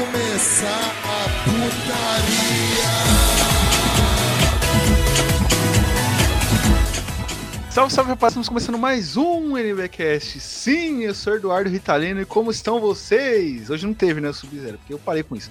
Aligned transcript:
começar 0.00 0.92
a 1.04 1.28
putaria. 1.44 2.96
Salve, 7.70 7.92
salve, 7.94 8.10
rapaz! 8.10 8.32
Estamos 8.32 8.48
começando 8.48 8.78
mais 8.78 9.16
um 9.16 9.56
NBcast. 9.56 10.38
Sim, 10.40 11.02
eu 11.04 11.14
sou 11.14 11.34
Eduardo 11.34 11.70
Ritalino 11.70 12.20
e 12.20 12.26
como 12.26 12.50
estão 12.50 12.78
vocês? 12.80 13.70
Hoje 13.70 13.86
não 13.86 13.94
teve, 13.94 14.20
né, 14.20 14.32
Sub-Zero, 14.32 14.78
porque 14.78 14.92
eu 14.92 14.98
parei 14.98 15.22
com 15.22 15.34
isso. 15.36 15.50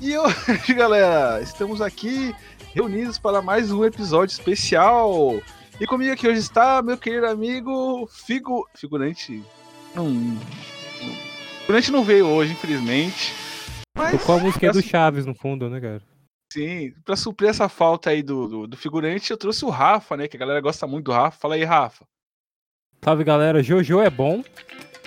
E 0.00 0.16
hoje, 0.16 0.36
galera, 0.74 1.40
estamos 1.42 1.80
aqui 1.82 2.34
reunidos 2.74 3.18
para 3.18 3.42
mais 3.42 3.70
um 3.70 3.84
episódio 3.84 4.32
especial. 4.32 5.40
E 5.78 5.86
comigo 5.86 6.12
aqui 6.12 6.26
hoje 6.26 6.40
está 6.40 6.80
meu 6.80 6.96
querido 6.96 7.26
amigo 7.26 8.08
Figu... 8.10 8.66
Figurante. 8.74 9.42
Não- 9.94 10.38
Figurante 11.60 11.90
não 11.90 12.04
veio 12.04 12.26
hoje, 12.26 12.52
infelizmente. 12.52 13.43
Mas, 13.96 14.18
Tocou 14.20 14.36
a 14.36 14.38
música 14.40 14.72
do 14.72 14.78
assim, 14.78 14.88
Chaves 14.88 15.24
no 15.24 15.34
fundo, 15.34 15.70
né, 15.70 15.80
cara? 15.80 16.02
Sim, 16.52 16.92
pra 17.04 17.16
suprir 17.16 17.48
essa 17.50 17.68
falta 17.68 18.10
aí 18.10 18.22
do, 18.22 18.48
do, 18.48 18.66
do 18.66 18.76
figurante, 18.76 19.30
eu 19.30 19.36
trouxe 19.36 19.64
o 19.64 19.70
Rafa, 19.70 20.16
né? 20.16 20.28
Que 20.28 20.36
a 20.36 20.40
galera 20.40 20.60
gosta 20.60 20.86
muito 20.86 21.06
do 21.06 21.12
Rafa. 21.12 21.38
Fala 21.38 21.54
aí, 21.54 21.64
Rafa. 21.64 22.04
Salve, 23.04 23.24
galera. 23.24 23.62
Jojo 23.62 24.00
é 24.00 24.10
bom, 24.10 24.42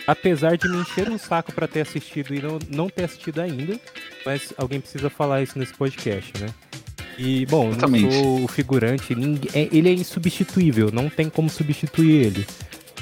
apesar 0.05 0.57
de 0.57 0.69
me 0.69 0.77
encher 0.77 1.09
um 1.09 1.17
saco 1.17 1.51
pra 1.51 1.67
ter 1.67 1.81
assistido 1.81 2.33
e 2.33 2.41
não, 2.41 2.59
não 2.69 2.89
ter 2.89 3.05
assistido 3.05 3.39
ainda, 3.39 3.79
mas 4.25 4.53
alguém 4.57 4.79
precisa 4.79 5.09
falar 5.09 5.41
isso 5.41 5.57
nesse 5.57 5.73
podcast, 5.73 6.33
né? 6.39 6.47
E, 7.17 7.45
bom, 7.47 7.71
eu 7.71 7.89
não 7.89 8.11
sou 8.11 8.43
o 8.43 8.47
figurante, 8.47 9.13
é- 9.53 9.69
ele 9.75 9.89
é 9.89 9.93
insubstituível, 9.93 10.91
não 10.91 11.09
tem 11.09 11.29
como 11.29 11.49
substituir 11.49 12.25
ele. 12.25 12.47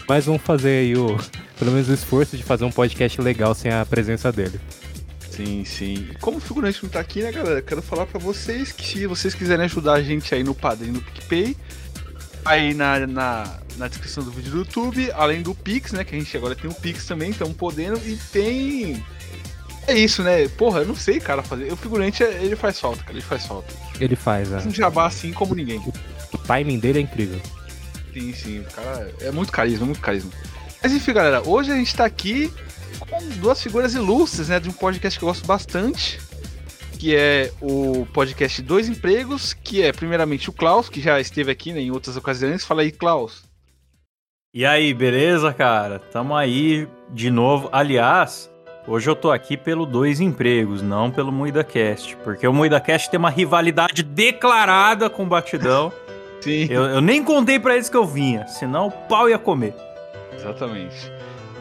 Mas 0.08 0.26
vamos 0.26 0.42
fazer 0.44 0.80
aí 0.82 0.96
o, 0.96 1.18
pelo 1.60 1.72
menos 1.72 1.90
o 1.90 1.94
esforço 1.94 2.38
de 2.38 2.44
fazer 2.44 2.64
um 2.64 2.72
podcast 2.72 3.20
legal 3.20 3.54
sem 3.54 3.72
a 3.72 3.86
presença 3.86 4.32
dele. 4.32 4.60
Sim, 5.36 5.66
sim. 5.66 6.08
Como 6.22 6.38
o 6.38 6.41
figurante 6.41 6.82
não 6.82 6.90
tá 6.90 7.02
aqui, 7.02 7.22
né, 7.22 7.30
galera? 7.30 7.62
Quero 7.62 7.82
falar 7.82 8.05
pra 8.05 8.18
vocês 8.18 8.72
que 8.72 8.86
se 9.00 9.05
vocês 9.05 9.36
quiserem 9.36 9.66
ajudar 9.66 9.94
a 9.96 10.02
gente 10.02 10.34
aí 10.34 10.44
no 10.46 10.55
Padrim 10.55 10.92
no 10.92 11.02
PicPay, 11.02 11.58
aí 12.46 12.74
na, 12.74 13.05
na, 13.05 13.60
na 13.76 13.88
descrição 13.90 14.24
do 14.24 14.32
vídeo 14.32 14.52
do 14.52 14.58
YouTube, 14.60 15.12
além 15.12 15.42
do 15.42 15.54
Pix, 15.54 15.92
né? 15.92 16.05
Que 16.05 16.16
a 16.16 16.20
gente 16.20 16.38
agora 16.38 16.55
tem 16.55 16.70
o 16.70 16.74
Pix 16.74 17.05
também, 17.05 17.32
estamos 17.32 17.54
podendo, 17.58 17.98
e 18.08 18.16
tem. 18.32 19.04
É 19.88 19.94
isso, 19.94 20.24
né? 20.24 20.48
Porra, 20.48 20.80
eu 20.80 20.86
não 20.86 20.96
sei, 20.96 21.20
cara, 21.20 21.44
fazer. 21.44 21.72
O 21.72 21.76
figurante, 21.76 22.24
ele 22.24 22.55
faz 22.55 22.80
falta, 22.80 23.04
cara, 23.04 23.14
ele 23.14 23.22
faz 23.22 23.46
falta. 23.46 23.74
Ele 23.99 24.16
faz, 24.16 24.48
Faz 24.48 24.64
né? 24.64 24.72
um 24.72 24.74
jabá 24.74 25.05
assim 25.05 25.34
como 25.34 25.54
ninguém. 25.54 25.80
o 26.34 26.38
timing 26.38 26.80
dele 26.80 26.99
é 26.99 27.02
incrível. 27.02 27.42
Sim, 28.14 28.34
sim, 28.34 28.60
o 28.60 28.64
cara 28.64 29.14
é 29.20 29.32
muito 29.32 29.52
carisma, 29.52 29.86
muito 29.86 29.99
carisma. 29.99 30.32
Mas 30.82 30.94
enfim, 30.94 31.12
galera, 31.12 31.42
hoje 31.46 31.72
a 31.72 31.76
gente 31.76 31.94
tá 31.94 32.05
aqui 32.05 32.54
com 32.99 33.29
duas 33.40 33.62
figuras 33.62 33.93
ilustres, 33.93 34.49
né, 34.49 34.60
de 34.60 34.70
um 34.70 34.74
podcast 34.74 35.18
que 35.20 35.26
eu 35.26 35.29
gosto 35.29 35.46
bastante, 35.46 36.20
que 36.98 37.15
é 37.15 37.52
o 37.62 38.07
podcast 38.13 38.62
Dois 38.62 38.87
Empregos, 38.87 39.54
que 39.54 39.82
é 39.82 39.91
primeiramente 39.91 40.49
o 40.49 40.54
Klaus, 40.54 40.90
que 40.90 41.02
já 41.02 41.20
esteve 41.20 41.52
aqui 41.52 41.74
né, 41.74 41.82
em 41.82 41.91
outras 41.91 42.15
ocasiões. 42.15 42.63
Fala 42.63 42.82
aí, 42.82 42.91
Klaus. 42.91 43.43
E 44.54 44.65
aí, 44.65 44.93
beleza, 44.93 45.54
cara? 45.54 45.99
Tamo 45.99 46.34
aí 46.35 46.87
de 47.12 47.29
novo. 47.29 47.68
Aliás, 47.74 48.49
hoje 48.87 49.09
eu 49.09 49.15
tô 49.15 49.32
aqui 49.32 49.57
pelo 49.57 49.85
Dois 49.85 50.21
Empregos, 50.21 50.82
não 50.82 51.12
pelo 51.12 51.32
MuidaCast, 51.32 52.15
porque 52.24 52.48
o 52.48 52.54
MuidaCast 52.54 53.09
tem 53.09 53.18
uma 53.18 53.30
rivalidade 53.30 54.02
declarada 54.02 55.09
com 55.09 55.24
o 55.24 55.27
Batidão. 55.27 55.91
Sim, 56.40 56.68
eu, 56.70 56.85
eu 56.85 57.02
nem 57.02 57.24
contei 57.24 57.59
pra 57.59 57.74
eles 57.74 57.90
que 57.90 57.98
eu 57.98 58.05
vinha, 58.05 58.48
senão 58.48 58.87
o 58.87 58.91
pau 58.91 59.27
ia 59.27 59.40
comer. 59.40 59.74
exatamente. 60.34 61.12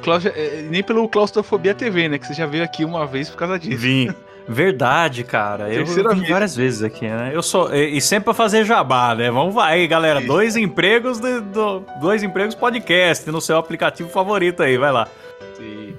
Klaus, 0.05 0.27
é, 0.27 0.63
nem 0.69 0.83
pelo 0.83 1.09
Claustrofobia 1.09 1.75
TV, 1.75 2.09
né, 2.09 2.19
que 2.19 2.27
você 2.27 2.35
já 2.35 2.47
veio 2.47 2.63
aqui 2.63 2.85
uma 2.85 3.07
vez 3.07 3.29
por 3.31 3.37
causa 3.39 3.59
disso. 3.59 3.79
Vim. 3.79 4.11
Verdade, 4.47 5.25
cara. 5.25 5.73
Eu 5.73 5.87
vim 5.87 6.03
vez. 6.03 6.29
várias 6.29 6.55
vezes 6.55 6.83
aqui, 6.83 7.07
né? 7.07 7.31
Eu 7.33 7.43
sou 7.43 7.75
e, 7.75 7.97
e 7.97 8.01
sempre 8.01 8.25
pra 8.27 8.35
fazer 8.35 8.63
jabá, 8.67 9.15
né? 9.15 9.31
Vamos 9.31 9.55
vai, 9.55 9.81
aí, 9.81 9.87
galera. 9.87 10.19
Isso. 10.19 10.29
Dois 10.29 10.55
empregos, 10.55 11.19
do, 11.19 11.41
do- 11.41 11.85
dois 11.99 12.23
empregos 12.23 12.55
podcast 12.55 13.31
no 13.31 13.41
seu 13.41 13.57
aplicativo 13.57 14.11
favorito 14.11 14.63
aí, 14.63 14.77
vai 14.77 14.93
lá. 14.93 15.09
Sim. 15.57 15.95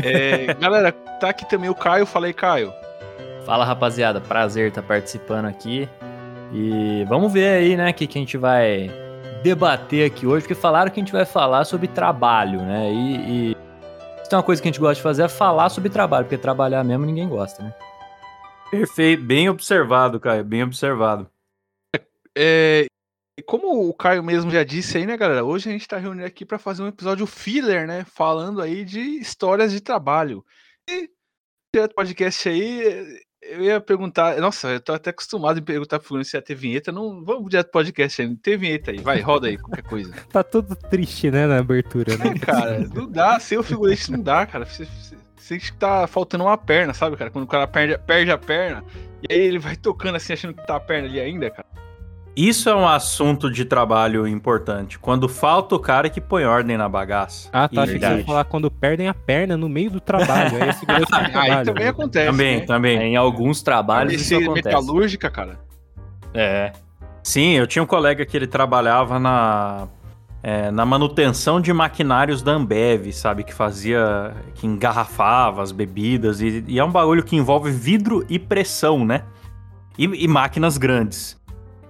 É, 0.00 0.54
galera, 0.60 0.92
tá 0.92 1.30
aqui 1.30 1.48
também 1.50 1.68
o 1.68 1.74
Caio. 1.74 2.06
Falei, 2.06 2.32
Caio. 2.32 2.72
Fala 3.44 3.64
rapaziada, 3.64 4.20
prazer 4.20 4.68
estar 4.68 4.82
participando 4.82 5.46
aqui. 5.46 5.88
E 6.52 7.04
vamos 7.08 7.32
ver 7.32 7.48
aí, 7.48 7.76
né, 7.76 7.90
o 7.90 7.94
que, 7.94 8.06
que 8.06 8.16
a 8.16 8.20
gente 8.20 8.36
vai 8.36 8.90
debater 9.42 10.06
aqui 10.06 10.26
hoje, 10.26 10.42
porque 10.42 10.54
falaram 10.54 10.90
que 10.90 11.00
a 11.00 11.02
gente 11.02 11.12
vai 11.12 11.24
falar 11.24 11.64
sobre 11.64 11.88
trabalho, 11.88 12.60
né? 12.62 12.92
E, 12.92 13.50
e 13.50 13.56
se 14.22 14.28
tem 14.28 14.36
uma 14.36 14.42
coisa 14.42 14.60
que 14.60 14.68
a 14.68 14.70
gente 14.70 14.80
gosta 14.80 14.96
de 14.96 15.02
fazer 15.02 15.22
é 15.22 15.28
falar 15.28 15.68
sobre 15.68 15.90
trabalho, 15.90 16.24
porque 16.24 16.36
trabalhar 16.36 16.84
mesmo 16.84 17.06
ninguém 17.06 17.28
gosta, 17.28 17.62
né? 17.62 17.74
Perfeito, 18.70 19.22
bem 19.22 19.48
observado, 19.48 20.20
Caio, 20.20 20.44
bem 20.44 20.62
observado. 20.62 21.30
É, 22.36 22.86
e 23.38 23.42
como 23.42 23.88
o 23.88 23.94
Caio 23.94 24.22
mesmo 24.22 24.50
já 24.50 24.62
disse 24.62 24.98
aí, 24.98 25.06
né, 25.06 25.16
galera? 25.16 25.44
Hoje 25.44 25.68
a 25.68 25.72
gente 25.72 25.88
tá 25.88 25.96
reunido 25.96 26.26
aqui 26.26 26.44
para 26.44 26.58
fazer 26.58 26.82
um 26.82 26.88
episódio 26.88 27.26
filler, 27.26 27.86
né? 27.86 28.04
Falando 28.04 28.60
aí 28.60 28.84
de 28.84 29.00
histórias 29.00 29.72
de 29.72 29.80
trabalho. 29.80 30.44
E 30.88 31.08
direto 31.74 31.94
podcast 31.94 32.48
aí, 32.48 33.22
eu 33.48 33.62
ia 33.62 33.80
perguntar. 33.80 34.36
Nossa, 34.38 34.68
eu 34.68 34.80
tô 34.80 34.92
até 34.92 35.10
acostumado 35.10 35.58
em 35.58 35.62
perguntar 35.62 35.98
pro 35.98 36.24
se 36.24 36.36
ia 36.36 36.42
ter 36.42 36.54
vinheta. 36.54 36.92
Não, 36.92 37.24
vamos 37.24 37.50
direto 37.50 37.66
pro 37.66 37.80
podcast 37.80 38.22
aí. 38.22 38.36
Tem 38.36 38.56
vinheta 38.56 38.90
aí, 38.90 38.98
vai, 38.98 39.20
roda 39.20 39.48
aí, 39.48 39.56
qualquer 39.56 39.82
coisa. 39.82 40.12
Tá 40.32 40.42
todo 40.42 40.76
triste, 40.76 41.30
né, 41.30 41.46
na 41.46 41.58
abertura, 41.58 42.16
né? 42.16 42.34
cara, 42.40 42.86
não 42.94 43.10
dá, 43.10 43.40
sem 43.40 43.56
o 43.56 43.62
figurante 43.62 44.10
não 44.12 44.20
dá, 44.20 44.44
cara. 44.46 44.64
Você, 44.66 44.84
você, 44.84 45.16
sente 45.36 45.72
que 45.72 45.78
tá 45.78 46.06
faltando 46.06 46.44
uma 46.44 46.58
perna, 46.58 46.92
sabe, 46.92 47.16
cara? 47.16 47.30
Quando 47.30 47.44
o 47.44 47.48
cara 47.48 47.66
perde, 47.66 47.98
perde 47.98 48.30
a 48.30 48.38
perna, 48.38 48.84
e 49.28 49.32
aí 49.32 49.40
ele 49.40 49.58
vai 49.58 49.74
tocando 49.74 50.16
assim, 50.16 50.34
achando 50.34 50.54
que 50.54 50.66
tá 50.66 50.76
a 50.76 50.80
perna 50.80 51.08
ali 51.08 51.18
ainda, 51.18 51.50
cara. 51.50 51.66
Isso 52.38 52.68
é 52.68 52.74
um 52.76 52.86
assunto 52.86 53.50
de 53.50 53.64
trabalho 53.64 54.24
importante. 54.24 54.96
Quando 54.96 55.28
falta 55.28 55.74
o 55.74 55.78
cara 55.80 56.08
que 56.08 56.20
põe 56.20 56.44
ordem 56.44 56.76
na 56.76 56.88
bagaça. 56.88 57.48
Ah, 57.52 57.68
tá. 57.68 57.82
Achei 57.82 57.98
que 57.98 58.06
você 58.06 58.22
falar 58.22 58.44
quando 58.44 58.70
perdem 58.70 59.08
a 59.08 59.14
perna 59.14 59.56
no 59.56 59.68
meio 59.68 59.90
do 59.90 60.00
trabalho. 60.00 60.54
Aí 60.54 60.68
é 60.68 60.72
segurança 60.72 61.06
do 61.10 61.16
Aí 61.16 61.32
trabalho. 61.32 61.64
também 61.66 61.82
né? 61.82 61.90
acontece. 61.90 62.30
Também, 62.30 62.60
né? 62.60 62.64
também. 62.64 62.98
Em 63.00 63.16
alguns 63.16 63.60
trabalhos 63.60 64.12
isso 64.12 64.34
Esse 64.34 64.44
acontece. 64.44 64.68
metalúrgica, 64.68 65.28
cara. 65.28 65.58
É. 66.32 66.72
Sim, 67.24 67.54
eu 67.54 67.66
tinha 67.66 67.82
um 67.82 67.86
colega 67.86 68.24
que 68.24 68.36
ele 68.36 68.46
trabalhava 68.46 69.18
na, 69.18 69.88
é, 70.40 70.70
na 70.70 70.86
manutenção 70.86 71.60
de 71.60 71.72
maquinários 71.72 72.40
da 72.40 72.52
Ambev, 72.52 73.10
sabe? 73.10 73.42
Que 73.42 73.52
fazia, 73.52 74.32
que 74.54 74.64
engarrafava 74.64 75.60
as 75.60 75.72
bebidas. 75.72 76.40
E, 76.40 76.62
e 76.68 76.78
é 76.78 76.84
um 76.84 76.92
bagulho 76.92 77.24
que 77.24 77.34
envolve 77.34 77.72
vidro 77.72 78.24
e 78.28 78.38
pressão, 78.38 79.04
né? 79.04 79.24
E, 79.98 80.04
e 80.04 80.28
máquinas 80.28 80.78
grandes. 80.78 81.36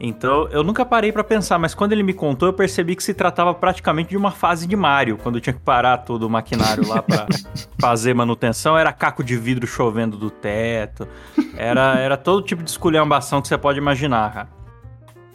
Então, 0.00 0.46
eu 0.52 0.62
nunca 0.62 0.84
parei 0.84 1.10
pra 1.10 1.24
pensar, 1.24 1.58
mas 1.58 1.74
quando 1.74 1.92
ele 1.92 2.04
me 2.04 2.14
contou, 2.14 2.48
eu 2.48 2.52
percebi 2.52 2.94
que 2.94 3.02
se 3.02 3.12
tratava 3.12 3.52
praticamente 3.52 4.10
de 4.10 4.16
uma 4.16 4.30
fase 4.30 4.66
de 4.66 4.76
Mario, 4.76 5.16
quando 5.20 5.34
eu 5.36 5.40
tinha 5.40 5.52
que 5.52 5.58
parar 5.60 5.98
todo 5.98 6.22
o 6.24 6.30
maquinário 6.30 6.86
lá 6.86 7.02
pra 7.02 7.26
fazer 7.80 8.14
manutenção, 8.14 8.78
era 8.78 8.92
caco 8.92 9.24
de 9.24 9.36
vidro 9.36 9.66
chovendo 9.66 10.16
do 10.16 10.30
teto, 10.30 11.08
era, 11.56 11.98
era 11.98 12.16
todo 12.16 12.42
tipo 12.42 12.62
de 12.62 12.70
esculhambação 12.70 13.42
que 13.42 13.48
você 13.48 13.58
pode 13.58 13.78
imaginar, 13.78 14.32
cara. 14.32 14.58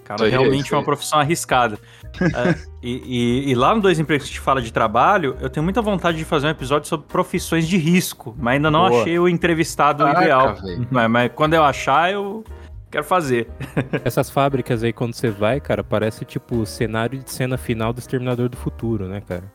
Cara, 0.05 0.29
realmente 0.29 0.73
é 0.73 0.77
uma 0.77 0.83
profissão 0.83 1.19
arriscada. 1.19 1.77
É, 2.21 2.55
e, 2.81 3.45
e- 3.47 3.51
e 3.51 3.55
lá 3.55 3.73
no 3.73 3.81
Dois 3.81 3.99
Empregos 3.99 4.25
que 4.27 4.31
a 4.31 4.33
gente 4.35 4.43
fala 4.43 4.61
de 4.61 4.71
trabalho, 4.71 5.35
eu 5.39 5.49
tenho 5.49 5.63
muita 5.63 5.81
vontade 5.81 6.17
de 6.17 6.25
fazer 6.25 6.47
um 6.47 6.49
episódio 6.49 6.87
sobre 6.89 7.07
profissões 7.07 7.65
de 7.67 7.77
risco, 7.77 8.35
mas 8.37 8.55
ainda 8.55 8.69
não 8.69 8.87
Boa. 8.89 9.01
achei 9.01 9.17
o 9.17 9.29
entrevistado 9.29 10.03
Caraca, 10.03 10.21
ideal. 10.21 10.55
Mas, 10.91 11.09
mas 11.09 11.31
quando 11.33 11.53
eu 11.53 11.63
achar, 11.63 12.11
eu 12.11 12.43
quero 12.93 13.03
fazer. 13.03 13.47
Essas 14.05 14.29
fábricas 14.29 14.83
aí, 14.83 14.93
quando 14.93 15.13
você 15.13 15.29
vai, 15.29 15.59
cara, 15.59 15.83
parece 15.83 16.23
tipo 16.23 16.57
o 16.57 16.65
cenário 16.65 17.19
de 17.19 17.31
cena 17.31 17.57
final 17.57 17.91
do 17.91 17.99
Exterminador 17.99 18.47
do 18.47 18.57
Futuro, 18.57 19.07
né, 19.07 19.21
cara? 19.27 19.51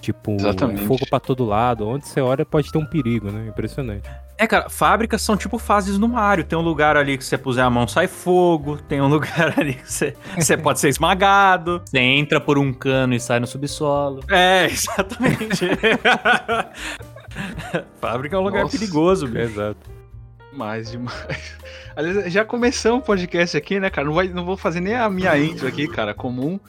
Tipo, 0.00 0.32
Exatamente. 0.32 0.84
fogo 0.84 1.06
pra 1.08 1.18
todo 1.18 1.46
lado. 1.46 1.88
Onde 1.88 2.06
você 2.06 2.20
olha 2.20 2.44
pode 2.44 2.70
ter 2.70 2.76
um 2.76 2.84
perigo, 2.84 3.30
né? 3.30 3.48
Impressionante. 3.48 4.10
É, 4.36 4.46
cara, 4.46 4.68
fábricas 4.68 5.22
são 5.22 5.34
tipo 5.34 5.56
fases 5.56 5.96
no 5.96 6.06
Mario. 6.06 6.44
Tem 6.44 6.58
um 6.58 6.62
lugar 6.62 6.94
ali 6.94 7.16
que 7.16 7.24
você 7.24 7.38
puser 7.38 7.64
a 7.64 7.70
mão 7.70 7.88
sai 7.88 8.06
fogo, 8.06 8.76
tem 8.76 9.00
um 9.00 9.08
lugar 9.08 9.58
ali 9.58 9.74
que 9.74 9.90
você, 9.90 10.14
você 10.36 10.58
pode 10.58 10.78
ser 10.78 10.90
esmagado. 10.90 11.80
Você 11.86 11.98
entra 11.98 12.38
por 12.38 12.58
um 12.58 12.70
cano 12.70 13.14
e 13.14 13.20
sai 13.20 13.40
no 13.40 13.46
subsolo. 13.46 14.20
É, 14.30 14.66
exatamente. 14.70 15.70
Fábrica 17.98 18.36
é 18.36 18.38
um 18.38 18.42
lugar 18.42 18.64
Nossa. 18.64 18.78
perigoso, 18.78 19.26
bicho. 19.26 19.38
Exato. 19.38 20.03
Demais, 20.54 20.88
demais. 20.88 21.56
Aliás, 21.96 22.32
já 22.32 22.44
começamos 22.44 23.00
o 23.00 23.02
podcast 23.02 23.56
aqui, 23.56 23.80
né, 23.80 23.90
cara? 23.90 24.06
Não, 24.06 24.14
vai, 24.14 24.28
não 24.28 24.44
vou 24.44 24.56
fazer 24.56 24.80
nem 24.80 24.94
a 24.94 25.10
minha 25.10 25.36
intro 25.36 25.66
aqui, 25.66 25.88
cara, 25.88 26.14
comum. 26.14 26.60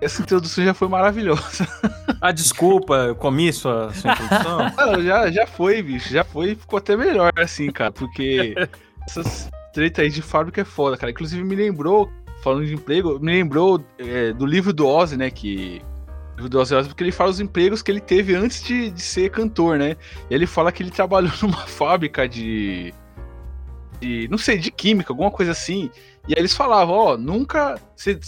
Essa 0.00 0.22
introdução 0.22 0.64
já 0.64 0.72
foi 0.72 0.86
maravilhosa. 0.86 1.66
Ah, 2.20 2.30
desculpa, 2.30 2.94
eu 2.94 3.16
comi 3.16 3.52
sua, 3.52 3.92
sua 3.92 4.12
introdução. 4.12 4.58
Não, 4.78 5.02
já, 5.02 5.30
já 5.30 5.44
foi, 5.44 5.82
bicho. 5.82 6.12
Já 6.12 6.22
foi. 6.22 6.54
Ficou 6.54 6.78
até 6.78 6.96
melhor, 6.96 7.32
assim, 7.36 7.70
cara. 7.70 7.90
Porque 7.90 8.54
essas 9.08 9.50
treta 9.72 10.02
aí 10.02 10.08
de 10.08 10.22
fábrica 10.22 10.60
é 10.60 10.64
foda, 10.64 10.96
cara. 10.96 11.10
Inclusive 11.10 11.42
me 11.42 11.56
lembrou, 11.56 12.08
falando 12.44 12.64
de 12.64 12.74
emprego, 12.74 13.18
me 13.18 13.32
lembrou 13.32 13.84
é, 13.98 14.32
do 14.32 14.46
livro 14.46 14.72
do 14.72 14.86
Ozzy, 14.86 15.16
né? 15.16 15.30
Que. 15.30 15.82
do 16.36 16.60
Ozzy 16.60 16.74
Osbourne, 16.74 16.88
porque 16.88 17.02
ele 17.02 17.12
fala 17.12 17.30
os 17.30 17.40
empregos 17.40 17.82
que 17.82 17.90
ele 17.90 18.00
teve 18.00 18.36
antes 18.36 18.62
de, 18.62 18.90
de 18.90 19.02
ser 19.02 19.30
cantor, 19.30 19.78
né? 19.78 19.96
E 20.30 20.34
ele 20.34 20.46
fala 20.46 20.70
que 20.70 20.82
ele 20.82 20.90
trabalhou 20.90 21.32
numa 21.42 21.66
fábrica 21.66 22.28
de. 22.28 22.94
De, 24.02 24.26
não 24.28 24.36
sei, 24.36 24.58
de 24.58 24.70
química, 24.70 25.12
alguma 25.12 25.30
coisa 25.30 25.52
assim. 25.52 25.88
E 26.26 26.34
aí 26.34 26.40
eles 26.40 26.54
falavam, 26.54 26.94
ó, 26.94 27.16
nunca. 27.16 27.80
Você 27.96 28.18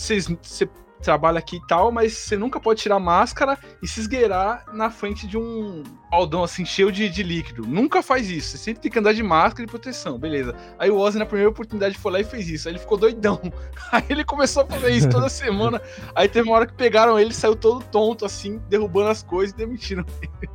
trabalha 1.03 1.39
aqui 1.39 1.57
e 1.57 1.67
tal, 1.67 1.93
mas 1.93 2.15
você 2.15 2.35
nunca 2.35 2.59
pode 2.59 2.81
tirar 2.81 2.99
máscara 2.99 3.59
e 3.83 3.87
se 3.87 4.01
esgueirar 4.01 4.65
na 4.73 4.89
frente 4.89 5.27
de 5.27 5.37
um 5.37 5.83
baldão 6.11 6.43
assim, 6.43 6.65
cheio 6.65 6.91
de, 6.91 7.11
de 7.11 7.23
líquido. 7.23 7.67
Nunca 7.67 8.03
faz 8.03 8.31
isso. 8.31 8.51
Você 8.51 8.59
sempre 8.59 8.81
tem 8.81 8.91
que 8.91 8.99
andar 8.99 9.13
de 9.13 9.23
máscara 9.23 9.65
e 9.65 9.67
proteção, 9.67 10.19
beleza. 10.19 10.55
Aí 10.79 10.91
o 10.91 10.97
Ozzy, 10.97 11.19
na 11.19 11.27
primeira 11.27 11.51
oportunidade, 11.51 11.99
foi 11.99 12.13
lá 12.13 12.21
e 12.21 12.25
fez 12.25 12.49
isso. 12.49 12.69
Aí 12.69 12.73
ele 12.73 12.79
ficou 12.79 12.97
doidão. 12.97 13.41
Aí 13.93 14.05
ele 14.09 14.25
começou 14.25 14.63
a 14.63 14.67
fazer 14.67 14.93
isso 14.93 15.11
toda 15.11 15.29
semana. 15.29 15.83
Aí 16.15 16.29
teve 16.29 16.49
uma 16.49 16.57
hora 16.57 16.67
que 16.67 16.75
pegaram 16.75 17.19
ele, 17.19 17.35
saiu 17.35 17.55
todo 17.55 17.85
tonto, 17.85 18.25
assim, 18.25 18.59
derrubando 18.71 19.11
as 19.11 19.23
coisas 19.23 19.53
e 19.53 19.59
demitiram 19.59 20.07
ele. 20.23 20.49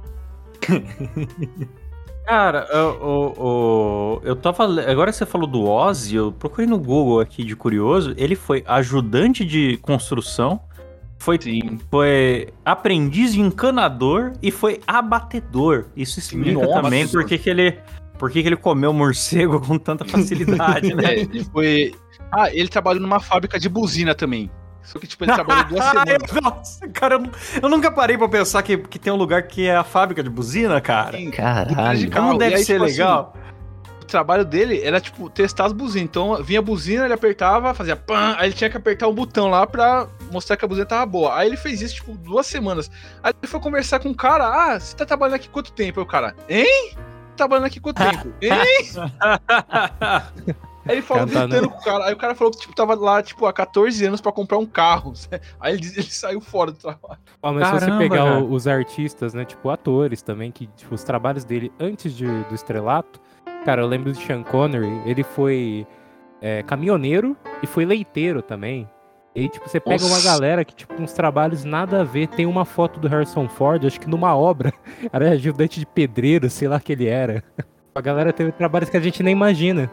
Cara, 2.30 2.68
eu, 2.70 3.34
eu, 3.40 4.22
eu 4.24 4.36
tava. 4.36 4.64
Agora 4.88 5.12
você 5.12 5.26
falou 5.26 5.48
do 5.48 5.64
Ozzy, 5.66 6.16
eu 6.16 6.32
procurei 6.32 6.68
no 6.68 6.78
Google 6.78 7.20
aqui 7.20 7.44
de 7.44 7.56
curioso. 7.56 8.14
Ele 8.18 8.36
foi 8.36 8.64
ajudante 8.68 9.44
de 9.44 9.78
construção, 9.78 10.62
foi, 11.18 11.40
foi 11.90 12.50
aprendiz 12.64 13.34
de 13.34 13.42
encanador 13.42 14.34
e 14.44 14.52
foi 14.52 14.80
abatedor. 14.86 15.88
Isso 15.96 16.20
explica 16.20 16.68
Nossa, 16.68 16.84
também 16.84 17.08
por 17.08 17.26
que 17.26 17.36
que 17.36 17.50
ele. 17.50 17.80
Por 18.20 18.30
que 18.30 18.44
que 18.44 18.48
ele 18.50 18.58
comeu 18.58 18.94
morcego 18.94 19.60
com 19.66 19.80
tanta 19.80 20.06
facilidade, 20.06 20.94
né? 20.94 21.02
É, 21.10 21.20
ele 21.22 21.44
foi. 21.46 21.96
Ah, 22.32 22.54
ele 22.54 22.70
trabalhou 22.70 23.02
numa 23.02 23.20
fábrica 23.20 23.60
de 23.60 23.68
buzina 23.68 24.14
também. 24.14 24.52
Só 24.90 24.98
que, 24.98 25.06
tipo, 25.06 25.24
ele 25.24 25.34
trabalhou 25.34 25.66
duas 25.66 25.86
semanas. 25.86 26.32
Nossa, 26.42 26.88
cara, 26.88 27.16
eu, 27.16 27.32
eu 27.62 27.70
nunca 27.70 27.92
parei 27.92 28.18
pra 28.18 28.28
pensar 28.28 28.64
que, 28.64 28.76
que 28.76 28.98
tem 28.98 29.14
um 29.14 29.16
lugar 29.16 29.44
que 29.44 29.68
é 29.68 29.76
a 29.76 29.84
fábrica 29.84 30.24
de 30.24 30.32
buzina, 30.32 30.82
cara. 30.82 31.12
Tem 31.12 31.30
Caralho. 31.30 32.10
Como 32.12 32.40
deve 32.40 32.56
aí, 32.56 32.64
ser 32.64 32.74
tipo 32.74 32.86
assim, 32.86 32.94
legal. 32.94 33.36
o 34.02 34.06
trabalho 34.06 34.44
dele 34.44 34.82
era, 34.84 35.00
tipo, 35.00 35.30
testar 35.30 35.66
as 35.66 35.74
buzinas. 35.74 36.10
Então, 36.10 36.44
vinha 36.44 36.58
a 36.58 36.64
buzina, 36.64 37.06
ele 37.06 37.14
apertava, 37.14 37.72
fazia 37.76 37.96
pam, 37.96 38.36
aí 38.40 38.48
ele 38.48 38.56
tinha 38.56 38.68
que 38.68 38.78
apertar 38.78 39.08
um 39.08 39.14
botão 39.14 39.48
lá 39.48 39.68
pra 39.68 40.08
mostrar 40.32 40.58
que 40.58 40.66
a 40.66 40.68
buzina 40.68 40.88
tava 40.88 41.06
boa. 41.06 41.38
Aí 41.38 41.48
ele 41.48 41.58
fez 41.58 41.84
isso, 41.84 41.94
tipo, 41.94 42.18
duas 42.18 42.48
semanas. 42.48 42.90
Aí 43.22 43.32
ele 43.40 43.48
foi 43.48 43.60
conversar 43.60 44.00
com 44.00 44.10
o 44.10 44.16
cara, 44.16 44.48
ah, 44.48 44.80
você 44.80 44.96
tá 44.96 45.06
trabalhando 45.06 45.36
aqui 45.36 45.50
quanto 45.50 45.72
tempo? 45.72 46.00
Aí 46.00 46.04
o 46.04 46.08
cara, 46.08 46.36
hein? 46.50 46.96
Trabalhando 47.38 47.68
aqui 47.68 47.80
quanto 47.80 48.02
tempo? 48.02 48.34
Hein? 48.42 48.52
Aí 50.86 50.96
ele 50.96 51.02
falou 51.02 51.28
tá, 51.28 51.46
gritando 51.46 51.70
com 51.70 51.78
o 51.78 51.84
cara. 51.84 52.06
Aí 52.06 52.14
o 52.14 52.18
cara 52.18 52.36
falou 52.36 52.52
que, 52.52 52.60
tipo, 52.60 52.74
tava 52.76 52.96
lá, 52.96 53.22
tipo, 53.22 53.46
há 53.46 53.54
14 53.54 54.06
anos 54.06 54.22
pra 54.22 54.32
comprar 54.32 54.58
um 54.58 54.66
carro. 54.66 55.14
Aí 55.60 55.74
ele, 55.76 55.88
ele 55.88 56.04
saiu 56.04 56.40
fora 56.42 56.72
do 56.72 56.78
trabalho. 56.78 57.20
Ó, 57.42 57.52
mas 57.54 57.68
se 57.68 57.74
você 57.74 57.80
Caramba, 57.82 57.98
pegar 58.00 58.24
cara. 58.24 58.44
os 58.44 58.68
artistas, 58.68 59.34
né, 59.34 59.46
tipo 59.46 59.70
atores 59.70 60.22
também, 60.22 60.52
que 60.52 60.68
tipo, 60.68 60.96
os 60.96 61.04
trabalhos 61.04 61.44
dele 61.44 61.72
antes 61.80 62.14
de- 62.16 62.44
do 62.44 62.56
estrelato, 62.56 63.20
cara, 63.66 63.82
eu 63.82 63.88
lembro 63.88 64.12
do 64.12 64.18
Sean 64.18 64.44
Connery, 64.44 65.02
ele 65.06 65.24
foi 65.24 65.86
é, 66.42 66.64
caminhoneiro 66.64 67.36
e 67.62 67.68
foi 67.68 67.86
leiteiro 67.86 68.42
também. 68.42 68.90
E 69.36 69.42
aí, 69.42 69.50
tipo, 69.50 69.70
você 69.70 69.80
pega 69.80 70.04
uma 70.04 70.10
Nossa. 70.16 70.24
galera 70.28 70.66
que, 70.66 70.74
tipo, 70.74 70.94
uns 71.00 71.14
trabalhos 71.14 71.64
nada 71.64 72.02
a 72.02 72.04
ver. 72.04 72.28
Tem 72.30 72.46
uma 72.48 72.66
foto 72.66 73.00
do 73.00 73.08
Harrison 73.08 73.48
Ford, 73.48 73.86
acho 73.86 74.00
que 74.00 74.10
numa 74.10 74.36
obra, 74.36 74.74
era 75.14 75.30
ajudante 75.32 75.80
de 75.80 75.86
pedreiro, 75.86 76.50
sei 76.50 76.68
lá 76.68 76.80
que 76.80 76.94
ele 76.94 77.08
era. 77.08 77.44
A 77.94 78.02
galera 78.02 78.32
teve 78.32 78.52
trabalhos 78.52 78.90
que 78.90 78.96
a 78.96 79.00
gente 79.00 79.22
nem 79.22 79.34
imagina. 79.34 79.92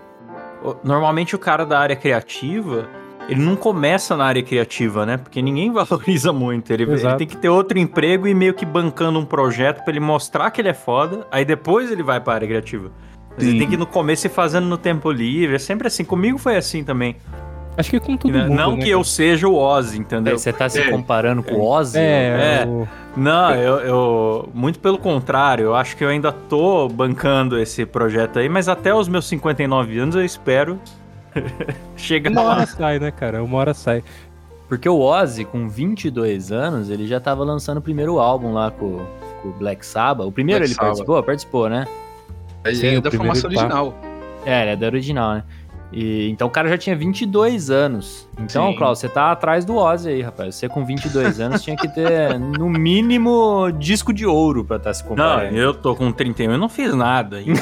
Normalmente 0.82 1.34
o 1.34 1.38
cara 1.38 1.64
da 1.64 1.78
área 1.78 1.96
criativa, 1.96 2.88
ele 3.28 3.40
não 3.40 3.56
começa 3.56 4.16
na 4.16 4.24
área 4.24 4.42
criativa, 4.42 5.04
né? 5.04 5.16
Porque 5.16 5.42
ninguém 5.42 5.70
valoriza 5.72 6.32
muito. 6.32 6.72
Ele, 6.72 6.84
ele 6.84 7.16
tem 7.16 7.26
que 7.26 7.36
ter 7.36 7.48
outro 7.48 7.78
emprego 7.78 8.26
e 8.26 8.34
meio 8.34 8.54
que 8.54 8.64
bancando 8.64 9.18
um 9.18 9.24
projeto 9.24 9.82
pra 9.82 9.90
ele 9.90 10.00
mostrar 10.00 10.50
que 10.50 10.60
ele 10.60 10.68
é 10.68 10.74
foda, 10.74 11.26
aí 11.30 11.44
depois 11.44 11.90
ele 11.90 12.02
vai 12.02 12.20
pra 12.20 12.34
área 12.34 12.48
criativa. 12.48 12.90
Mas 13.36 13.46
ele 13.46 13.58
tem 13.58 13.68
que 13.68 13.74
ir 13.74 13.78
no 13.78 13.86
começo 13.86 14.26
e 14.26 14.30
fazendo 14.30 14.66
no 14.66 14.78
tempo 14.78 15.12
livre. 15.12 15.56
É 15.56 15.58
sempre 15.58 15.88
assim. 15.88 16.04
Comigo 16.04 16.38
foi 16.38 16.56
assim 16.56 16.82
também. 16.82 17.16
Acho 17.78 17.90
que 17.90 18.00
com 18.00 18.16
todo 18.16 18.32
Né? 18.32 18.44
mundo, 18.44 18.54
não 18.56 18.76
né, 18.76 18.82
que 18.84 18.88
eu 18.90 19.04
seja 19.04 19.46
o 19.46 19.54
Ozzy, 19.54 19.98
entendeu? 19.98 20.38
Você 20.38 20.52
tá 20.52 20.68
se 20.68 20.80
É. 20.80 20.90
comparando 20.90 21.42
com 21.42 21.54
o 21.56 21.64
Ozzy? 21.66 21.98
É, 21.98 22.62
É. 22.62 22.66
o- 22.66 22.88
Não, 23.16 23.54
eu, 23.54 23.78
eu- 23.80 24.48
Muito 24.54 24.78
pelo 24.78 24.98
contrário, 24.98 25.64
eu 25.66 25.74
acho 25.74 25.96
que 25.96 26.04
eu 26.04 26.08
ainda 26.08 26.30
tô 26.32 26.88
bancando 26.88 27.58
esse 27.58 27.84
projeto 27.86 28.38
aí, 28.38 28.48
mas 28.48 28.68
até 28.68 28.94
os 28.94 29.08
meus 29.08 29.26
59 29.26 29.98
anos 29.98 30.14
eu 30.14 30.24
espero 30.24 30.78
chegar 31.96 32.30
uma 32.30 32.42
lá. 32.42 32.50
hora 32.56 32.66
sai, 32.66 32.98
né, 32.98 33.10
cara? 33.10 33.42
Uma 33.42 33.58
hora 33.58 33.74
sai. 33.74 34.02
Porque 34.68 34.88
o 34.88 34.98
Ozzy, 35.00 35.44
com 35.44 35.68
22 35.68 36.50
anos, 36.50 36.90
ele 36.90 37.06
já 37.06 37.20
tava 37.20 37.44
lançando 37.44 37.78
o 37.78 37.82
primeiro 37.82 38.18
álbum 38.18 38.52
lá 38.52 38.70
com, 38.70 38.98
com 39.42 39.48
o 39.48 39.52
Black 39.52 39.84
Sabbath. 39.86 40.26
O 40.26 40.32
primeiro 40.32 40.60
Black 40.60 40.70
ele 40.70 40.74
Sabbath. 40.74 40.88
participou? 40.88 41.22
Participou, 41.22 41.68
né? 41.68 41.86
Ele 42.64 42.74
Sim, 42.76 42.96
é 42.96 43.00
da 43.00 43.10
formação 43.10 43.42
tá. 43.50 43.56
original. 43.56 43.94
É, 44.44 44.62
ele 44.62 44.70
é 44.72 44.76
da 44.76 44.86
original, 44.86 45.34
né? 45.34 45.44
E, 45.98 46.28
então 46.28 46.46
o 46.46 46.50
cara 46.50 46.68
já 46.68 46.76
tinha 46.76 46.94
22 46.94 47.70
anos. 47.70 48.28
Então, 48.38 48.70
Sim. 48.70 48.76
Klaus, 48.76 48.98
você 48.98 49.08
tá 49.08 49.32
atrás 49.32 49.64
do 49.64 49.76
Ozzy 49.76 50.10
aí, 50.10 50.20
rapaz. 50.20 50.54
Você 50.54 50.68
com 50.68 50.84
22 50.84 51.40
anos 51.40 51.62
tinha 51.62 51.74
que 51.74 51.88
ter, 51.88 52.36
no 52.38 52.68
mínimo, 52.68 53.70
disco 53.78 54.12
de 54.12 54.26
ouro 54.26 54.62
pra 54.62 54.76
estar 54.76 54.92
se 54.92 55.02
Não, 55.04 55.08
comparando. 55.08 55.56
eu 55.56 55.72
tô 55.72 55.96
com 55.96 56.12
31 56.12 56.52
e 56.52 56.58
não 56.58 56.68
fiz 56.68 56.94
nada 56.94 57.38
ainda. 57.38 57.58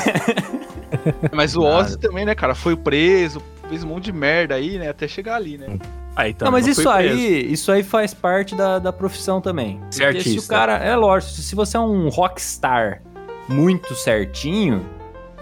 Mas 1.33 1.57
o 1.57 1.63
Nada. 1.63 1.77
Ozzy 1.77 1.99
também, 1.99 2.25
né, 2.25 2.35
cara? 2.35 2.57
Foi 2.57 2.75
preso, 2.77 3.41
fez 3.69 3.85
um 3.85 3.89
monte 3.89 4.05
de 4.07 4.13
merda 4.13 4.57
aí, 4.57 4.79
né? 4.79 4.89
Até 4.89 5.07
chegar 5.07 5.37
ali, 5.37 5.57
né? 5.57 5.79
Aí, 6.17 6.31
então, 6.33 6.47
Não, 6.47 6.53
mas 6.53 6.67
eu 6.67 6.73
isso 6.73 6.83
preso. 6.83 7.15
aí, 7.15 7.53
isso 7.53 7.73
aí 7.73 7.83
faz 7.83 8.15
parte 8.15 8.55
da, 8.55 8.79
da 8.79 8.93
profissão 8.93 9.41
também. 9.41 9.81
Ser 9.91 10.07
Porque 10.07 10.21
se 10.23 10.29
o 10.29 10.33
artista. 10.33 10.55
cara, 10.55 10.73
é 10.79 10.95
lógico, 10.97 11.33
se 11.33 11.55
você 11.57 11.77
é 11.77 11.81
um 11.81 12.09
rockstar 12.09 13.03
muito 13.49 13.95
certinho, 13.97 14.85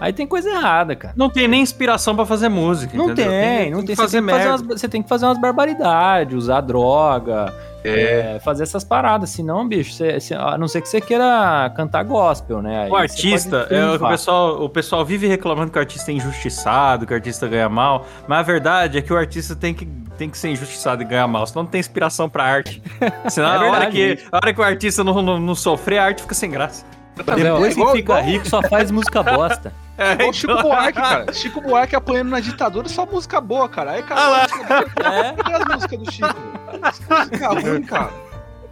aí 0.05 0.13
tem 0.13 0.27
coisa 0.27 0.49
errada, 0.49 0.95
cara. 0.95 1.13
Não 1.17 1.29
tem 1.29 1.47
nem 1.47 1.61
inspiração 1.61 2.15
pra 2.15 2.25
fazer 2.25 2.49
música. 2.49 2.95
Não 2.97 3.05
entendeu? 3.11 3.31
tem, 3.31 3.71
não 3.71 3.77
tem. 3.79 3.87
que 3.87 3.95
Você 3.95 4.01
fazer 4.01 4.17
tem 4.19 4.25
que 4.27 4.31
fazer, 4.33 4.47
umas, 4.49 4.61
você 4.61 4.89
tem 4.89 5.03
que 5.03 5.09
fazer 5.09 5.25
umas 5.25 5.37
barbaridades, 5.39 6.35
usar 6.37 6.61
droga, 6.61 7.53
É. 7.83 8.35
é, 8.35 8.39
fazer 8.39 8.63
essas 8.63 8.83
paradas. 8.83 9.29
Senão, 9.29 9.67
bicho, 9.67 9.93
você, 9.93 10.19
você- 10.19 10.33
a 10.35 10.57
não 10.57 10.67
ser 10.67 10.81
que 10.81 10.89
você 10.89 10.99
queira 11.01 11.71
cantar 11.75 12.03
gospel, 12.03 12.61
né? 12.61 12.83
Aí 12.83 12.89
O 12.91 12.95
artista, 12.95 13.67
é, 13.69 13.85
o, 13.95 13.99
pessoal, 14.09 14.63
o 14.63 14.69
pessoal 14.69 15.05
vive 15.05 15.27
reclamando 15.27 15.71
que 15.71 15.77
o 15.77 15.81
artista 15.81 16.11
é 16.11 16.15
injustiçado, 16.15 17.05
que 17.05 17.13
o 17.13 17.15
artista 17.15 17.47
ganha 17.47 17.69
mal, 17.69 18.05
mas 18.27 18.39
a 18.39 18.43
verdade 18.43 18.97
é 18.97 19.01
que 19.01 19.11
o 19.11 19.17
artista 19.17 19.55
tem 19.55 19.73
que, 19.73 19.85
tem 20.17 20.29
que 20.29 20.37
ser 20.37 20.49
injustiçado 20.49 21.01
e 21.01 21.05
ganhar 21.05 21.27
mal, 21.27 21.45
senão 21.47 21.63
não 21.63 21.69
tem 21.69 21.79
inspiração 21.79 22.29
pra 22.29 22.43
arte. 22.43 22.81
Senão, 23.29 23.49
É 23.49 23.51
a, 23.51 23.59
hora 23.59 23.71
verdade, 23.71 23.91
que, 23.91 24.13
isso. 24.13 24.25
a 24.31 24.37
hora 24.37 24.53
que 24.53 24.59
o 24.61 24.63
artista 24.63 25.03
não, 25.03 25.21
não, 25.21 25.39
não 25.39 25.55
sofrer, 25.55 25.97
a 25.97 26.05
arte 26.05 26.21
fica 26.21 26.35
sem 26.35 26.49
graça. 26.51 26.85
Depois 27.15 27.37
É 27.41 27.67
que 27.67 27.79
igual- 27.79 27.95
fica 27.95 28.19
rico, 28.21 28.47
só 28.49 28.61
faz 28.63 28.89
música 28.89 29.21
bosta. 29.21 29.71
É, 29.97 30.25
o 30.27 30.33
Chico 30.33 30.61
Buarque, 30.61 30.93
cara. 30.93 31.33
Chico 31.33 31.61
Buarque 31.61 31.95
apanhando 31.95 32.29
na 32.29 32.39
ditadura, 32.39 32.87
só 32.89 33.05
música 33.05 33.39
boa, 33.39 33.69
cara. 33.69 33.91
Aí, 33.91 34.03
cara, 34.03 34.21
Ah. 34.21 34.83
É. 35.13 35.33
cadê 35.33 35.53
as 35.55 35.65
músicas 35.75 35.99
do 35.99 36.11
Chico? 36.11 36.35
Música 36.81 37.47
ruim, 37.49 37.83
cara. 37.83 38.11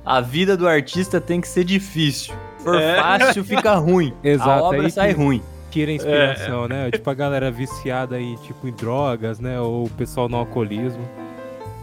A 0.04 0.20
vida 0.20 0.58
do 0.58 0.68
artista 0.68 1.22
tem 1.22 1.40
que 1.40 1.48
ser 1.48 1.64
difícil. 1.64 2.34
For 2.64 2.76
É. 2.76 2.96
fácil, 3.00 3.44
fica 3.44 3.76
ruim. 3.76 4.14
Exato, 4.24 4.50
A 4.50 4.64
obra 4.64 4.82
aí 4.82 4.92
sai 4.92 5.14
que- 5.14 5.20
ruim. 5.22 5.42
tira 5.70 5.92
a 5.92 5.94
inspiração, 5.94 6.68
né? 6.68 6.90
Tipo, 6.92 7.10
a 7.10 7.14
galera 7.14 7.52
viciada 7.52 8.16
aí, 8.16 8.36
tipo, 8.38 8.68
em 8.68 8.72
drogas, 8.72 9.40
né? 9.40 9.60
Ou 9.60 9.86
o 9.86 9.90
pessoal 9.92 10.28
no 10.28 10.38
alcoolismo. 10.38 11.08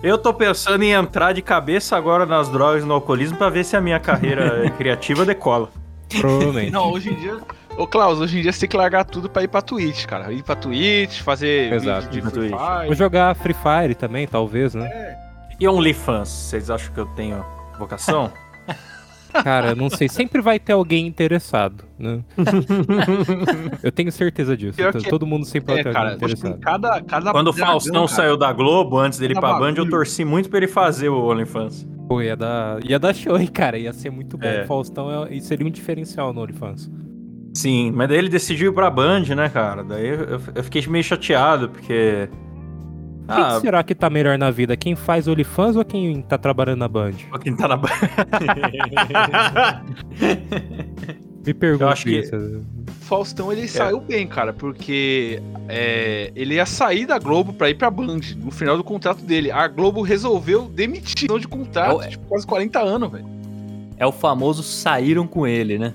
Eu 0.02 0.18
tô 0.18 0.32
pensando 0.34 0.82
em 0.82 0.90
entrar 0.92 1.32
de 1.32 1.42
cabeça 1.42 1.96
agora 1.96 2.26
nas 2.26 2.48
drogas 2.48 2.82
e 2.82 2.86
no 2.86 2.94
alcoolismo 2.94 3.36
pra 3.38 3.48
ver 3.50 3.64
se 3.64 3.76
a 3.76 3.80
minha 3.80 3.98
carreira 3.98 4.68
criativa 4.76 5.24
decola. 5.24 5.70
Provavelmente. 6.20 6.70
Não, 6.70 6.92
hoje 6.92 7.10
em 7.10 7.14
dia. 7.14 7.36
Ô, 7.78 7.86
Klaus, 7.86 8.18
hoje 8.18 8.38
em 8.38 8.42
dia 8.42 8.52
você 8.52 8.60
tem 8.60 8.68
que 8.68 8.76
largar 8.76 9.04
tudo 9.04 9.30
pra 9.30 9.42
ir 9.44 9.48
pra 9.48 9.62
Twitch, 9.62 10.04
cara. 10.06 10.32
Ir 10.32 10.42
pra 10.42 10.56
Twitch, 10.56 11.20
fazer 11.20 11.72
Exato, 11.72 12.08
de 12.08 12.20
Free 12.20 12.32
Twitch. 12.32 12.50
Vou 12.50 12.80
Fire. 12.82 12.94
jogar 12.94 13.34
Free 13.36 13.54
Fire 13.54 13.94
também, 13.94 14.26
talvez, 14.26 14.74
né? 14.74 15.16
E 15.60 15.66
OnlyFans, 15.68 16.28
vocês 16.28 16.70
acham 16.70 16.92
que 16.92 16.98
eu 17.00 17.06
tenho 17.06 17.44
vocação? 17.78 18.32
Cara, 19.44 19.74
não 19.74 19.88
sei. 19.90 20.08
Sempre 20.08 20.40
vai 20.40 20.58
ter 20.58 20.72
alguém 20.72 21.06
interessado, 21.06 21.84
né? 21.98 22.20
Eu 23.82 23.92
tenho 23.92 24.10
certeza 24.10 24.56
disso. 24.56 24.80
Então, 24.80 25.00
que- 25.00 25.08
Todo 25.10 25.26
mundo 25.26 25.44
sempre 25.44 25.74
vai 25.74 25.80
É, 25.80 25.84
ter 25.84 25.92
cara, 25.92 26.12
alguém 26.12 26.16
interessado. 26.16 26.58
cada, 26.60 27.02
cada 27.02 27.30
Quando 27.30 27.48
o 27.48 27.52
Faustão 27.52 28.06
cara, 28.06 28.08
saiu 28.08 28.36
da 28.38 28.50
Globo, 28.52 28.98
antes 28.98 29.18
dele 29.18 29.34
ir 29.34 29.38
pra 29.40 29.58
Band, 29.58 29.74
eu 29.76 29.88
torci 29.88 30.24
muito 30.24 30.48
pra 30.48 30.56
ele 30.58 30.66
fazer 30.66 31.10
o 31.10 31.28
OnlyFans. 31.30 31.86
Pô, 32.08 32.22
ia 32.22 32.34
dar, 32.34 32.82
ia 32.84 32.98
dar 32.98 33.14
show, 33.14 33.38
hein, 33.38 33.46
cara. 33.46 33.78
Ia 33.78 33.92
ser 33.92 34.10
muito 34.10 34.38
bom. 34.38 34.46
É. 34.46 34.62
O 34.62 34.66
Faustão 34.66 35.26
é- 35.26 35.38
seria 35.40 35.66
um 35.66 35.70
diferencial 35.70 36.32
no 36.32 36.40
OnlyFans. 36.40 36.90
Sim, 37.60 37.92
mas 37.94 38.08
daí 38.08 38.18
ele 38.18 38.28
decidiu 38.28 38.70
ir 38.70 38.74
pra 38.74 38.90
Band, 38.90 39.24
né, 39.34 39.48
cara? 39.48 39.82
Daí 39.82 40.06
eu, 40.06 40.40
eu 40.54 40.64
fiquei 40.64 40.86
meio 40.86 41.02
chateado, 41.04 41.68
porque. 41.70 42.28
Quem 43.26 43.36
Ah, 43.44 43.60
será 43.60 43.82
que 43.82 43.94
tá 43.94 44.08
melhor 44.08 44.38
na 44.38 44.50
vida? 44.50 44.74
Quem 44.76 44.96
faz 44.96 45.28
OnlyFans 45.28 45.76
ou 45.76 45.84
quem 45.84 46.22
tá 46.22 46.38
trabalhando 46.38 46.78
na 46.78 46.88
Band? 46.88 47.12
quem 47.42 47.54
tá 47.54 47.68
na 47.68 47.76
Band. 47.76 47.90
Me 51.46 51.54
pergunto 51.54 51.84
Eu 51.84 51.88
acho 51.88 52.04
que- 52.04 52.18
isso. 52.18 52.34
O 52.36 52.64
Faustão 53.08 53.50
ele 53.52 53.66
saiu 53.68 54.00
bem, 54.00 54.26
cara, 54.26 54.52
porque 54.52 55.40
é, 55.68 56.30
ele 56.36 56.54
ia 56.54 56.66
sair 56.66 57.06
da 57.06 57.18
Globo 57.18 57.52
pra 57.54 57.70
ir 57.70 57.74
pra 57.74 57.90
Band 57.90 58.20
no 58.36 58.50
final 58.50 58.76
do 58.76 58.84
contrato 58.84 59.22
dele. 59.24 59.50
A 59.50 59.66
Globo 59.66 60.02
resolveu 60.02 60.68
demitir 60.68 61.28
de 61.38 61.48
contrato, 61.48 62.02
É 62.02 62.06
o- 62.06 62.10
tipo, 62.10 62.26
quase 62.26 62.46
40 62.46 62.80
anos, 62.80 63.10
velho. 63.10 63.24
É 63.96 64.06
o 64.06 64.12
famoso 64.12 64.62
saíram 64.62 65.26
com 65.26 65.46
ele, 65.46 65.78
né? 65.78 65.94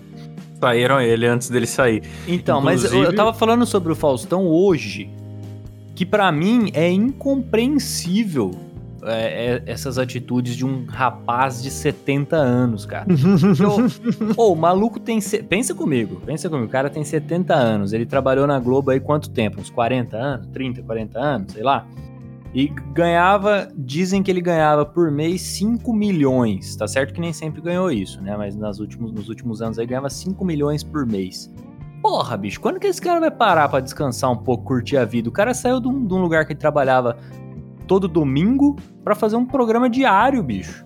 Saíram 0.64 1.02
ele 1.02 1.26
antes 1.28 1.50
dele 1.50 1.68
sair. 1.68 2.04
Então, 2.28 2.62
mas 2.62 2.84
eu, 2.84 2.90
eu 2.90 2.96
Inclusive- 2.98 3.18
tava 3.18 3.34
falando 3.34 3.66
sobre 3.66 3.92
o 3.92 3.96
Faustão 3.96 4.46
hoje. 4.48 5.10
que 5.96 6.06
pra 6.06 6.32
mim 6.32 6.72
é 6.74 6.90
incompreensível 6.90 8.52
é, 9.06 9.62
é, 9.66 9.72
essas 9.72 9.98
atitudes 9.98 10.56
de 10.56 10.66
um 10.66 10.86
rapaz 10.88 11.62
de 11.62 11.70
70 11.70 12.38
anos, 12.38 12.86
cara. 12.86 13.06
Eu- 13.60 14.34
Ô, 14.38 14.54
o 14.54 14.56
maluco 14.56 14.98
tem. 15.00 15.20
Pensa 15.50 15.76
comigo, 15.76 16.22
pensa 16.26 16.50
comigo. 16.50 16.68
O 16.68 16.72
cara 16.72 16.90
tem 16.90 17.04
70 17.04 17.54
anos. 17.54 17.92
Ele 17.92 18.06
trabalhou 18.06 18.48
na 18.48 18.58
Globo 18.60 18.92
aí 18.92 19.00
quanto 19.02 19.30
tempo? 19.30 19.60
Uns 19.60 19.70
40 19.70 20.16
anos? 20.18 20.48
30, 20.54 20.82
40 20.84 21.20
anos? 21.20 21.52
Sei 21.54 21.62
lá. 21.64 21.86
E 22.54 22.68
ganhava. 22.94 23.68
Dizem 23.76 24.22
que 24.22 24.30
ele 24.30 24.42
ganhava 24.42 24.86
por 24.86 25.12
mês 25.12 25.42
5 25.42 25.92
milhões. 25.94 26.76
Tá 26.76 26.88
certo 26.88 27.14
que 27.14 27.22
nem 27.22 27.34
sempre 27.34 27.62
ganhou 27.62 27.92
isso, 27.92 28.22
né? 28.22 28.36
Mas 28.38 28.56
nas 28.56 28.80
últimos, 28.80 29.12
nos 29.12 29.30
últimos 29.30 29.62
anos 29.62 29.80
aí 29.80 29.86
ganhava 29.86 30.10
5 30.10 30.44
milhões 30.46 30.84
por 30.84 31.06
mês. 31.06 31.52
Porra, 32.02 32.36
bicho, 32.36 32.60
quando 32.60 32.80
que 32.80 32.88
esse 32.88 33.02
cara 33.02 33.20
vai 33.20 33.32
parar 33.32 33.70
pra 33.70 33.80
descansar 33.80 34.30
um 34.30 34.38
pouco, 34.38 34.66
curtir 34.66 34.98
a 34.98 35.06
vida? 35.06 35.30
O 35.30 35.32
cara 35.32 35.54
saiu 35.54 35.80
de 35.80 35.88
um, 35.88 36.06
de 36.06 36.14
um 36.14 36.22
lugar 36.22 36.46
que 36.46 36.52
ele 36.52 36.60
trabalhava 36.60 37.18
todo 37.88 38.08
domingo 38.08 38.76
pra 39.04 39.16
fazer 39.16 39.36
um 39.36 39.46
programa 39.46 39.90
diário, 39.90 40.44
bicho. 40.44 40.86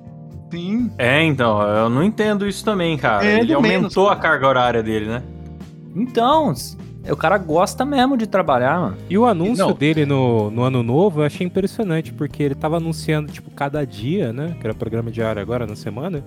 Sim. 0.52 0.92
É, 0.98 1.24
então, 1.24 1.62
eu 1.62 1.90
não 1.90 2.04
entendo 2.04 2.48
isso 2.48 2.64
também, 2.64 2.98
cara. 2.98 3.26
É, 3.26 3.40
Ele 3.40 3.54
aumentou 3.54 3.82
menos, 3.82 3.98
a 3.98 4.16
cara. 4.16 4.20
carga 4.20 4.48
horária 4.48 4.84
dele, 4.84 5.08
né? 5.08 5.24
Então, 5.96 6.54
o 7.12 7.18
cara 7.18 7.38
gosta 7.38 7.86
mesmo 7.86 8.18
de 8.18 8.28
trabalhar, 8.28 8.80
mano. 8.80 8.98
E 9.10 9.18
o 9.18 9.26
anúncio 9.26 9.66
Não. 9.68 9.74
dele 9.74 10.06
no, 10.06 10.52
no 10.52 10.64
ano 10.64 10.84
novo 10.84 11.22
eu 11.22 11.26
achei 11.26 11.46
impressionante, 11.46 12.12
porque 12.14 12.44
ele 12.44 12.56
tava 12.56 12.78
anunciando, 12.78 13.32
tipo, 13.32 13.50
cada 13.52 13.86
dia, 13.86 14.34
né? 14.34 14.56
Que 14.60 14.68
era 14.68 14.74
programa 14.74 15.12
diário 15.12 15.42
agora 15.42 15.66
na 15.66 15.76
semana. 15.76 16.24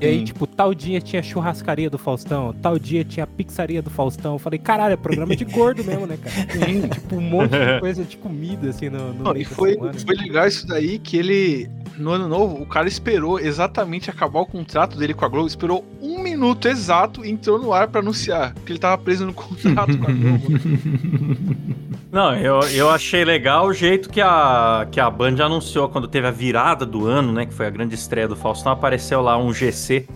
E 0.00 0.06
aí, 0.06 0.18
Sim. 0.20 0.24
tipo, 0.24 0.46
tal 0.46 0.72
dia 0.72 0.98
tinha 0.98 1.22
churrascaria 1.22 1.90
do 1.90 1.98
Faustão, 1.98 2.54
tal 2.54 2.78
dia 2.78 3.04
tinha 3.04 3.26
pizzaria 3.26 3.82
do 3.82 3.90
Faustão. 3.90 4.32
Eu 4.34 4.38
falei, 4.38 4.58
caralho, 4.58 4.94
é 4.94 4.96
programa 4.96 5.36
de 5.36 5.44
gordo 5.44 5.84
mesmo, 5.84 6.06
né, 6.06 6.16
cara? 6.16 6.34
Sim. 6.66 6.88
tipo, 6.88 7.16
um 7.16 7.20
monte 7.20 7.50
de 7.50 7.80
coisa 7.80 8.02
de 8.02 8.16
comida, 8.16 8.70
assim, 8.70 8.88
no, 8.88 9.12
no 9.12 9.24
Não, 9.24 9.32
meio 9.34 9.42
e 9.42 9.44
foi, 9.44 9.76
foi 9.76 10.16
legal 10.16 10.46
isso 10.48 10.66
daí 10.66 10.98
que 10.98 11.18
ele, 11.18 11.68
no 12.00 12.10
ano 12.10 12.26
novo, 12.26 12.62
o 12.62 12.66
cara 12.66 12.88
esperou 12.88 13.38
exatamente 13.38 14.10
acabar 14.10 14.40
o 14.40 14.46
contrato 14.46 14.96
dele 14.96 15.14
com 15.14 15.24
a 15.24 15.28
Globo, 15.28 15.46
esperou 15.46 15.84
um 16.00 16.22
minuto 16.22 16.66
exato 16.66 17.24
e 17.24 17.30
entrou 17.30 17.58
no 17.58 17.72
ar 17.72 17.88
pra 17.88 18.00
anunciar 18.00 18.54
que 18.64 18.72
ele 18.72 18.78
tava 18.78 18.96
preso 18.98 19.26
no 19.26 19.32
contrato 19.32 19.96
com 19.98 20.10
a 20.10 20.12
Globo. 20.12 20.48
Não, 22.10 22.34
eu, 22.34 22.58
eu 22.70 22.90
achei 22.90 23.24
legal 23.24 23.66
o 23.66 23.72
jeito 23.72 24.08
que 24.10 24.20
a, 24.20 24.88
que 24.90 24.98
a 24.98 25.08
Band 25.08 25.36
anunciou 25.44 25.88
quando 25.88 26.08
teve 26.08 26.26
a 26.26 26.32
virada 26.32 26.84
do 26.84 27.06
ano, 27.06 27.32
né? 27.32 27.46
Que 27.46 27.54
foi 27.54 27.66
a 27.66 27.70
grande 27.70 27.94
estreia 27.94 28.26
do 28.26 28.34
Faustão. 28.34 28.72
Apareceu 28.72 29.22
lá 29.22 29.38
um 29.38 29.52
GC, 29.52 30.08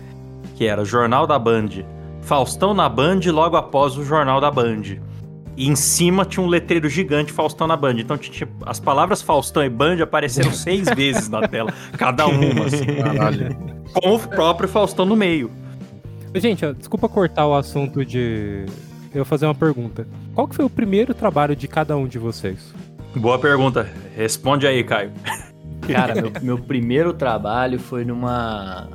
que 0.55 0.65
era 0.65 0.83
Jornal 0.83 1.25
da 1.25 1.39
Band. 1.39 1.69
Faustão 2.21 2.73
na 2.73 2.89
Band 2.89 3.21
logo 3.27 3.55
após 3.55 3.97
o 3.97 4.03
Jornal 4.03 4.41
da 4.41 4.51
Band. 4.51 4.97
E 5.57 5.69
em 5.69 5.75
cima 5.75 6.25
tinha 6.25 6.45
um 6.45 6.47
letreiro 6.47 6.89
gigante 6.89 7.31
Faustão 7.31 7.65
na 7.65 7.77
Band. 7.77 7.95
Então 7.97 8.17
tinha, 8.17 8.47
as 8.65 8.79
palavras 8.79 9.21
Faustão 9.21 9.63
e 9.63 9.69
Band 9.69 10.01
apareceram 10.01 10.51
seis 10.53 10.87
vezes 10.95 11.29
na 11.29 11.47
tela, 11.47 11.73
cada 11.97 12.27
uma, 12.27 12.65
assim. 12.65 12.85
Caralho. 12.85 13.55
Com 13.93 14.15
o 14.15 14.19
próprio 14.19 14.67
Faustão 14.67 15.05
no 15.05 15.15
meio. 15.15 15.49
Gente, 16.35 16.65
ó, 16.65 16.73
desculpa 16.73 17.07
cortar 17.07 17.47
o 17.47 17.55
assunto 17.55 18.03
de. 18.03 18.65
Eu 19.11 19.23
vou 19.23 19.25
fazer 19.25 19.45
uma 19.45 19.55
pergunta. 19.55 20.05
Qual 20.33 20.47
que 20.47 20.55
foi 20.55 20.65
o 20.65 20.69
primeiro 20.69 21.13
trabalho 21.13 21.55
de 21.55 21.67
cada 21.67 21.95
um 21.95 22.05
de 22.05 22.19
vocês? 22.19 22.73
Boa 23.15 23.39
pergunta. 23.39 23.89
Responde 24.15 24.67
aí, 24.67 24.83
Caio. 24.83 25.11
Cara, 25.87 26.15
meu, 26.15 26.31
meu 26.41 26.57
primeiro 26.57 27.13
trabalho 27.13 27.79
foi 27.79 28.03
numa. 28.03 28.89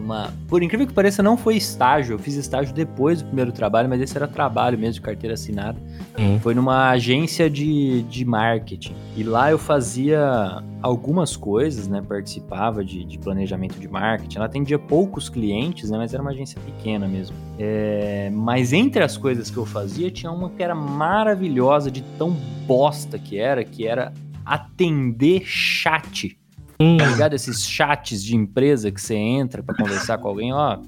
Numa. 0.00 0.32
Por 0.48 0.62
incrível 0.62 0.86
que 0.86 0.92
pareça, 0.92 1.22
não 1.22 1.36
foi 1.36 1.56
estágio. 1.56 2.14
Eu 2.14 2.18
fiz 2.18 2.34
estágio 2.34 2.74
depois 2.74 3.22
do 3.22 3.26
primeiro 3.26 3.52
trabalho, 3.52 3.88
mas 3.88 4.00
esse 4.00 4.16
era 4.16 4.26
trabalho 4.26 4.78
mesmo, 4.78 4.94
de 4.94 5.00
carteira 5.02 5.34
assinada. 5.34 5.80
Hum. 6.18 6.38
Foi 6.40 6.54
numa 6.54 6.90
agência 6.90 7.48
de, 7.48 8.02
de 8.02 8.24
marketing. 8.24 8.94
E 9.16 9.22
lá 9.22 9.50
eu 9.50 9.58
fazia 9.58 10.62
algumas 10.82 11.36
coisas, 11.36 11.86
né? 11.86 12.02
Participava 12.02 12.84
de, 12.84 13.04
de 13.04 13.18
planejamento 13.18 13.78
de 13.78 13.88
marketing. 13.88 14.36
Ela 14.36 14.46
atendia 14.46 14.78
poucos 14.78 15.28
clientes, 15.28 15.90
né? 15.90 15.98
Mas 15.98 16.12
era 16.12 16.22
uma 16.22 16.30
agência 16.30 16.60
pequena 16.60 17.06
mesmo. 17.06 17.36
É, 17.58 18.30
mas 18.32 18.72
entre 18.72 19.02
as 19.02 19.16
coisas 19.16 19.50
que 19.50 19.56
eu 19.56 19.66
fazia, 19.66 20.10
tinha 20.10 20.32
uma 20.32 20.50
que 20.50 20.62
era 20.62 20.74
maravilhosa, 20.74 21.90
de 21.90 22.02
tão 22.18 22.30
bosta 22.66 23.18
que 23.18 23.38
era, 23.38 23.62
que 23.64 23.86
era 23.86 24.12
atender 24.44 25.42
chat. 25.44 26.36
Hum, 26.80 26.96
Tá 26.96 27.06
ligado? 27.08 27.34
Esses 27.34 27.62
chats 27.68 28.24
de 28.24 28.34
empresa 28.34 28.90
que 28.90 29.00
você 29.00 29.14
entra 29.14 29.62
pra 29.62 29.74
conversar 29.74 30.16
com 30.18 30.28
alguém, 30.28 30.52
ó. 30.52 30.78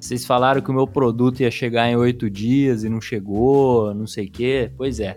Vocês 0.00 0.24
falaram 0.26 0.60
que 0.60 0.70
o 0.70 0.74
meu 0.74 0.86
produto 0.86 1.40
ia 1.40 1.50
chegar 1.50 1.88
em 1.88 1.94
oito 1.96 2.28
dias 2.28 2.82
e 2.82 2.88
não 2.88 3.00
chegou, 3.00 3.94
não 3.94 4.06
sei 4.06 4.26
o 4.26 4.30
quê. 4.30 4.70
Pois 4.76 4.98
é. 4.98 5.16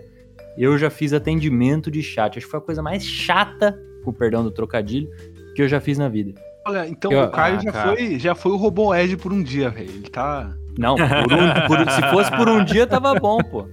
Eu 0.56 0.78
já 0.78 0.88
fiz 0.88 1.12
atendimento 1.12 1.90
de 1.90 2.00
chat. 2.02 2.38
Acho 2.38 2.46
que 2.46 2.50
foi 2.50 2.60
a 2.60 2.62
coisa 2.62 2.80
mais 2.80 3.04
chata, 3.04 3.76
com 4.04 4.10
o 4.10 4.14
perdão 4.14 4.44
do 4.44 4.52
trocadilho, 4.52 5.08
que 5.56 5.62
eu 5.62 5.68
já 5.68 5.80
fiz 5.80 5.98
na 5.98 6.08
vida. 6.08 6.40
Olha, 6.66 6.86
então 6.88 7.10
Eu- 7.10 7.24
o 7.24 7.30
Caio 7.30 7.56
ah, 7.58 7.60
já, 7.62 7.72
cara. 7.72 7.96
foi, 7.96 8.18
já 8.18 8.34
foi 8.36 8.52
o 8.52 8.56
Robô 8.56 8.94
Ed 8.94 9.16
por 9.16 9.32
um 9.32 9.42
dia, 9.42 9.68
velho. 9.70 9.90
Ele 9.90 10.08
tá. 10.08 10.54
Não, 10.78 10.94
por 10.96 11.32
um- 11.32 11.66
por- 11.84 11.90
se 11.90 12.00
fosse 12.10 12.30
por 12.36 12.48
um 12.48 12.64
dia, 12.64 12.86
tava 12.86 13.14
bom, 13.18 13.38
pô. 13.38 13.66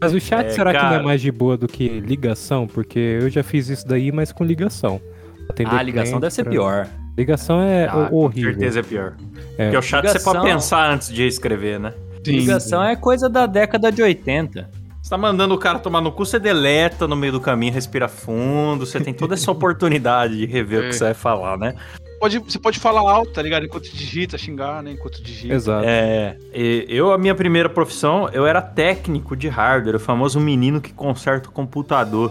Mas 0.00 0.14
o 0.14 0.20
chat 0.20 0.46
É, 0.46 0.50
será 0.50 0.70
que 0.72 0.78
não 0.78 0.88
cara. 0.90 1.00
é 1.02 1.04
mais 1.04 1.20
de 1.20 1.30
boa 1.30 1.56
do 1.56 1.66
que 1.68 1.88
ligação? 2.00 2.66
Porque 2.66 2.98
eu 2.98 3.28
já 3.28 3.42
fiz 3.42 3.68
isso 3.68 3.86
daí, 3.86 4.10
mas 4.10 4.32
com 4.32 4.44
ligação. 4.44 5.00
Atender 5.48 5.74
Ah, 5.74 5.78
a 5.78 5.82
ligação 5.82 6.04
cliente 6.18 6.20
deve 6.22 6.34
ser 6.34 6.42
pra- 6.44 6.50
pior. 6.52 6.88
Ligação 7.16 7.60
é 7.62 7.86
Ah, 7.86 8.08
ho- 8.10 8.16
horrível. 8.24 8.52
Com 8.52 8.58
certeza 8.60 8.80
é 8.80 8.82
pior. 8.82 9.14
É. 9.56 9.64
Porque 9.64 9.76
o 9.76 9.82
chat 9.82 10.02
você 10.02 10.08
Ligação- 10.08 10.32
pode 10.34 10.44
pensar 10.46 10.90
antes 10.90 11.08
de 11.12 11.26
escrever, 11.26 11.80
né? 11.80 11.92
Ligação 12.26 12.82
é 12.84 12.94
coisa 12.94 13.28
da 13.28 13.46
década 13.46 13.90
de 13.90 14.02
80. 14.02 14.68
Você 15.02 15.10
tá 15.10 15.16
mandando 15.16 15.54
o 15.54 15.58
cara 15.58 15.78
tomar 15.78 16.00
no 16.02 16.12
cu, 16.12 16.26
você 16.26 16.38
deleta 16.38 17.08
no 17.08 17.16
meio 17.16 17.32
do 17.32 17.40
caminho, 17.40 17.72
respira 17.72 18.08
fundo, 18.08 18.84
você 18.84 19.00
tem 19.00 19.14
toda 19.14 19.34
essa 19.34 19.50
oportunidade 19.52 20.36
de 20.36 20.44
rever 20.46 20.80
o 20.80 20.84
É. 20.84 20.88
que 20.88 20.92
você 20.94 21.04
vai 21.04 21.14
falar, 21.14 21.56
né? 21.56 21.74
Pode, 22.20 22.40
você 22.40 22.58
pode 22.58 22.78
falar 22.80 23.00
alto, 23.00 23.32
tá 23.32 23.40
ligado? 23.40 23.64
Enquanto 23.64 23.84
digita, 23.84 24.36
xingar, 24.36 24.82
né? 24.82 24.90
Enquanto 24.92 25.22
digita. 25.22 25.54
Exato. 25.54 25.84
É, 25.88 26.36
e 26.52 26.84
eu, 26.88 27.12
a 27.12 27.16
minha 27.16 27.34
primeira 27.34 27.68
profissão, 27.68 28.28
eu 28.32 28.44
era 28.44 28.60
técnico 28.60 29.36
de 29.36 29.48
hardware, 29.48 29.94
o 29.96 30.00
famoso 30.00 30.38
menino 30.40 30.80
que 30.80 30.92
conserta 30.92 31.48
o 31.48 31.52
computador. 31.52 32.30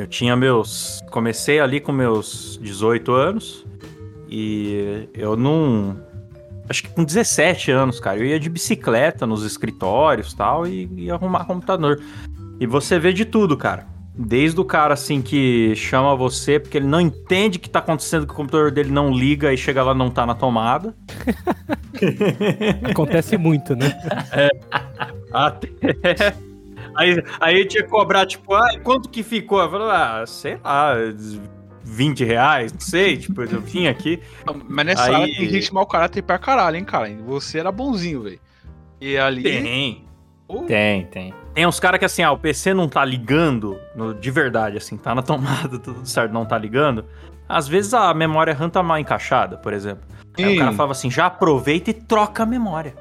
Eu 0.00 0.06
tinha 0.06 0.34
meus. 0.34 1.02
Comecei 1.10 1.60
ali 1.60 1.78
com 1.78 1.92
meus 1.92 2.58
18 2.62 3.12
anos 3.12 3.66
e 4.28 5.08
eu 5.12 5.36
não. 5.36 6.00
Acho 6.68 6.84
que 6.84 6.88
com 6.90 7.04
17 7.04 7.70
anos, 7.70 8.00
cara, 8.00 8.18
eu 8.18 8.24
ia 8.24 8.40
de 8.40 8.48
bicicleta 8.48 9.26
nos 9.26 9.44
escritórios 9.44 10.32
tal 10.32 10.66
e 10.66 10.88
ia 10.96 11.14
arrumar 11.14 11.44
computador. 11.44 12.00
E 12.58 12.66
você 12.66 12.98
vê 12.98 13.12
de 13.12 13.26
tudo, 13.26 13.56
cara. 13.56 13.86
Desde 14.16 14.58
o 14.58 14.64
cara 14.64 14.94
assim 14.94 15.20
que 15.20 15.74
chama 15.76 16.14
você 16.16 16.58
porque 16.58 16.78
ele 16.78 16.86
não 16.86 17.00
entende 17.00 17.58
o 17.58 17.60
que 17.60 17.68
tá 17.68 17.80
acontecendo 17.80 18.26
que 18.26 18.32
o 18.32 18.36
computador 18.36 18.70
dele 18.70 18.90
não 18.90 19.12
liga 19.12 19.52
e 19.52 19.56
chega 19.56 19.82
lá 19.82 19.92
e 19.92 19.98
não 19.98 20.10
tá 20.10 20.24
na 20.24 20.34
tomada. 20.34 20.94
Acontece 22.90 23.36
muito, 23.36 23.76
né? 23.76 23.92
Até. 25.32 25.68
Aí, 26.96 27.22
aí 27.40 27.64
tinha 27.66 27.82
que 27.84 27.88
cobrar, 27.90 28.26
tipo, 28.26 28.54
ah, 28.54 28.68
quanto 28.82 29.08
que 29.08 29.22
ficou? 29.22 29.60
Eu 29.60 29.70
falei, 29.70 29.88
ah, 29.90 30.24
sei 30.26 30.58
lá, 30.62 30.94
20 31.82 32.24
reais, 32.24 32.72
não 32.72 32.80
sei, 32.80 33.16
tipo, 33.16 33.42
eu 33.42 33.60
vim 33.60 33.86
aqui. 33.86 34.20
Mas 34.68 34.86
nessa 34.86 35.04
Aí- 35.04 35.14
área 35.14 35.26
tem 35.36 35.48
gente 35.48 35.72
mau 35.72 35.86
caráter 35.86 36.22
pra 36.22 36.38
caralho, 36.38 36.76
hein, 36.76 36.84
cara? 36.84 37.08
Você 37.26 37.58
era 37.58 37.72
bonzinho, 37.72 38.22
velho. 38.22 38.40
E 39.00 39.16
ali. 39.16 39.42
Tem. 39.42 40.04
Tem, 40.66 41.04
tem. 41.06 41.34
Tem 41.54 41.66
uns 41.66 41.78
caras 41.80 41.98
que 41.98 42.04
assim, 42.04 42.22
ah, 42.22 42.32
o 42.32 42.38
PC 42.38 42.74
não 42.74 42.88
tá 42.88 43.04
ligando, 43.04 43.78
no- 43.94 44.12
de 44.14 44.30
verdade, 44.30 44.76
assim, 44.76 44.96
tá 44.96 45.14
na 45.14 45.22
tomada, 45.22 45.78
tudo 45.78 46.06
certo, 46.06 46.32
não 46.32 46.44
tá 46.44 46.58
ligando. 46.58 47.04
Às 47.48 47.66
vezes 47.66 47.94
a 47.94 48.12
memória 48.14 48.54
RAM 48.54 48.68
tá 48.70 48.82
mal 48.82 48.98
encaixada, 48.98 49.56
por 49.56 49.72
exemplo. 49.72 50.04
Aí 50.38 50.54
o 50.54 50.58
cara 50.58 50.70
sim. 50.70 50.76
falava 50.76 50.92
assim, 50.92 51.10
já 51.10 51.26
aproveita 51.26 51.90
e 51.90 51.94
troca 51.94 52.44
a 52.44 52.46
memória. 52.46 52.94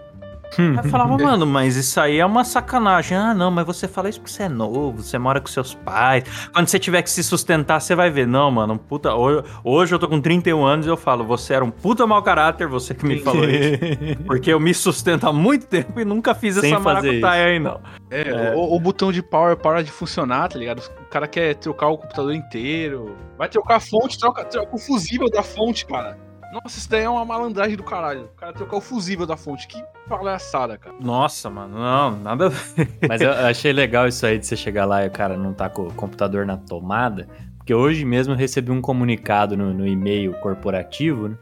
Aí 0.57 0.77
eu 0.77 0.89
falava, 0.89 1.17
mano, 1.19 1.45
mas 1.45 1.75
isso 1.75 1.99
aí 1.99 2.17
é 2.17 2.25
uma 2.25 2.43
sacanagem. 2.43 3.17
Ah, 3.17 3.33
não, 3.33 3.51
mas 3.51 3.65
você 3.65 3.87
fala 3.87 4.09
isso 4.09 4.19
porque 4.19 4.33
você 4.33 4.43
é 4.43 4.49
novo, 4.49 5.03
você 5.03 5.17
mora 5.17 5.39
com 5.39 5.47
seus 5.47 5.73
pais. 5.73 6.23
Quando 6.53 6.67
você 6.67 6.79
tiver 6.79 7.01
que 7.01 7.09
se 7.09 7.23
sustentar, 7.23 7.79
você 7.79 7.95
vai 7.95 8.09
ver. 8.09 8.25
Não, 8.27 8.49
mano, 8.49 8.77
puta. 8.77 9.13
Hoje, 9.13 9.43
hoje 9.63 9.95
eu 9.95 9.99
tô 9.99 10.07
com 10.07 10.19
31 10.19 10.65
anos 10.65 10.85
e 10.85 10.89
eu 10.89 10.97
falo, 10.97 11.23
você 11.23 11.53
era 11.53 11.63
um 11.63 11.71
puta 11.71 12.05
mau 12.07 12.21
caráter, 12.23 12.67
você 12.67 12.93
que 12.93 13.05
me 13.05 13.19
falou 13.19 13.45
isso. 13.45 13.79
Porque 14.25 14.51
eu 14.51 14.59
me 14.59 14.73
sustento 14.73 15.27
há 15.27 15.33
muito 15.33 15.67
tempo 15.67 15.99
e 15.99 16.05
nunca 16.05 16.33
fiz 16.33 16.55
Sem 16.55 16.71
essa 16.71 16.79
maracutaia 16.79 17.45
aí, 17.45 17.59
não. 17.59 17.79
É, 18.09 18.53
O, 18.55 18.75
o 18.75 18.79
botão 18.79 19.11
de 19.11 19.21
power 19.21 19.55
para 19.57 19.83
de 19.83 19.91
funcionar, 19.91 20.49
tá 20.49 20.57
ligado? 20.57 20.79
O 20.79 21.09
cara 21.09 21.27
quer 21.27 21.55
trocar 21.55 21.87
o 21.89 21.97
computador 21.97 22.33
inteiro. 22.33 23.15
Vai 23.37 23.49
trocar 23.49 23.77
a 23.77 23.79
fonte, 23.79 24.17
troca, 24.17 24.43
troca 24.45 24.75
o 24.75 24.79
fusível 24.79 25.29
da 25.29 25.43
fonte, 25.43 25.85
cara. 25.85 26.17
Nossa, 26.51 26.79
isso 26.79 26.89
daí 26.89 27.03
é 27.03 27.09
uma 27.09 27.23
malandragem 27.23 27.75
do 27.77 27.83
caralho. 27.83 28.25
O 28.25 28.27
cara 28.39 28.53
trocar 28.53 28.77
o 28.77 28.81
fusível 28.81 29.25
da 29.27 29.37
fonte. 29.37 29.67
Que 29.67 29.83
palhaçada, 30.07 30.77
cara. 30.77 30.95
Nossa, 30.99 31.49
mano, 31.49 31.77
não, 31.77 32.11
nada 32.17 32.47
a 32.47 32.49
ver. 32.49 32.89
Mas 33.07 33.21
eu 33.21 33.31
achei 33.31 33.71
legal 33.71 34.07
isso 34.07 34.25
aí 34.25 34.39
de 34.39 34.45
você 34.47 34.55
chegar 34.55 34.85
lá 34.85 35.03
e 35.05 35.07
o 35.07 35.11
cara 35.11 35.37
não 35.37 35.53
tá 35.53 35.69
com 35.69 35.83
o 35.83 35.93
computador 35.93 36.45
na 36.45 36.57
tomada. 36.57 37.27
Porque 37.57 37.73
hoje 37.73 38.03
mesmo 38.03 38.33
eu 38.33 38.37
recebi 38.37 38.71
um 38.71 38.81
comunicado 38.81 39.55
no, 39.55 39.71
no 39.73 39.85
e-mail 39.87 40.33
corporativo, 40.39 41.27
né? 41.29 41.37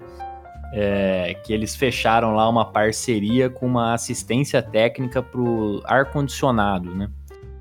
É, 0.74 1.34
que 1.46 1.54
eles 1.54 1.74
fecharam 1.78 2.36
lá 2.36 2.48
uma 2.50 2.66
parceria 2.66 3.50
com 3.50 3.66
uma 3.66 3.94
assistência 3.94 4.62
técnica 4.62 5.24
pro 5.24 5.82
ar-condicionado, 5.86 6.94
né? 6.94 7.10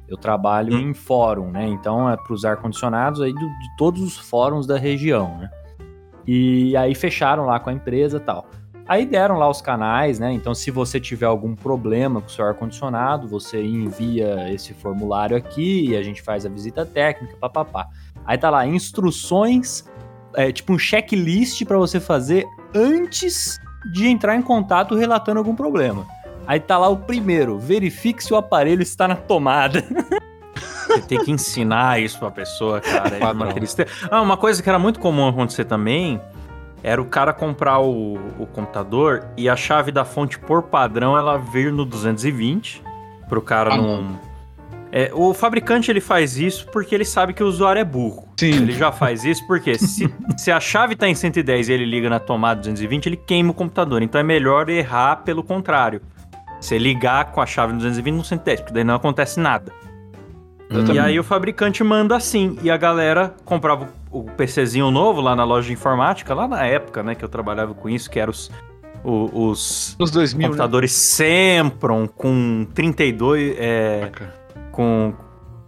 Eu 0.08 0.16
trabalho 0.16 0.74
Hum. 0.74 0.90
em 0.90 0.94
fórum, 0.94 1.50
né? 1.52 1.68
Então 1.68 2.10
é 2.10 2.16
para 2.16 2.32
os 2.32 2.44
ar-condicionados 2.44 3.20
aí 3.20 3.32
do- 3.32 3.38
de 3.38 3.76
todos 3.78 4.02
os 4.02 4.16
fóruns 4.18 4.66
da 4.66 4.76
região, 4.76 5.38
né? 5.38 5.48
E 6.26 6.76
aí 6.76 6.94
fecharam 6.94 7.46
lá 7.46 7.60
com 7.60 7.70
a 7.70 7.72
empresa 7.72 8.16
e 8.16 8.20
tal. 8.20 8.48
Aí 8.88 9.04
deram 9.04 9.36
lá 9.36 9.50
os 9.50 9.60
canais, 9.60 10.20
né? 10.20 10.32
Então, 10.32 10.54
se 10.54 10.70
você 10.70 11.00
tiver 11.00 11.26
algum 11.26 11.56
problema 11.56 12.20
com 12.20 12.28
o 12.28 12.30
seu 12.30 12.44
ar-condicionado, 12.44 13.26
você 13.26 13.60
envia 13.60 14.52
esse 14.52 14.72
formulário 14.74 15.36
aqui 15.36 15.88
e 15.88 15.96
a 15.96 16.02
gente 16.02 16.22
faz 16.22 16.46
a 16.46 16.48
visita 16.48 16.86
técnica, 16.86 17.36
papapá. 17.36 17.88
Aí 18.24 18.38
tá 18.38 18.48
lá, 18.48 18.64
instruções, 18.64 19.84
é, 20.34 20.52
tipo 20.52 20.72
um 20.72 20.78
checklist 20.78 21.64
para 21.64 21.78
você 21.78 21.98
fazer 21.98 22.44
antes 22.72 23.58
de 23.92 24.06
entrar 24.06 24.36
em 24.36 24.42
contato 24.42 24.94
relatando 24.94 25.38
algum 25.38 25.54
problema. 25.54 26.06
Aí 26.46 26.60
tá 26.60 26.78
lá 26.78 26.88
o 26.88 26.96
primeiro, 26.96 27.58
verifique 27.58 28.22
se 28.22 28.32
o 28.32 28.36
aparelho 28.36 28.82
está 28.82 29.08
na 29.08 29.16
tomada. 29.16 29.82
Você 30.86 31.02
tem 31.02 31.24
que 31.24 31.30
ensinar 31.30 32.00
isso 32.00 32.18
pra 32.18 32.30
pessoa, 32.30 32.80
cara. 32.80 33.16
É 33.16 33.32
uma 33.32 33.52
tristeza. 33.52 33.88
Ah, 34.10 34.20
uma 34.22 34.36
coisa 34.36 34.62
que 34.62 34.68
era 34.68 34.78
muito 34.78 35.00
comum 35.00 35.28
acontecer 35.28 35.64
também 35.64 36.20
era 36.82 37.00
o 37.00 37.04
cara 37.04 37.32
comprar 37.32 37.80
o, 37.80 38.14
o 38.38 38.46
computador 38.46 39.26
e 39.36 39.48
a 39.48 39.56
chave 39.56 39.90
da 39.90 40.04
fonte 40.04 40.38
por 40.38 40.64
padrão 40.64 41.16
ela 41.16 41.36
vir 41.36 41.72
no 41.72 41.84
220 41.84 42.82
pro 43.28 43.42
cara 43.42 43.74
Ah, 43.74 43.76
não. 43.76 44.20
É, 44.92 45.10
o 45.12 45.34
fabricante 45.34 45.90
ele 45.90 46.00
faz 46.00 46.38
isso 46.38 46.66
porque 46.70 46.94
ele 46.94 47.04
sabe 47.04 47.32
que 47.32 47.42
o 47.42 47.46
usuário 47.46 47.80
é 47.80 47.84
burro. 47.84 48.28
Sim. 48.38 48.52
Ele 48.52 48.72
já 48.72 48.92
faz 48.92 49.24
isso 49.24 49.46
porque 49.46 49.76
se, 49.76 50.08
se 50.38 50.50
a 50.50 50.60
chave 50.60 50.94
tá 50.94 51.08
em 51.08 51.14
110 51.14 51.68
e 51.68 51.72
ele 51.72 51.84
liga 51.84 52.08
na 52.08 52.20
tomada 52.20 52.60
220, 52.60 53.06
ele 53.06 53.16
queima 53.16 53.50
o 53.50 53.54
computador. 53.54 54.00
Então 54.00 54.20
é 54.20 54.24
melhor 54.24 54.68
errar 54.70 55.16
pelo 55.16 55.42
contrário. 55.42 56.00
Você 56.60 56.78
ligar 56.78 57.32
com 57.32 57.40
a 57.40 57.46
chave 57.46 57.72
no 57.72 57.78
220 57.78 58.14
no 58.14 58.24
110, 58.24 58.60
porque 58.60 58.72
daí 58.72 58.84
não 58.84 58.94
acontece 58.94 59.38
nada. 59.40 59.72
E 60.92 60.98
aí 60.98 61.18
o 61.18 61.22
fabricante 61.22 61.84
manda 61.84 62.16
assim, 62.16 62.58
e 62.62 62.70
a 62.70 62.76
galera 62.76 63.34
comprava 63.44 63.88
o 64.10 64.24
PCzinho 64.24 64.90
novo 64.90 65.20
lá 65.20 65.36
na 65.36 65.44
loja 65.44 65.68
de 65.68 65.72
informática, 65.72 66.34
lá 66.34 66.48
na 66.48 66.64
época, 66.64 67.02
né, 67.02 67.14
que 67.14 67.24
eu 67.24 67.28
trabalhava 67.28 67.72
com 67.72 67.88
isso, 67.88 68.10
que 68.10 68.18
eram 68.18 68.32
os, 68.32 68.50
os 69.04 69.96
Nos 69.98 70.10
2000, 70.10 70.38
né? 70.40 70.48
computadores 70.48 70.92
Sempron 70.92 72.08
com 72.08 72.66
32, 72.74 73.54
é, 73.58 74.10
com, 74.72 75.14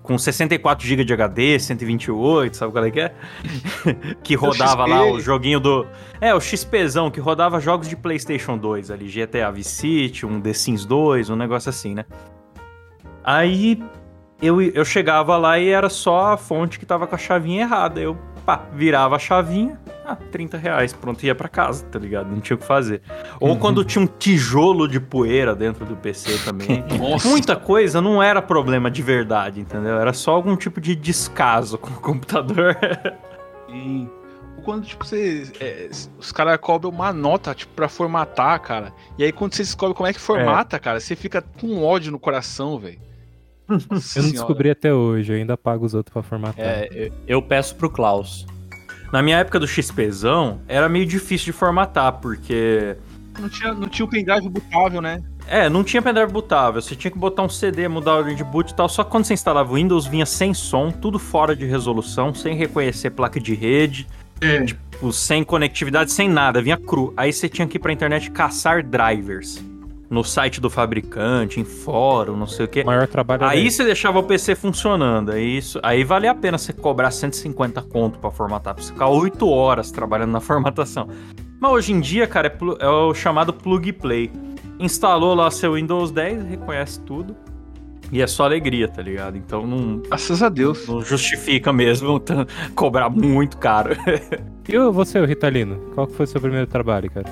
com 0.03 0.19
64 0.19 0.85
GB 0.87 1.05
de 1.05 1.13
HD, 1.13 1.59
128, 1.61 2.57
sabe 2.57 2.73
qual 2.73 2.85
é 2.85 2.91
que 2.91 3.01
é? 3.01 3.15
que 4.25 4.35
rodava 4.35 4.85
lá 4.85 5.05
o 5.05 5.21
joguinho 5.21 5.61
do... 5.61 5.87
É, 6.21 6.35
o 6.35 6.41
XPzão, 6.41 7.11
que 7.11 7.21
rodava 7.21 7.61
jogos 7.61 7.89
de 7.89 7.97
Playstation 7.97 8.59
2 8.59 8.91
ali, 8.91 9.07
GTA 9.07 9.53
Vice 9.53 9.71
City, 9.71 10.27
um 10.27 10.41
The 10.41 10.53
Sims 10.53 10.85
2, 10.85 11.31
um 11.31 11.37
negócio 11.37 11.71
assim, 11.71 11.95
né? 11.95 12.05
Aí 13.23 13.81
eu, 14.41 14.61
eu 14.63 14.85
chegava 14.85 15.37
lá 15.37 15.59
e 15.59 15.69
era 15.69 15.89
só 15.89 16.33
a 16.33 16.37
fonte 16.37 16.79
que 16.79 16.87
tava 16.87 17.07
com 17.07 17.15
a 17.15 17.19
chavinha 17.19 17.63
errada. 17.63 18.01
Eu, 18.01 18.17
pá, 18.47 18.67
virava 18.73 19.17
a 19.17 19.19
chavinha, 19.19 19.79
ah, 20.07 20.17
30 20.17 20.57
reais, 20.57 20.93
pronto, 20.93 21.25
ia 21.25 21.35
pra 21.35 21.49
casa, 21.49 21.85
tá 21.85 21.99
ligado? 21.99 22.31
Não 22.31 22.41
tinha 22.41 22.57
o 22.57 22.59
que 22.59 22.65
fazer. 22.65 23.03
Ou 23.41 23.59
quando 23.59 23.85
tinha 23.85 24.03
um 24.03 24.07
tijolo 24.07 24.89
de 24.89 25.01
poeira 25.01 25.55
dentro 25.55 25.85
do 25.85 25.97
PC 25.97 26.39
também. 26.45 26.85
Muita 27.25 27.57
coisa 27.57 28.01
não 28.01 28.23
era 28.23 28.41
problema 28.41 28.91
de 28.91 29.03
verdade, 29.03 29.61
entendeu? 29.61 29.99
Era 29.99 30.13
só 30.13 30.33
algum 30.33 30.57
tipo 30.57 30.81
de 30.81 30.95
descaso 30.95 31.77
com 31.77 31.91
o 31.91 32.01
computador. 32.01 32.77
Sim. 33.69 34.09
Quando, 34.65 34.85
tipo, 34.85 35.05
você. 35.05 35.51
é, 35.61 35.89
os 36.19 36.31
caras 36.31 36.59
cobram 36.61 36.91
uma 36.91 37.13
nota, 37.13 37.55
tipo, 37.55 37.73
pra 37.75 37.89
formatar, 37.89 38.61
cara. 38.61 38.93
E 39.17 39.25
aí, 39.25 39.33
quando 39.33 39.55
você 39.55 39.63
descobre 39.63 39.95
como 39.95 40.07
é 40.07 40.13
que 40.13 40.21
formata, 40.21 40.79
cara, 40.79 41.01
você 41.01 41.17
fica 41.17 41.43
com 41.43 41.83
ódio 41.83 42.13
no 42.13 42.19
coração, 42.19 42.79
velho. 42.79 42.99
Eu 43.69 44.23
não 44.23 44.31
descobri 44.31 44.71
até 44.71 44.93
hoje, 44.93 45.33
eu 45.33 45.37
ainda 45.37 45.57
pago 45.57 45.85
os 45.85 45.95
outros 45.95 46.13
pra 46.13 46.23
formatar. 46.23 46.65
É, 46.65 46.89
eu, 46.91 47.13
eu 47.27 47.43
peço 47.43 47.75
pro 47.77 47.91
Klaus. 47.91 48.47
Na 49.13 49.23
minha 49.23 49.39
época 49.39 49.59
do 49.59 49.67
XPzão, 49.67 50.61
era 50.69 50.89
meio 50.89 51.07
difícil 51.07 51.47
de 51.47 51.53
formatar, 51.53 52.13
porque 52.15 52.97
Não 53.39 53.49
tinha, 53.49 53.73
não 53.73 53.89
tinha 53.89 54.05
o 54.05 54.09
pendrive 54.09 54.49
bootável, 54.49 55.01
né? 55.01 55.23
É, 55.47 55.69
não 55.71 55.83
tinha 55.83 56.03
pendrive 56.03 56.31
bootável. 56.31 56.81
Você 56.83 56.95
tinha 56.95 57.11
que 57.11 57.19
botar 57.19 57.43
um 57.43 57.49
CD, 57.49 57.89
mudar 57.89 58.13
a 58.13 58.17
ordem 58.17 58.37
de 58.37 58.45
boot 58.45 58.71
e 58.71 58.75
tal. 58.75 58.87
Só 58.89 59.03
que 59.03 59.11
quando 59.11 59.25
você 59.25 59.33
instalava 59.33 59.73
o 59.73 59.77
Windows, 59.77 60.07
vinha 60.07 60.27
sem 60.27 60.53
som, 60.53 60.91
tudo 60.91 61.19
fora 61.19 61.57
de 61.57 61.65
resolução, 61.65 62.35
sem 62.35 62.55
reconhecer 62.55 63.11
placa 63.11 63.41
de 63.41 63.55
rede, 63.55 64.07
tipo, 64.67 65.11
sem 65.11 65.43
conectividade, 65.43 66.13
sem 66.13 66.29
nada. 66.29 66.61
Vinha 66.61 66.77
cru. 66.77 67.15
Aí 67.17 67.33
você 67.33 67.49
tinha 67.49 67.67
que 67.67 67.77
ir 67.79 67.81
pra 67.81 67.93
internet 67.93 68.31
caçar 68.31 68.83
drivers. 68.83 69.63
No 70.11 70.25
site 70.25 70.59
do 70.61 70.71
fabricante, 70.71 71.61
em 71.61 71.65
fórum, 71.65 72.35
não 72.35 72.47
sei 72.47 72.65
o 72.65 72.69
quê. 72.69 72.81
O 72.83 72.87
maior 72.87 73.07
trabalho 73.07 73.45
Aí 73.45 73.71
você 73.71 73.85
deixava 73.85 74.19
o 74.19 74.23
PC 74.23 74.55
funcionando. 74.55 75.33
Aí, 75.33 75.59
isso, 75.59 75.79
aí 75.83 76.03
valia 76.03 76.31
a 76.31 76.35
pena 76.35 76.57
você 76.57 76.73
cobrar 76.73 77.11
150 77.11 77.83
conto 77.83 78.19
pra 78.19 78.31
formatar, 78.31 78.75
pra 78.75 78.83
você 78.83 78.91
ficar 78.93 79.09
8 79.09 79.47
horas 79.49 79.91
trabalhando 79.91 80.31
na 80.33 80.41
formatação. 80.41 81.09
Mas 81.61 81.73
hoje 81.73 81.93
em 81.93 82.01
dia, 82.01 82.27
cara, 82.27 82.49
é, 82.49 82.85
é 82.85 82.89
o 82.89 83.13
chamado 83.13 83.53
plug 83.53 83.93
play. 83.93 84.31
Instalou 84.79 85.35
lá 85.35 85.51
seu 85.51 85.75
Windows 85.75 86.11
10, 86.11 86.45
reconhece 86.47 87.01
tudo. 87.01 87.37
E 88.11 88.23
é 88.23 88.27
só 88.27 88.45
alegria, 88.45 88.89
tá 88.89 89.03
ligado? 89.03 89.37
Então 89.37 89.67
não, 89.67 89.99
Graças 89.99 90.43
a 90.43 90.49
Deus. 90.49 90.89
não 90.89 91.03
justifica 91.03 91.71
mesmo 91.71 92.19
t- 92.19 92.33
cobrar 92.75 93.11
muito 93.11 93.59
caro. 93.59 93.95
E 94.71 94.79
você, 94.91 95.19
o 95.19 95.25
Ritalino? 95.25 95.77
Qual 95.95 96.07
que 96.07 96.13
foi 96.15 96.25
o 96.25 96.29
seu 96.29 96.41
primeiro 96.43 96.67
trabalho, 96.67 97.11
cara? 97.11 97.27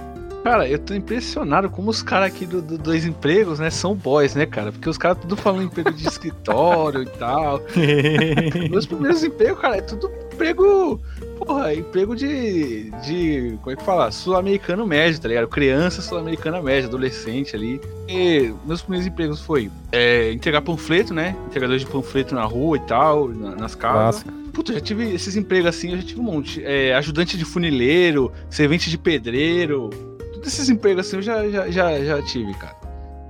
Cara, 0.47 0.69
eu 0.69 0.79
tô 0.79 0.95
impressionado 0.95 1.69
como 1.69 1.91
os 1.91 2.03
caras 2.05 2.29
aqui 2.29 2.47
do, 2.47 2.63
do 2.63 2.79
Dois 2.79 3.05
Empregos, 3.05 3.59
né, 3.59 3.69
são 3.69 3.97
boys, 3.97 4.37
né, 4.37 4.47
cara? 4.47 4.71
Porque 4.71 4.89
os 4.89 4.97
caras 4.97 5.19
tudo 5.19 5.37
falando 5.37 5.65
emprego 5.65 5.91
de 5.93 6.07
escritório 6.07 7.03
e 7.03 7.07
tal. 7.07 7.61
Meus 8.71 8.87
primeiros 8.87 9.25
empregos, 9.25 9.59
cara, 9.61 9.79
é 9.79 9.81
tudo 9.81 10.09
emprego. 10.33 11.01
Porra, 11.37 11.75
emprego 11.75 12.15
de. 12.15 12.93
de. 13.05 13.59
Como 13.61 13.73
é 13.73 13.77
que 13.77 13.83
fala? 13.83 14.13
Sul-americano 14.13 14.87
médio, 14.87 15.21
tá 15.21 15.27
ligado? 15.27 15.49
Criança 15.49 16.01
sul-americana 16.01 16.63
média, 16.63 16.87
adolescente 16.87 17.57
ali. 17.57 17.81
E 18.09 18.55
meus 18.65 18.83
primeiros 18.83 19.05
empregos 19.09 19.41
foi 19.41 19.69
é, 19.91 20.31
entregar 20.31 20.63
panfleto, 20.63 21.13
né? 21.13 21.35
Entregador 21.49 21.77
de 21.77 21.87
panfleto 21.87 22.37
na 22.37 22.45
rua 22.45 22.77
e 22.77 22.81
tal, 22.83 23.27
na- 23.31 23.57
nas 23.57 23.75
casas. 23.75 24.23
Clássico. 24.23 24.47
Puta, 24.53 24.71
eu 24.71 24.77
já 24.77 24.81
tive 24.81 25.13
esses 25.13 25.35
empregos 25.35 25.67
assim, 25.71 25.91
eu 25.91 25.97
já 25.97 26.05
tive 26.05 26.21
um 26.21 26.25
monte. 26.25 26.63
É, 26.65 26.95
ajudante 26.95 27.37
de 27.37 27.45
funileiro, 27.45 28.31
servente 28.49 28.89
de 28.89 28.97
pedreiro. 28.97 29.91
Todos 30.37 30.49
esses 30.49 30.69
empregos 30.69 31.07
assim 31.07 31.17
eu 31.17 31.23
já, 31.23 31.49
já, 31.49 31.71
já, 31.71 32.05
já 32.05 32.23
tive, 32.23 32.55
cara. 32.55 32.77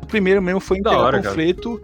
O 0.03 0.07
primeiro 0.07 0.41
mesmo 0.41 0.61
foi 0.61 0.79
entregar 0.79 0.99
hora, 0.99 1.23
panfleto. 1.23 1.81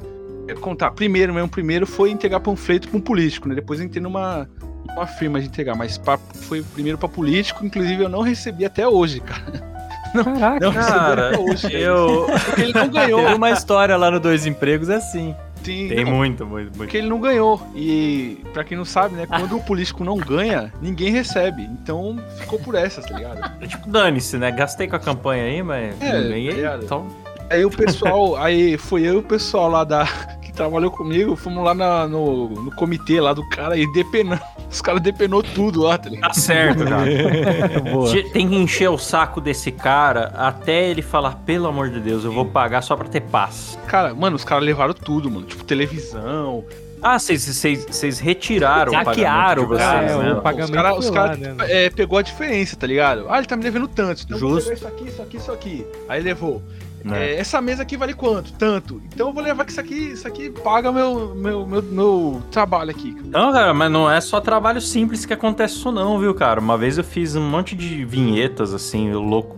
é, 0.48 0.54
contar, 0.54 0.90
primeiro 0.92 1.32
mesmo, 1.34 1.48
primeiro 1.48 1.86
foi 1.86 2.10
entregar 2.10 2.40
panfleto 2.40 2.88
pra 2.88 2.98
um 2.98 3.00
político, 3.00 3.48
né? 3.48 3.54
Depois 3.54 3.80
eu 3.80 3.86
entrei 3.86 4.02
numa, 4.02 4.48
numa 4.88 5.06
firma 5.06 5.40
de 5.40 5.46
entregar, 5.46 5.74
mas 5.74 5.98
pra, 5.98 6.16
foi 6.18 6.62
primeiro 6.62 6.98
pra 6.98 7.08
político, 7.08 7.64
inclusive 7.66 8.02
eu 8.04 8.08
não 8.08 8.20
recebi 8.20 8.64
até 8.64 8.86
hoje, 8.86 9.20
cara. 9.20 9.72
Caraca, 10.12 10.60
Não 10.60 10.70
recebi 10.70 10.92
Cara, 10.94 11.28
até 11.28 11.38
hoje. 11.38 11.72
eu. 11.74 12.26
Porque 12.44 12.60
ele 12.60 12.72
não 12.74 12.88
ganhou. 12.88 13.20
Teve 13.24 13.34
uma 13.34 13.50
história 13.50 13.96
lá 13.96 14.10
no 14.10 14.20
Dois 14.20 14.44
Empregos 14.44 14.90
assim. 14.90 15.34
Sim, 15.64 15.88
Tem 15.88 16.04
não, 16.04 16.12
muito, 16.12 16.44
muito, 16.46 16.66
muito. 16.66 16.76
Porque 16.78 16.96
ele 16.96 17.08
não 17.08 17.20
ganhou. 17.20 17.60
E 17.74 18.38
pra 18.52 18.64
quem 18.64 18.76
não 18.76 18.84
sabe, 18.84 19.14
né? 19.14 19.26
Quando 19.26 19.56
o 19.56 19.60
político 19.62 20.04
não 20.04 20.16
ganha, 20.16 20.72
ninguém 20.80 21.10
recebe. 21.10 21.62
Então 21.62 22.18
ficou 22.38 22.58
por 22.58 22.74
essas, 22.74 23.04
tá 23.04 23.16
ligado? 23.16 23.52
É 23.60 23.66
Tipo, 23.66 23.88
dane-se, 23.88 24.38
né? 24.38 24.50
Gastei 24.50 24.86
com 24.88 24.96
a 24.96 25.00
campanha 25.00 25.44
aí, 25.44 25.62
mas 25.62 26.00
É, 26.00 26.20
não 26.20 26.28
ganhei. 26.28 26.62
tá 26.62 26.78
então, 26.82 27.06
Aí 27.50 27.64
o 27.66 27.70
pessoal, 27.70 28.36
aí 28.36 28.78
foi 28.78 29.02
eu 29.02 29.14
e 29.14 29.16
o 29.18 29.22
pessoal 29.22 29.68
lá 29.68 29.84
da. 29.84 30.08
Que 30.52 30.56
trabalhou 30.56 30.90
comigo, 30.90 31.34
fomos 31.34 31.64
lá 31.64 31.74
na- 31.74 32.06
no, 32.06 32.48
no 32.50 32.70
comitê 32.76 33.20
lá 33.20 33.32
do 33.32 33.46
cara 33.48 33.76
e 33.76 33.90
depenando. 33.92 34.40
Os 34.70 34.80
caras 34.80 35.00
depenou 35.02 35.42
tudo 35.42 35.82
lá, 35.82 35.98
tá 35.98 36.08
ligado? 36.08 36.28
tá 36.32 36.34
certo, 36.34 36.84
cara. 36.84 37.04
Tem 38.32 38.48
que 38.48 38.54
encher 38.56 38.88
o 38.88 38.96
saco 38.98 39.40
desse 39.40 39.70
cara 39.72 40.32
até 40.36 40.88
ele 40.88 41.02
falar, 41.02 41.36
pelo 41.44 41.66
amor 41.66 41.90
de 41.90 42.00
Deus, 42.00 42.24
eu 42.24 42.32
vou 42.32 42.46
pagar 42.46 42.82
só 42.82 42.96
pra 42.96 43.08
ter 43.08 43.20
paz. 43.20 43.78
Cara, 43.86 44.14
mano, 44.14 44.36
os 44.36 44.44
caras 44.44 44.64
levaram 44.64 44.94
tudo, 44.94 45.30
mano. 45.30 45.44
Tipo, 45.46 45.64
televisão. 45.64 46.64
Ah, 47.02 47.18
vocês- 47.18 48.20
retiraram 48.20 48.92
Saquearam, 48.92 49.64
o 49.64 49.68
pagamento 49.68 50.06
de 50.06 50.14
vocês, 50.14 50.24
né? 50.24 50.32
o 50.34 50.40
pagamento 50.40 50.98
os 51.00 51.10
caras 51.10 51.38
cara, 51.40 51.54
né? 51.54 51.84
é, 51.86 51.90
pegou 51.90 52.16
a 52.16 52.22
diferença, 52.22 52.76
tá 52.76 52.86
ligado? 52.86 53.26
Ah, 53.28 53.38
ele 53.38 53.46
tá 53.46 53.56
me 53.56 53.62
devendo 53.64 53.88
tanto. 53.88 54.22
Então 54.24 54.38
Justo. 54.38 54.72
isso 54.72 54.86
aqui, 54.86 55.08
isso 55.08 55.22
aqui, 55.22 55.36
isso 55.36 55.52
aqui. 55.52 55.86
Aí 56.08 56.22
levou. 56.22 56.62
Né? 57.04 57.32
É, 57.32 57.36
essa 57.38 57.60
mesa 57.60 57.82
aqui 57.82 57.96
vale 57.96 58.14
quanto? 58.14 58.52
Tanto. 58.54 59.00
Então 59.12 59.28
eu 59.28 59.32
vou 59.32 59.42
levar 59.42 59.64
que 59.64 59.70
isso 59.70 59.80
aqui, 59.80 60.12
isso 60.12 60.28
aqui 60.28 60.50
paga 60.50 60.92
meu, 60.92 61.34
meu, 61.34 61.66
meu, 61.66 61.82
meu 61.82 62.42
trabalho 62.50 62.90
aqui. 62.90 63.16
Não, 63.24 63.52
cara, 63.52 63.74
mas 63.74 63.90
não 63.90 64.10
é 64.10 64.20
só 64.20 64.40
trabalho 64.40 64.80
simples 64.80 65.24
que 65.24 65.32
acontece 65.32 65.74
isso 65.74 65.90
não, 65.92 66.18
viu, 66.18 66.34
cara? 66.34 66.60
Uma 66.60 66.76
vez 66.78 66.98
eu 66.98 67.04
fiz 67.04 67.34
um 67.36 67.48
monte 67.48 67.74
de 67.74 68.04
vinhetas, 68.04 68.72
assim, 68.72 69.10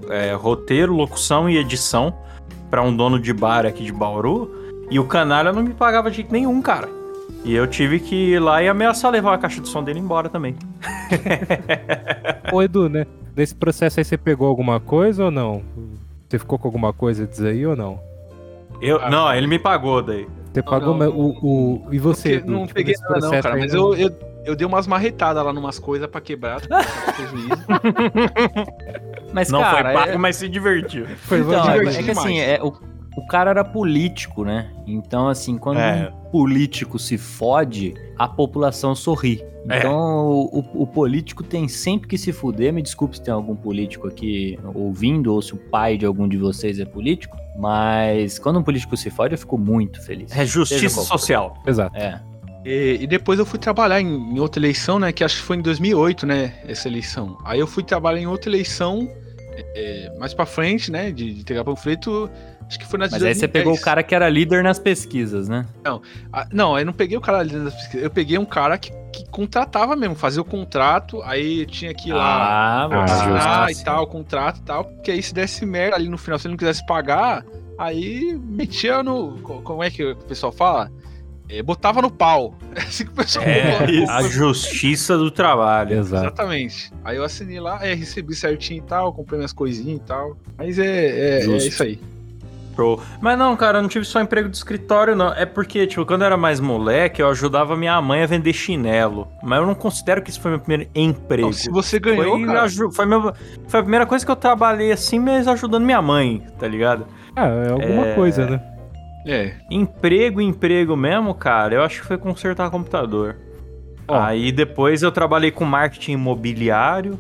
é, 0.08 0.32
roteiro, 0.34 0.94
locução 0.94 1.48
e 1.48 1.56
edição 1.58 2.14
pra 2.70 2.82
um 2.82 2.94
dono 2.94 3.20
de 3.20 3.32
bar 3.32 3.66
aqui 3.66 3.84
de 3.84 3.92
Bauru, 3.92 4.50
e 4.90 4.98
o 4.98 5.04
canalha 5.04 5.52
não 5.52 5.62
me 5.62 5.72
pagava 5.72 6.10
de 6.10 6.16
jeito 6.16 6.32
nenhum, 6.32 6.60
cara. 6.60 6.88
E 7.44 7.54
eu 7.54 7.66
tive 7.66 8.00
que 8.00 8.14
ir 8.14 8.38
lá 8.40 8.62
e 8.62 8.68
ameaçar 8.68 9.10
levar 9.10 9.34
a 9.34 9.38
caixa 9.38 9.60
de 9.60 9.68
som 9.68 9.84
dele 9.84 10.00
embora 10.00 10.28
também. 10.28 10.56
Ô, 12.52 12.62
Edu, 12.62 12.88
né? 12.88 13.06
Nesse 13.36 13.54
processo 13.54 14.00
aí 14.00 14.04
você 14.04 14.16
pegou 14.16 14.48
alguma 14.48 14.80
coisa 14.80 15.26
ou 15.26 15.30
não? 15.30 15.62
Você 16.34 16.38
ficou 16.40 16.58
com 16.58 16.66
alguma 16.66 16.92
coisa 16.92 17.28
disso 17.28 17.46
aí 17.46 17.64
ou 17.64 17.76
não? 17.76 18.00
Eu, 18.82 19.00
Ah, 19.00 19.08
não, 19.08 19.32
ele 19.32 19.46
me 19.46 19.56
pagou 19.56 20.02
daí. 20.02 20.26
Você 20.52 20.62
pagou 20.64 20.96
não, 20.96 21.08
o, 21.10 21.30
o. 21.86 21.88
E 21.92 21.98
você? 22.00 22.38
Porque 22.40 22.50
não 22.50 22.58
Edu? 22.58 22.66
Tipo, 22.66 22.74
peguei 22.74 22.94
nada 23.00 23.20
não, 23.20 23.30
cara, 23.30 23.54
aí, 23.54 23.60
mas 23.60 23.72
não- 23.72 23.94
eu, 23.94 24.08
eu, 24.10 24.18
eu 24.46 24.56
dei 24.56 24.66
umas 24.66 24.88
marretadas 24.88 25.44
lá 25.44 25.52
numas 25.52 25.78
coisas 25.78 26.08
pra 26.08 26.20
quebrar, 26.20 26.60
prejuízo. 27.14 27.64
Mas, 29.32 29.48
Não 29.48 29.60
cara, 29.60 29.84
foi 29.92 29.94
pago, 30.00 30.12
é- 30.12 30.16
mas 30.18 30.34
se 30.36 30.48
divertiu. 30.48 31.06
Foi 31.18 31.38
Então, 31.38 31.52
é, 31.70 31.72
divertido 31.78 32.00
é 32.00 32.02
que 32.02 32.10
assim, 32.10 32.32
demais. 32.34 32.48
é, 32.48 32.62
o, 32.62 32.72
o 33.16 33.26
cara 33.26 33.50
era 33.50 33.64
político, 33.64 34.44
né? 34.44 34.70
Então, 34.86 35.28
assim, 35.28 35.56
quando 35.58 35.78
É. 35.78 36.10
um 36.10 36.30
político 36.30 36.98
se 36.98 37.16
fode, 37.16 37.94
a 38.18 38.26
população 38.28 38.94
sorri. 38.94 39.42
É. 39.68 39.78
Então, 39.78 39.94
o, 40.26 40.58
o- 40.60 40.82
o 40.82 40.86
político 40.86 41.42
tem 41.42 41.68
sempre 41.68 42.06
que 42.08 42.18
se 42.18 42.32
fuder. 42.32 42.72
Me 42.72 42.82
desculpe 42.82 43.16
se 43.16 43.22
tem 43.22 43.32
algum 43.32 43.56
político 43.56 44.06
aqui 44.08 44.58
ouvindo, 44.74 45.32
ou 45.32 45.40
se 45.40 45.54
o 45.54 45.56
pai 45.56 45.96
de 45.96 46.04
algum 46.04 46.28
de 46.28 46.36
vocês 46.36 46.78
é 46.78 46.84
político. 46.84 47.36
Mas 47.56 48.38
quando 48.38 48.58
um 48.58 48.62
político 48.62 48.96
se 48.96 49.08
fode, 49.10 49.34
eu 49.34 49.38
fico 49.38 49.56
muito 49.56 50.02
feliz. 50.04 50.36
É 50.36 50.44
justiça 50.44 51.00
social. 51.02 51.54
Exato. 51.66 51.96
É. 51.96 52.20
E, 52.64 52.98
e 53.02 53.06
depois 53.06 53.38
eu 53.38 53.46
fui 53.46 53.58
trabalhar 53.58 54.00
em, 54.00 54.06
em 54.34 54.38
outra 54.40 54.58
eleição, 54.60 54.98
né? 54.98 55.12
Que 55.12 55.22
acho 55.22 55.36
que 55.36 55.42
foi 55.42 55.56
em 55.56 55.62
2008, 55.62 56.26
né? 56.26 56.54
Essa 56.66 56.88
eleição. 56.88 57.38
Aí 57.44 57.60
eu 57.60 57.66
fui 57.66 57.82
trabalhar 57.82 58.20
em 58.20 58.26
outra 58.26 58.50
eleição 58.50 59.08
é, 59.56 60.12
mais 60.18 60.34
pra 60.34 60.44
frente, 60.46 60.90
né? 60.90 61.10
De, 61.10 61.32
de 61.32 61.40
entregar 61.40 61.64
panfleto. 61.64 62.28
Acho 62.66 62.78
que 62.78 62.86
foi 62.86 62.98
na 62.98 63.06
de 63.06 63.12
Mas 63.12 63.22
aí 63.22 63.34
você 63.34 63.46
2010. 63.46 63.52
pegou 63.52 63.74
o 63.74 63.80
cara 63.80 64.02
que 64.02 64.14
era 64.14 64.28
líder 64.28 64.62
nas 64.64 64.78
pesquisas, 64.78 65.48
né? 65.48 65.66
Ah, 66.32 66.46
não, 66.52 66.78
eu 66.78 66.84
não 66.86 66.92
peguei 66.92 67.16
o 67.16 67.20
cara 67.20 67.38
ali 67.38 67.50
das 67.50 67.74
pesquisas. 67.74 68.02
Eu 68.02 68.10
peguei 68.10 68.38
um 68.38 68.44
cara 68.46 68.78
que, 68.78 68.90
que 69.12 69.28
contratava 69.30 69.94
mesmo, 69.94 70.14
fazia 70.14 70.40
o 70.40 70.44
contrato, 70.44 71.20
aí 71.22 71.66
tinha 71.66 71.92
que 71.94 72.08
ir 72.08 72.12
lá 72.14 72.84
Ah, 72.84 72.88
Ah, 72.90 73.04
assinar 73.04 73.70
e 73.70 73.84
tal, 73.84 74.04
o 74.04 74.06
contrato 74.06 74.58
e 74.58 74.62
tal. 74.62 74.84
Porque 74.84 75.10
aí 75.10 75.22
se 75.22 75.32
desse 75.34 75.64
merda 75.66 75.96
ali 75.96 76.08
no 76.08 76.16
final, 76.18 76.38
se 76.38 76.46
ele 76.46 76.52
não 76.52 76.58
quisesse 76.58 76.84
pagar, 76.86 77.44
aí 77.78 78.34
metia 78.42 79.02
no. 79.02 79.38
co- 79.42 79.60
Como 79.62 79.82
é 79.82 79.90
que 79.90 80.02
o 80.04 80.16
pessoal 80.16 80.50
fala? 80.50 80.90
É, 81.46 81.62
botava 81.62 82.00
no 82.00 82.10
pau. 82.10 82.54
É 82.74 82.80
assim 82.88 83.04
que 83.04 83.10
o 83.12 83.14
pessoal 83.14 83.44
fala. 83.44 83.90
É, 83.90 84.04
a 84.08 84.22
justiça 84.22 85.18
do 85.18 85.30
trabalho. 85.30 85.98
Exato. 85.98 86.24
Exatamente. 86.24 86.90
Aí 87.04 87.18
eu 87.18 87.22
assinei 87.24 87.60
lá, 87.60 87.86
é, 87.86 87.92
recebi 87.92 88.34
certinho 88.34 88.78
e 88.78 88.86
tal, 88.86 89.12
comprei 89.12 89.36
minhas 89.38 89.52
coisinhas 89.52 89.98
e 90.00 90.02
tal. 90.04 90.36
Mas 90.56 90.78
é, 90.78 90.86
é, 90.86 91.44
é 91.44 91.56
isso 91.58 91.82
aí. 91.82 92.00
Show. 92.74 93.00
Mas 93.20 93.38
não, 93.38 93.56
cara, 93.56 93.78
eu 93.78 93.82
não 93.82 93.88
tive 93.88 94.04
só 94.04 94.20
emprego 94.20 94.48
de 94.48 94.56
escritório, 94.56 95.14
não. 95.14 95.32
É 95.32 95.46
porque, 95.46 95.86
tipo, 95.86 96.04
quando 96.04 96.22
eu 96.22 96.26
era 96.26 96.36
mais 96.36 96.58
moleque, 96.60 97.22
eu 97.22 97.28
ajudava 97.28 97.76
minha 97.76 98.00
mãe 98.02 98.22
a 98.22 98.26
vender 98.26 98.52
chinelo. 98.52 99.28
Mas 99.42 99.60
eu 99.60 99.66
não 99.66 99.74
considero 99.74 100.20
que 100.22 100.30
isso 100.30 100.40
foi 100.40 100.50
meu 100.52 100.60
primeiro 100.60 100.90
emprego. 100.94 101.48
Então, 101.48 101.52
se 101.52 101.70
você 101.70 101.98
ganhou, 101.98 102.36
foi, 102.38 102.46
cara, 102.46 102.68
foi, 102.92 103.06
meu- 103.06 103.32
foi 103.68 103.80
a 103.80 103.82
primeira 103.82 104.06
coisa 104.06 104.24
que 104.24 104.30
eu 104.30 104.36
trabalhei 104.36 104.90
assim, 104.92 105.18
mas 105.18 105.46
ajudando 105.46 105.84
minha 105.84 106.02
mãe, 106.02 106.42
tá 106.58 106.66
ligado? 106.66 107.06
Ah, 107.36 107.46
é 107.46 107.70
alguma 107.70 108.06
É. 108.08 108.14
coisa, 108.14 108.46
né? 108.46 108.60
é. 109.26 109.54
Emprego, 109.70 110.40
emprego 110.40 110.96
mesmo, 110.96 111.34
cara, 111.34 111.74
eu 111.76 111.82
acho 111.82 112.02
que 112.02 112.06
foi 112.06 112.18
consertar 112.18 112.70
computador. 112.70 113.36
Ó. 114.06 114.20
Aí 114.20 114.52
depois 114.52 115.02
eu 115.02 115.10
trabalhei 115.10 115.50
com 115.50 115.64
marketing 115.64 116.12
imobiliário 116.12 117.18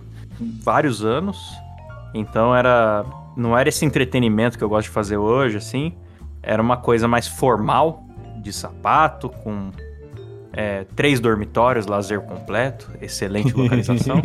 vários 0.62 1.02
anos. 1.04 1.38
Então 2.12 2.54
era. 2.54 3.04
Não 3.36 3.56
era 3.56 3.68
esse 3.68 3.84
entretenimento 3.84 4.56
que 4.56 4.64
eu 4.64 4.68
gosto 4.68 4.88
de 4.88 4.92
fazer 4.92 5.16
hoje, 5.16 5.56
assim. 5.56 5.94
Era 6.42 6.62
uma 6.62 6.76
coisa 6.76 7.08
mais 7.08 7.26
formal, 7.26 8.04
de 8.42 8.52
sapato, 8.52 9.28
com 9.28 9.70
é, 10.52 10.84
três 10.94 11.18
dormitórios, 11.18 11.86
lazer 11.86 12.20
completo, 12.20 12.90
excelente 13.00 13.52
localização. 13.56 14.22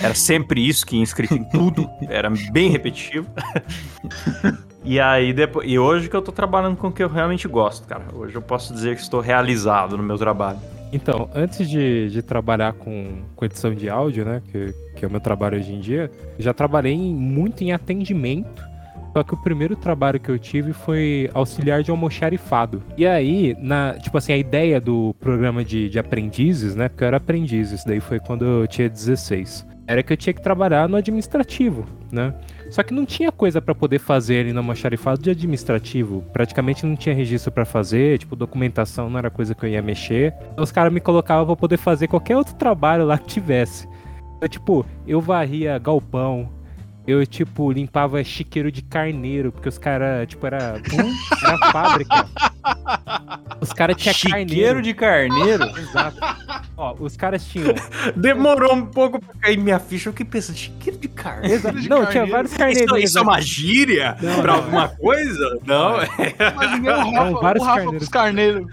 era 0.00 0.14
sempre 0.14 0.66
isso 0.66 0.86
que 0.86 0.96
ia 0.96 1.02
inscrito 1.02 1.34
em 1.34 1.44
tudo, 1.44 1.88
era 2.08 2.30
bem 2.50 2.70
repetitivo. 2.70 3.28
E 4.84 5.00
aí 5.00 5.32
depois. 5.32 5.66
E 5.66 5.78
hoje 5.78 6.10
que 6.10 6.14
eu 6.14 6.20
tô 6.20 6.30
trabalhando 6.30 6.76
com 6.76 6.88
o 6.88 6.92
que 6.92 7.02
eu 7.02 7.08
realmente 7.08 7.48
gosto, 7.48 7.88
cara. 7.88 8.04
Hoje 8.12 8.34
eu 8.34 8.42
posso 8.42 8.72
dizer 8.74 8.94
que 8.94 9.00
estou 9.00 9.18
realizado 9.18 9.96
no 9.96 10.02
meu 10.02 10.18
trabalho. 10.18 10.58
Então, 10.94 11.28
antes 11.34 11.68
de, 11.68 12.08
de 12.08 12.22
trabalhar 12.22 12.72
com, 12.74 13.24
com 13.34 13.44
edição 13.44 13.74
de 13.74 13.90
áudio, 13.90 14.24
né, 14.24 14.40
que, 14.46 14.72
que 14.94 15.04
é 15.04 15.08
o 15.08 15.10
meu 15.10 15.18
trabalho 15.18 15.58
hoje 15.58 15.72
em 15.72 15.80
dia, 15.80 16.08
já 16.38 16.54
trabalhei 16.54 16.96
muito 16.96 17.64
em 17.64 17.72
atendimento. 17.72 18.62
Só 19.12 19.24
que 19.24 19.34
o 19.34 19.36
primeiro 19.36 19.74
trabalho 19.74 20.20
que 20.20 20.28
eu 20.28 20.38
tive 20.38 20.72
foi 20.72 21.28
auxiliar 21.34 21.82
de 21.82 21.90
almoxarifado. 21.90 22.80
E 22.96 23.04
aí, 23.04 23.56
na, 23.58 23.94
tipo 23.94 24.16
assim, 24.16 24.34
a 24.34 24.36
ideia 24.36 24.80
do 24.80 25.12
programa 25.18 25.64
de, 25.64 25.88
de 25.88 25.98
aprendizes, 25.98 26.76
né, 26.76 26.88
porque 26.88 27.02
eu 27.02 27.08
era 27.08 27.16
aprendiz, 27.16 27.72
isso 27.72 27.86
daí 27.88 27.98
foi 27.98 28.20
quando 28.20 28.44
eu 28.44 28.66
tinha 28.68 28.88
16, 28.88 29.66
era 29.88 30.00
que 30.00 30.12
eu 30.12 30.16
tinha 30.16 30.32
que 30.32 30.42
trabalhar 30.42 30.88
no 30.88 30.96
administrativo, 30.96 31.84
né? 32.12 32.32
Só 32.74 32.82
que 32.82 32.92
não 32.92 33.06
tinha 33.06 33.30
coisa 33.30 33.62
pra 33.62 33.72
poder 33.72 34.00
fazer 34.00 34.40
ali 34.40 34.52
no 34.52 34.58
almoxarifado 34.58 35.22
de 35.22 35.30
administrativo. 35.30 36.24
Praticamente 36.32 36.84
não 36.84 36.96
tinha 36.96 37.14
registro 37.14 37.52
pra 37.52 37.64
fazer, 37.64 38.18
tipo, 38.18 38.34
documentação 38.34 39.08
não 39.08 39.16
era 39.16 39.30
coisa 39.30 39.54
que 39.54 39.64
eu 39.64 39.70
ia 39.70 39.80
mexer. 39.80 40.34
Então 40.52 40.64
os 40.64 40.72
caras 40.72 40.92
me 40.92 40.98
colocavam 40.98 41.46
pra 41.46 41.54
poder 41.54 41.76
fazer 41.76 42.08
qualquer 42.08 42.36
outro 42.36 42.56
trabalho 42.56 43.04
lá 43.06 43.16
que 43.16 43.28
tivesse. 43.28 43.88
Eu, 44.40 44.48
tipo, 44.48 44.84
eu 45.06 45.20
varria 45.20 45.78
galpão. 45.78 46.50
Eu, 47.06 47.24
tipo, 47.24 47.70
limpava 47.70 48.24
chiqueiro 48.24 48.72
de 48.72 48.82
carneiro, 48.82 49.52
porque 49.52 49.68
os 49.68 49.78
caras, 49.78 50.26
tipo, 50.26 50.44
era. 50.44 50.80
Era 51.46 51.70
fábrica. 51.70 52.26
Os 53.60 53.72
caras 53.72 53.96
tinham 53.96 54.14
Chiqueiro 54.14 54.46
carneiro. 54.46 54.82
de 54.82 54.94
carneiro? 54.94 55.64
Exato. 55.78 56.18
Ó, 56.76 56.94
os 56.98 57.16
caras 57.16 57.44
tinham. 57.44 57.72
Demorou 58.16 58.74
um 58.74 58.84
pouco 58.86 59.20
pra 59.20 59.34
cair 59.40 59.56
minha 59.58 59.78
ficha. 59.78 60.08
Eu 60.08 60.12
fiquei 60.12 60.26
pensando, 60.26 60.56
chiqueiro 60.56 60.98
de 60.98 61.08
carne. 61.08 61.52
Exato. 61.52 61.78
de 61.80 61.88
Não, 61.88 61.98
tinha 61.98 62.06
carneiro. 62.26 62.32
vários 62.32 62.50
Isso, 62.50 62.58
carneirinhos. 62.58 63.04
isso 63.04 63.18
é 63.18 63.20
né? 63.20 63.26
uma 63.28 63.40
gíria 63.40 64.16
Não, 64.20 64.40
pra 64.42 64.52
não. 64.52 64.58
alguma 64.60 64.88
coisa? 64.88 65.58
Não, 65.64 66.00
é. 66.00 66.08
Imaginei 66.52 66.90
o 66.92 67.10
Rafa, 67.12 67.40
vários 67.40 67.64
o 67.64 67.66
Rafa 67.66 67.80
carneiros. 67.82 68.08
carneiros. 68.08 68.66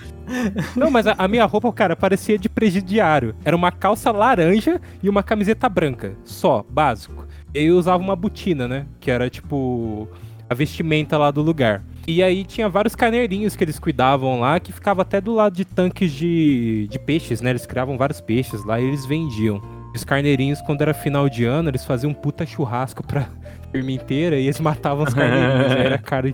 Não, 0.75 0.89
mas 0.89 1.05
a, 1.07 1.15
a 1.17 1.27
minha 1.27 1.45
roupa, 1.45 1.71
cara, 1.73 1.95
parecia 1.95 2.37
de 2.37 2.47
presidiário. 2.49 3.35
Era 3.45 3.55
uma 3.55 3.71
calça 3.71 4.11
laranja 4.11 4.79
e 5.03 5.09
uma 5.09 5.21
camiseta 5.21 5.67
branca. 5.69 6.13
Só, 6.23 6.65
básico. 6.69 7.25
Eu 7.53 7.77
usava 7.77 8.01
uma 8.01 8.15
botina, 8.15 8.67
né? 8.67 8.85
Que 8.99 9.11
era 9.11 9.29
tipo 9.29 10.07
a 10.49 10.53
vestimenta 10.53 11.17
lá 11.17 11.29
do 11.31 11.41
lugar. 11.41 11.83
E 12.07 12.23
aí 12.23 12.43
tinha 12.43 12.67
vários 12.67 12.95
carneirinhos 12.95 13.55
que 13.55 13.63
eles 13.63 13.77
cuidavam 13.77 14.39
lá, 14.39 14.59
que 14.59 14.71
ficava 14.71 15.03
até 15.03 15.21
do 15.21 15.33
lado 15.33 15.55
de 15.55 15.65
tanques 15.65 16.11
de, 16.11 16.87
de 16.89 16.99
peixes, 16.99 17.41
né? 17.41 17.51
Eles 17.51 17.65
criavam 17.65 17.97
vários 17.97 18.19
peixes 18.19 18.63
lá 18.65 18.79
e 18.79 18.85
eles 18.85 19.05
vendiam. 19.05 19.61
Os 19.93 20.03
carneirinhos, 20.03 20.61
quando 20.61 20.81
era 20.81 20.93
final 20.93 21.29
de 21.29 21.45
ano, 21.45 21.69
eles 21.69 21.85
faziam 21.85 22.11
um 22.11 22.13
puta 22.13 22.45
churrasco 22.45 23.05
pra 23.05 23.27
firma 23.71 23.91
inteira 23.91 24.37
e 24.37 24.45
eles 24.45 24.59
matavam 24.59 25.03
os 25.03 25.13
carneirinhos. 25.13 25.71
era 25.71 25.97
carne 25.99 26.33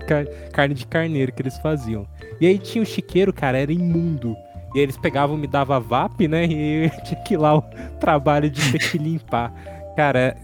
carne 0.52 0.74
de 0.74 0.86
carneiro 0.86 1.32
que 1.32 1.42
eles 1.42 1.58
faziam. 1.58 2.08
E 2.40 2.48
aí 2.48 2.58
tinha 2.58 2.82
o 2.82 2.86
chiqueiro, 2.86 3.34
cara, 3.34 3.58
era 3.58 3.72
imundo. 3.72 4.36
E 4.74 4.80
aí 4.80 4.84
eles 4.84 4.98
pegavam, 4.98 5.38
me 5.38 5.48
dava 5.48 5.80
VAP, 5.80 6.28
né? 6.28 6.46
E 6.46 6.86
eu 6.86 6.90
tinha 7.04 7.22
que 7.22 7.34
ir 7.34 7.38
lá 7.38 7.58
o 7.58 7.62
trabalho 8.00 8.50
de 8.50 8.72
ter 8.72 8.80
que 8.80 8.98
limpar. 8.98 9.52
Cara, 9.96 10.38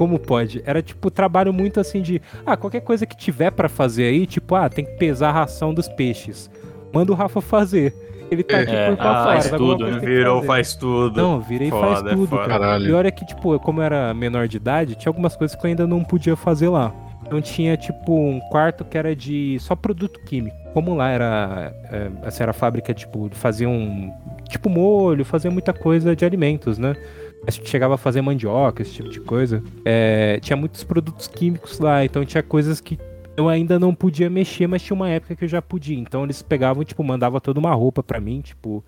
como 0.00 0.18
pode? 0.18 0.62
Era 0.64 0.80
tipo 0.80 1.10
trabalho 1.10 1.52
muito 1.52 1.78
assim 1.78 2.00
de, 2.00 2.22
ah, 2.46 2.56
qualquer 2.56 2.80
coisa 2.80 3.04
que 3.04 3.14
tiver 3.14 3.50
pra 3.50 3.68
fazer 3.68 4.04
aí, 4.04 4.26
tipo, 4.26 4.54
ah, 4.54 4.66
tem 4.66 4.82
que 4.82 4.92
pesar 4.92 5.28
a 5.28 5.32
ração 5.32 5.74
dos 5.74 5.88
peixes. 5.88 6.50
Manda 6.90 7.12
o 7.12 7.14
Rafa 7.14 7.42
fazer. 7.42 7.94
Ele 8.30 8.42
tá 8.42 8.60
aqui 8.60 8.74
É, 8.74 8.94
por 8.94 9.06
ah, 9.06 9.24
faz 9.24 9.50
tudo, 9.50 9.86
né? 9.86 9.98
Virou, 9.98 10.42
faz 10.42 10.74
tudo. 10.74 11.20
Não, 11.20 11.38
virei 11.38 11.68
e 11.68 11.70
faz 11.70 11.98
Foda, 11.98 12.12
é 12.12 12.14
tudo, 12.14 12.28
foda. 12.28 12.46
cara. 12.46 12.60
Caralho. 12.60 12.84
O 12.84 12.86
pior 12.86 13.04
é 13.04 13.10
que, 13.10 13.26
tipo, 13.26 13.60
como 13.60 13.80
eu 13.80 13.84
era 13.84 14.14
menor 14.14 14.48
de 14.48 14.56
idade, 14.56 14.94
tinha 14.94 15.10
algumas 15.10 15.36
coisas 15.36 15.54
que 15.54 15.66
eu 15.66 15.68
ainda 15.68 15.86
não 15.86 16.02
podia 16.02 16.34
fazer 16.34 16.70
lá. 16.70 16.94
Então 17.26 17.38
tinha, 17.42 17.76
tipo, 17.76 18.18
um 18.18 18.40
quarto 18.40 18.86
que 18.86 18.96
era 18.96 19.14
de 19.14 19.58
só 19.60 19.76
produto 19.76 20.18
químico. 20.24 20.56
Como 20.72 20.94
lá 20.94 21.10
era, 21.10 21.74
é, 21.92 22.10
assim, 22.26 22.42
era 22.42 22.54
fábrica, 22.54 22.94
tipo, 22.94 23.28
fazia 23.32 23.68
um, 23.68 24.10
tipo, 24.48 24.70
molho, 24.70 25.26
fazia 25.26 25.50
muita 25.50 25.74
coisa 25.74 26.16
de 26.16 26.24
alimentos, 26.24 26.78
né? 26.78 26.96
A 27.46 27.50
gente 27.50 27.68
chegava 27.68 27.94
a 27.94 27.98
fazer 27.98 28.20
mandioca, 28.20 28.82
esse 28.82 28.92
tipo 28.92 29.08
de 29.08 29.20
coisa. 29.20 29.62
É, 29.84 30.38
tinha 30.40 30.56
muitos 30.56 30.84
produtos 30.84 31.26
químicos 31.26 31.78
lá, 31.78 32.04
então 32.04 32.24
tinha 32.24 32.42
coisas 32.42 32.80
que 32.80 32.98
eu 33.36 33.48
ainda 33.48 33.78
não 33.78 33.94
podia 33.94 34.28
mexer, 34.28 34.66
mas 34.66 34.82
tinha 34.82 34.94
uma 34.94 35.08
época 35.08 35.34
que 35.34 35.44
eu 35.44 35.48
já 35.48 35.62
podia. 35.62 35.98
Então 35.98 36.24
eles 36.24 36.42
pegavam, 36.42 36.84
tipo, 36.84 37.02
mandava 37.02 37.40
toda 37.40 37.58
uma 37.58 37.72
roupa 37.72 38.02
pra 38.02 38.20
mim, 38.20 38.40
tipo, 38.40 38.84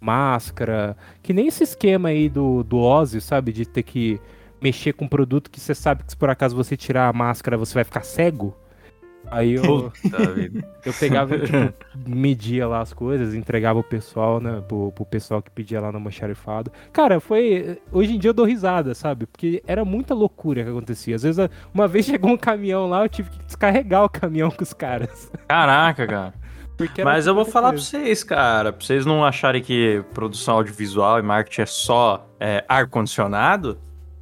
máscara. 0.00 0.96
Que 1.22 1.32
nem 1.32 1.46
esse 1.46 1.62
esquema 1.62 2.08
aí 2.08 2.28
do, 2.28 2.64
do 2.64 2.78
Ozzy, 2.78 3.20
sabe? 3.20 3.52
De 3.52 3.64
ter 3.64 3.84
que 3.84 4.20
mexer 4.60 4.92
com 4.92 5.04
um 5.04 5.08
produto 5.08 5.50
que 5.50 5.60
você 5.60 5.74
sabe 5.74 6.04
que 6.04 6.12
se 6.12 6.16
por 6.16 6.30
acaso 6.30 6.54
você 6.54 6.76
tirar 6.76 7.08
a 7.08 7.12
máscara 7.12 7.56
você 7.56 7.74
vai 7.74 7.84
ficar 7.84 8.02
cego. 8.02 8.56
Aí 9.32 9.54
eu, 9.54 9.90
eu 10.84 10.92
pegava, 11.00 11.38
tipo, 11.38 11.72
media 12.06 12.68
lá 12.68 12.82
as 12.82 12.92
coisas, 12.92 13.34
entregava 13.34 13.78
o 13.78 13.82
pessoal, 13.82 14.38
né? 14.38 14.62
Pro, 14.68 14.92
pro 14.92 15.06
pessoal 15.06 15.40
que 15.40 15.50
pedia 15.50 15.80
lá 15.80 15.90
no 15.90 15.96
almoxarifado. 15.96 16.70
Cara, 16.92 17.18
foi. 17.18 17.80
Hoje 17.90 18.14
em 18.14 18.18
dia 18.18 18.28
eu 18.28 18.34
dou 18.34 18.44
risada, 18.44 18.94
sabe? 18.94 19.24
Porque 19.24 19.62
era 19.66 19.86
muita 19.86 20.12
loucura 20.12 20.62
que 20.62 20.68
acontecia. 20.68 21.16
Às 21.16 21.22
vezes, 21.22 21.48
uma 21.72 21.88
vez 21.88 22.04
chegou 22.04 22.30
um 22.30 22.36
caminhão 22.36 22.86
lá, 22.86 23.04
eu 23.04 23.08
tive 23.08 23.30
que 23.30 23.38
descarregar 23.46 24.04
o 24.04 24.08
caminhão 24.10 24.50
com 24.50 24.62
os 24.62 24.74
caras. 24.74 25.32
Caraca, 25.48 26.06
cara. 26.06 26.34
Mas 27.02 27.26
eu 27.26 27.34
vou 27.34 27.44
falar 27.46 27.68
pra 27.68 27.78
coisa. 27.78 27.86
vocês, 27.86 28.22
cara, 28.22 28.70
pra 28.72 28.84
vocês 28.84 29.06
não 29.06 29.24
acharem 29.24 29.62
que 29.62 30.04
produção 30.12 30.56
audiovisual 30.56 31.18
e 31.18 31.22
marketing 31.22 31.62
é 31.62 31.66
só 31.66 32.28
é, 32.38 32.64
ar-condicionado. 32.68 33.78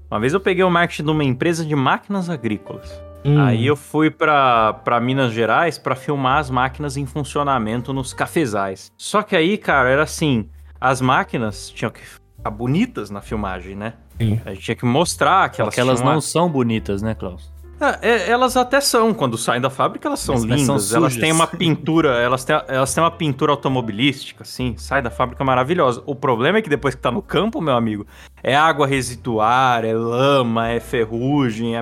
Uma 0.09 0.21
vez 0.21 0.35
eu 0.35 0.41
peguei 0.41 0.63
o 0.63 0.71
marketing 0.71 1.05
de 1.05 1.11
uma 1.11 1.25
empresa 1.25 1.65
de 1.65 1.75
máquinas 1.75 2.31
agrícolas. 2.31 3.10
Hum. 3.25 3.41
Aí 3.41 3.67
eu 3.67 3.77
fui 3.77 4.11
pra, 4.11 4.73
pra 4.73 4.99
Minas 5.01 5.33
Gerais 5.33 5.79
pra 5.79 5.95
filmar 5.95 6.39
as 6.39 6.49
máquinas 6.51 6.97
em 6.97 7.05
funcionamento 7.07 7.93
nos 7.93 8.15
cafezais. 8.15 8.91
Só 8.97 9.23
que 9.23 9.37
aí, 9.37 9.59
cara, 9.59 9.89
era 9.91 10.03
assim: 10.05 10.49
as 10.81 11.01
máquinas 11.01 11.69
tinham 11.71 11.91
que 11.91 12.01
ficar 12.01 12.51
bonitas 12.51 13.11
na 13.11 13.21
filmagem, 13.21 13.77
né? 13.77 13.95
Sim. 14.19 14.41
A 14.45 14.51
gente 14.55 14.63
tinha 14.63 14.75
que 14.75 14.85
mostrar 14.87 15.49
que 15.51 15.61
elas 15.61 15.73
Porque 15.75 15.81
elas 15.81 16.01
não 16.01 16.13
uma- 16.13 16.21
são 16.21 16.49
bonitas, 16.49 17.03
né, 17.03 17.15
Klaus? 17.15 17.53
É, 17.81 18.09
é, 18.11 18.31
elas 18.31 18.59
até 18.59 18.79
são, 18.79 19.15
quando 19.15 19.39
saem 19.39 19.59
da 19.61 19.71
fábrica, 19.71 20.07
elas 20.07 20.21
são 20.21 20.35
Mas- 20.35 20.45
mas 20.45 20.61
lindas. 20.61 20.83
são 20.85 20.99
elas 20.99 21.17
têm 21.17 21.33
uma 21.33 21.47
pintura, 21.47 22.11
elas 22.21 22.45
têm, 22.45 22.55
elas 22.69 22.93
têm 22.95 23.03
uma 23.03 23.11
pintura 23.11 23.53
automobilística, 23.53 24.43
assim, 24.43 24.75
sai 24.77 25.01
da 25.01 25.11
fábrica 25.11 25.43
maravilhosa. 25.43 26.03
O 26.05 26.15
problema 26.15 26.59
é 26.59 26.63
que 26.63 26.69
depois 26.69 26.95
que 26.95 27.01
tá 27.01 27.11
no 27.11 27.23
campo, 27.23 27.59
meu 27.59 27.75
amigo, 27.75 28.07
é 28.43 28.55
água 28.55 28.87
residuar, 28.87 29.83
é 29.87 29.95
lama, 29.95 30.69
é 30.69 30.79
ferrugem, 30.79 31.75
é 31.75 31.81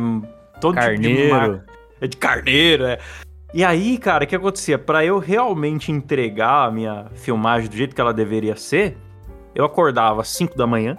todo 0.60 0.78
tipo 0.78 1.00
de 1.00 1.28
Carneiro. 1.28 1.62
é 2.00 2.06
de 2.06 2.16
carneiro, 2.16 2.84
é. 2.84 2.98
E 3.54 3.64
aí, 3.64 3.96
cara, 3.96 4.24
o 4.24 4.26
que 4.26 4.36
acontecia? 4.36 4.78
Pra 4.78 5.04
eu 5.04 5.18
realmente 5.18 5.90
entregar 5.90 6.66
a 6.66 6.70
minha 6.70 7.06
filmagem 7.14 7.68
do 7.68 7.76
jeito 7.76 7.94
que 7.94 8.00
ela 8.00 8.12
deveria 8.12 8.56
ser, 8.56 8.98
eu 9.54 9.64
acordava 9.64 10.20
às 10.20 10.28
5 10.28 10.56
da 10.56 10.66
manhã, 10.66 10.98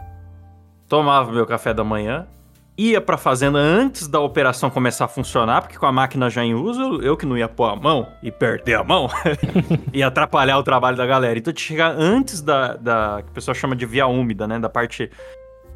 tomava 0.87 1.31
meu 1.31 1.45
café 1.45 1.73
da 1.73 1.83
manhã, 1.83 2.27
ia 2.75 3.01
pra 3.01 3.17
fazenda 3.17 3.59
antes 3.59 4.07
da 4.07 4.21
operação 4.21 4.69
começar 4.69 5.05
a 5.05 5.07
funcionar, 5.07 5.61
porque 5.61 5.77
com 5.77 5.85
a 5.85 5.91
máquina 5.91 6.29
já 6.29 6.43
em 6.43 6.55
uso, 6.55 7.01
eu, 7.01 7.17
que 7.17 7.25
não 7.25 7.37
ia 7.37 7.47
pôr 7.47 7.65
a 7.65 7.75
mão 7.75 8.07
e 8.23 8.31
perder 8.31 8.75
a 8.75 8.83
mão, 8.83 9.09
ia 9.93 10.07
atrapalhar 10.07 10.57
o 10.57 10.63
trabalho 10.63 10.95
da 10.95 11.05
galera. 11.05 11.37
Então, 11.37 11.51
tinha 11.51 11.67
que 11.67 11.73
chegar 11.73 11.91
antes 11.91 12.41
da, 12.41 12.77
da 12.77 13.21
que 13.21 13.29
o 13.29 13.33
pessoal 13.33 13.53
chama 13.53 13.75
de 13.75 13.85
via 13.85 14.07
úmida, 14.07 14.47
né, 14.47 14.57
da 14.57 14.69
parte 14.69 15.11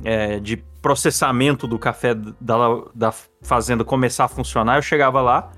é, 0.04 0.40
de 0.40 0.58
processamento 0.82 1.66
do 1.66 1.80
café 1.80 2.14
da, 2.14 2.58
da 2.94 3.14
fazenda 3.42 3.84
começar 3.84 4.26
a 4.26 4.28
funcionar, 4.28 4.78
eu 4.78 4.82
chegava 4.82 5.22
lá, 5.22 5.52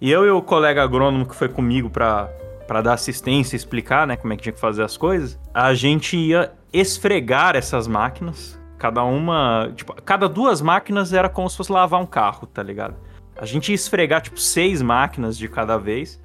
e 0.00 0.10
eu 0.10 0.26
e 0.26 0.30
o 0.30 0.42
colega 0.42 0.82
agrônomo 0.82 1.26
que 1.26 1.34
foi 1.34 1.48
comigo 1.48 1.88
pra, 1.88 2.28
pra 2.66 2.82
dar 2.82 2.94
assistência 2.94 3.56
explicar, 3.56 4.06
né, 4.06 4.16
como 4.16 4.32
é 4.32 4.36
que 4.36 4.42
tinha 4.42 4.52
que 4.52 4.60
fazer 4.60 4.82
as 4.82 4.96
coisas, 4.96 5.38
a 5.54 5.72
gente 5.72 6.16
ia 6.16 6.52
esfregar 6.72 7.56
essas 7.56 7.86
máquinas, 7.86 8.60
cada 8.76 9.02
uma, 9.04 9.72
tipo, 9.74 9.94
cada 10.02 10.28
duas 10.28 10.60
máquinas 10.60 11.12
era 11.12 11.28
como 11.28 11.48
se 11.48 11.56
fosse 11.56 11.72
lavar 11.72 12.00
um 12.00 12.06
carro, 12.06 12.46
tá 12.46 12.62
ligado? 12.62 12.96
A 13.38 13.46
gente 13.46 13.68
ia 13.68 13.74
esfregar, 13.74 14.20
tipo, 14.20 14.38
seis 14.38 14.82
máquinas 14.82 15.38
de 15.38 15.48
cada 15.48 15.78
vez, 15.78 16.20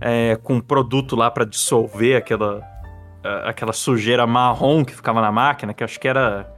é, 0.00 0.36
com 0.36 0.60
produto 0.60 1.14
lá 1.14 1.30
pra 1.30 1.44
dissolver 1.44 2.16
aquela, 2.16 2.62
aquela 3.44 3.72
sujeira 3.72 4.26
marrom 4.26 4.84
que 4.84 4.94
ficava 4.94 5.20
na 5.20 5.30
máquina, 5.30 5.74
que 5.74 5.84
acho 5.84 6.00
que 6.00 6.08
era 6.08 6.52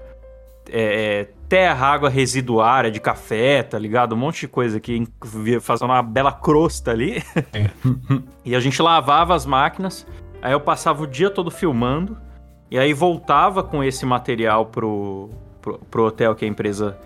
é, 0.71 1.29
terra, 1.49 1.87
água 1.87 2.09
residuária 2.09 2.91
de 2.91 3.01
café, 3.01 3.63
tá 3.63 3.79
ligado? 3.79 4.15
Um 4.15 4.19
monte 4.19 4.41
de 4.41 4.49
coisa 4.49 4.81
que 4.81 5.07
fazendo 5.61 5.91
uma 5.91 6.03
bela 6.03 6.33
crosta 6.33 6.91
ali. 6.91 7.23
e 8.45 8.55
a 8.55 8.61
gente 8.61 8.81
lavava 8.81 9.35
as 9.35 9.45
máquinas, 9.45 10.07
aí 10.41 10.53
eu 10.53 10.61
passava 10.61 11.03
o 11.03 11.07
dia 11.07 11.31
todo 11.31 11.51
filmando, 11.51 12.17
e 12.71 12.79
aí 12.79 12.95
voltava 12.95 13.63
com 13.63 13.85
esse 13.85 14.07
material 14.07 14.67
pro, 14.67 15.29
pro, 15.61 15.79
pro 15.91 16.07
hotel 16.07 16.35
que 16.35 16.45
a 16.45 16.49
empresa 16.49 16.97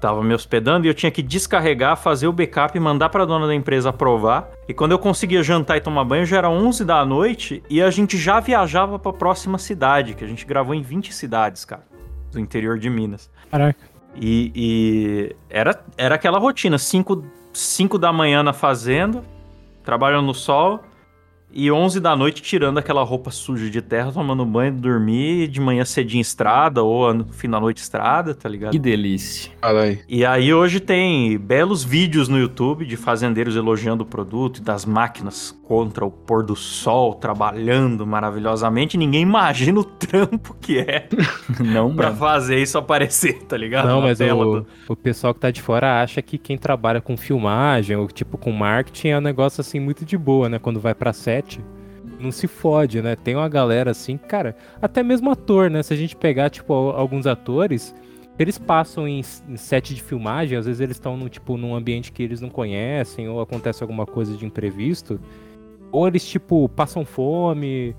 tava 0.00 0.20
me 0.20 0.34
hospedando, 0.34 0.84
e 0.84 0.90
eu 0.90 0.94
tinha 0.94 1.12
que 1.12 1.22
descarregar, 1.22 1.96
fazer 1.96 2.26
o 2.26 2.32
backup 2.32 2.76
e 2.76 2.80
mandar 2.80 3.08
pra 3.08 3.24
dona 3.24 3.46
da 3.46 3.54
empresa 3.54 3.90
aprovar. 3.90 4.50
E 4.66 4.74
quando 4.74 4.90
eu 4.90 4.98
conseguia 4.98 5.44
jantar 5.44 5.76
e 5.76 5.80
tomar 5.80 6.04
banho, 6.04 6.26
já 6.26 6.38
era 6.38 6.50
11 6.50 6.84
da 6.84 7.04
noite, 7.06 7.62
e 7.70 7.80
a 7.80 7.88
gente 7.88 8.18
já 8.18 8.40
viajava 8.40 8.98
pra 8.98 9.12
próxima 9.12 9.58
cidade, 9.58 10.14
que 10.14 10.24
a 10.24 10.26
gente 10.26 10.44
gravou 10.44 10.74
em 10.74 10.82
20 10.82 11.14
cidades, 11.14 11.64
cara, 11.64 11.84
do 12.32 12.40
interior 12.40 12.78
de 12.78 12.90
Minas. 12.90 13.30
Caraca. 13.50 13.78
E, 14.16 14.52
e 14.54 15.36
era, 15.48 15.84
era 15.96 16.14
aquela 16.16 16.38
rotina: 16.38 16.76
5 16.78 17.98
da 17.98 18.12
manhã 18.12 18.42
na 18.42 18.52
fazenda, 18.52 19.22
trabalhando 19.84 20.26
no 20.26 20.34
sol, 20.34 20.82
e 21.52 21.70
11 21.70 22.00
da 22.00 22.16
noite 22.16 22.42
tirando 22.42 22.78
aquela 22.78 23.02
roupa 23.02 23.30
suja 23.30 23.68
de 23.70 23.80
terra, 23.82 24.10
tomando 24.12 24.44
banho, 24.44 24.72
dormir, 24.72 25.48
de 25.48 25.60
manhã 25.60 25.84
cedinho 25.84 26.20
estrada, 26.20 26.82
ou 26.82 27.12
no 27.12 27.24
fim 27.32 27.48
da 27.48 27.60
noite 27.60 27.78
estrada, 27.78 28.34
tá 28.34 28.48
ligado? 28.48 28.72
Que 28.72 28.78
delícia. 28.78 29.50
Caralho. 29.60 29.98
E 30.08 30.24
aí 30.24 30.52
hoje 30.52 30.80
tem 30.80 31.38
belos 31.38 31.84
vídeos 31.84 32.28
no 32.28 32.38
YouTube 32.38 32.84
de 32.86 32.96
fazendeiros 32.96 33.56
elogiando 33.56 34.02
o 34.02 34.06
produto 34.06 34.58
e 34.58 34.60
das 34.62 34.84
máquinas 34.84 35.56
contra 35.64 36.04
o 36.04 36.10
pôr 36.10 36.42
do 36.44 36.54
sol, 36.54 37.14
trabalhando 37.14 38.06
maravilhosamente. 38.06 38.96
Ninguém 38.98 39.22
imagina 39.22 39.80
o 39.80 39.84
trampo 39.84 40.54
que 40.60 40.78
é 40.78 41.08
Não, 41.60 41.94
pra 41.94 42.06
mano. 42.08 42.18
fazer 42.18 42.60
isso 42.60 42.76
aparecer, 42.76 43.42
tá 43.44 43.56
ligado? 43.56 43.86
Não, 43.88 44.00
Na 44.00 44.08
mas 44.08 44.18
tela 44.18 44.44
o, 44.46 44.60
do- 44.60 44.66
o 44.88 44.96
pessoal 44.96 45.32
que 45.32 45.40
tá 45.40 45.50
de 45.50 45.62
fora 45.62 46.02
acha 46.02 46.20
que 46.20 46.36
quem 46.36 46.58
trabalha 46.58 47.00
com 47.00 47.16
filmagem 47.16 47.96
ou 47.96 48.06
tipo 48.08 48.36
com 48.36 48.52
marketing 48.52 49.08
é 49.08 49.18
um 49.18 49.22
negócio 49.22 49.60
assim 49.60 49.80
muito 49.80 50.04
de 50.04 50.16
boa, 50.18 50.48
né? 50.48 50.58
Quando 50.58 50.78
vai 50.80 50.94
pra 50.94 51.12
set, 51.42 51.64
não 52.18 52.30
se 52.32 52.46
fode, 52.46 53.02
né? 53.02 53.16
Tem 53.16 53.34
uma 53.34 53.48
galera 53.48 53.90
assim, 53.90 54.16
cara, 54.16 54.56
até 54.80 55.02
mesmo 55.02 55.30
ator, 55.30 55.70
né? 55.70 55.82
Se 55.82 55.92
a 55.92 55.96
gente 55.96 56.16
pegar, 56.16 56.50
tipo, 56.50 56.72
al- 56.72 56.96
alguns 56.96 57.26
atores, 57.26 57.94
eles 58.38 58.58
passam 58.58 59.06
em, 59.06 59.22
em 59.48 59.56
set 59.56 59.94
de 59.94 60.02
filmagem, 60.02 60.56
às 60.56 60.66
vezes 60.66 60.80
eles 60.80 60.96
estão 60.96 61.16
no, 61.16 61.28
tipo, 61.28 61.56
num 61.56 61.74
ambiente 61.74 62.12
que 62.12 62.22
eles 62.22 62.40
não 62.40 62.48
conhecem, 62.48 63.28
ou 63.28 63.40
acontece 63.40 63.82
alguma 63.82 64.06
coisa 64.06 64.36
de 64.36 64.44
imprevisto, 64.46 65.20
ou 65.90 66.06
eles, 66.06 66.26
tipo, 66.26 66.68
passam 66.68 67.04
fome. 67.04 67.94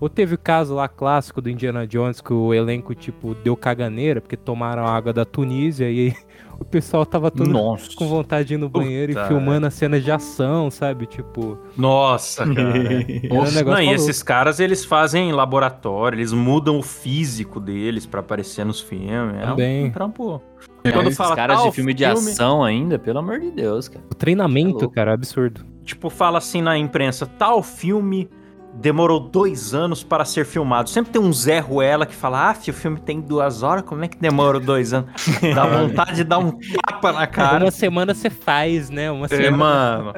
Ou 0.00 0.08
teve 0.08 0.34
o 0.34 0.38
caso 0.38 0.74
lá 0.74 0.88
clássico 0.88 1.40
do 1.40 1.48
Indiana 1.48 1.86
Jones 1.86 2.20
que 2.20 2.32
o 2.32 2.52
elenco, 2.52 2.94
tipo, 2.96 3.32
deu 3.36 3.56
caganeira 3.56 4.20
porque 4.20 4.36
tomaram 4.36 4.84
água 4.84 5.12
da 5.12 5.24
Tunísia 5.24 5.88
e 5.88 6.12
o 6.60 6.64
pessoal 6.64 7.04
tava 7.06 7.30
todo 7.30 7.48
Nossa. 7.50 7.90
com 7.96 8.06
vontade 8.08 8.48
de 8.48 8.54
ir 8.54 8.56
no 8.58 8.68
Puta, 8.70 8.84
banheiro 8.84 9.12
e 9.12 9.26
filmando 9.28 9.66
as 9.66 9.74
cenas 9.74 10.02
de 10.04 10.10
ação, 10.10 10.70
sabe? 10.70 11.06
Tipo, 11.06 11.58
Nossa, 11.76 12.44
cara. 12.54 12.78
era 12.78 13.34
um 13.34 13.50
negócio 13.50 13.64
Não, 13.64 13.80
e 13.82 13.90
esses 13.92 14.22
caras, 14.22 14.60
eles 14.60 14.84
fazem 14.84 15.32
laboratório, 15.32 16.16
eles 16.16 16.32
mudam 16.32 16.78
o 16.78 16.82
físico 16.82 17.60
deles 17.60 18.06
pra 18.06 18.20
aparecer 18.20 18.64
nos 18.64 18.80
filmes. 18.80 19.36
É 19.36 19.46
Também. 19.46 19.86
um 19.86 19.90
trampo. 19.90 20.42
É, 20.82 20.90
Quando 20.92 21.06
Esses 21.06 21.16
fala 21.16 21.34
caras 21.36 21.62
de 21.62 21.72
filme 21.72 21.94
de 21.94 22.04
ação 22.04 22.62
ainda, 22.62 22.98
pelo 22.98 23.18
amor 23.18 23.40
de 23.40 23.50
Deus, 23.50 23.88
cara. 23.88 24.04
o 24.10 24.14
treinamento, 24.14 24.78
louco. 24.80 24.90
cara, 24.94 25.12
é 25.12 25.14
absurdo. 25.14 25.64
Tipo, 25.84 26.08
fala 26.10 26.38
assim 26.38 26.62
na 26.62 26.76
imprensa, 26.78 27.26
tal 27.26 27.62
filme 27.62 28.28
demorou 28.76 29.20
dois 29.20 29.74
anos 29.74 30.02
para 30.02 30.24
ser 30.24 30.44
filmado. 30.44 30.90
Sempre 30.90 31.12
tem 31.12 31.20
um 31.22 31.32
Zé 31.32 31.58
Ruela 31.58 32.04
que 32.06 32.14
fala, 32.14 32.50
ah, 32.50 32.56
o 32.68 32.72
filme 32.72 32.98
tem 33.00 33.20
duas 33.20 33.62
horas, 33.62 33.84
como 33.84 34.04
é 34.04 34.08
que 34.08 34.18
demorou 34.18 34.60
dois 34.60 34.92
anos? 34.92 35.10
Dá 35.54 35.66
vontade 35.78 36.16
de 36.16 36.24
dar 36.24 36.38
um 36.38 36.58
tapa 36.82 37.12
na 37.12 37.26
cara. 37.26 37.64
Uma 37.64 37.70
semana 37.70 38.14
você 38.14 38.30
faz, 38.30 38.90
né? 38.90 39.10
Uma 39.10 39.26
É, 39.26 39.28
semana. 39.28 40.02
mano. 40.02 40.14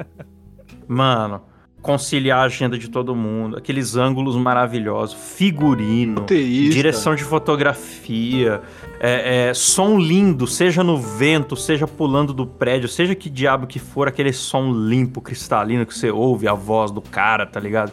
Mano, 0.89 1.41
conciliar 1.83 2.41
a 2.41 2.43
agenda 2.45 2.79
de 2.79 2.89
todo 2.89 3.15
mundo, 3.15 3.57
aqueles 3.57 3.97
ângulos 3.97 4.37
maravilhosos, 4.37 5.15
figurino, 5.37 6.21
Roteirista. 6.21 6.75
direção 6.75 7.15
de 7.15 7.25
fotografia, 7.25 8.61
é, 9.01 9.49
é, 9.49 9.55
som 9.55 9.99
lindo, 9.99 10.47
seja 10.47 10.83
no 10.83 10.97
vento, 10.97 11.57
seja 11.57 11.87
pulando 11.87 12.33
do 12.33 12.47
prédio, 12.47 12.89
seja 12.89 13.15
que 13.15 13.29
diabo 13.31 13.67
que 13.67 13.79
for, 13.79 14.09
aquele 14.09 14.33
som 14.33 14.73
limpo, 14.73 15.21
cristalino 15.21 15.85
que 15.87 15.97
você 15.97 16.11
ouve 16.11 16.49
a 16.49 16.55
voz 16.55 16.91
do 16.91 17.01
cara, 17.01 17.47
tá 17.47 17.61
ligado? 17.61 17.93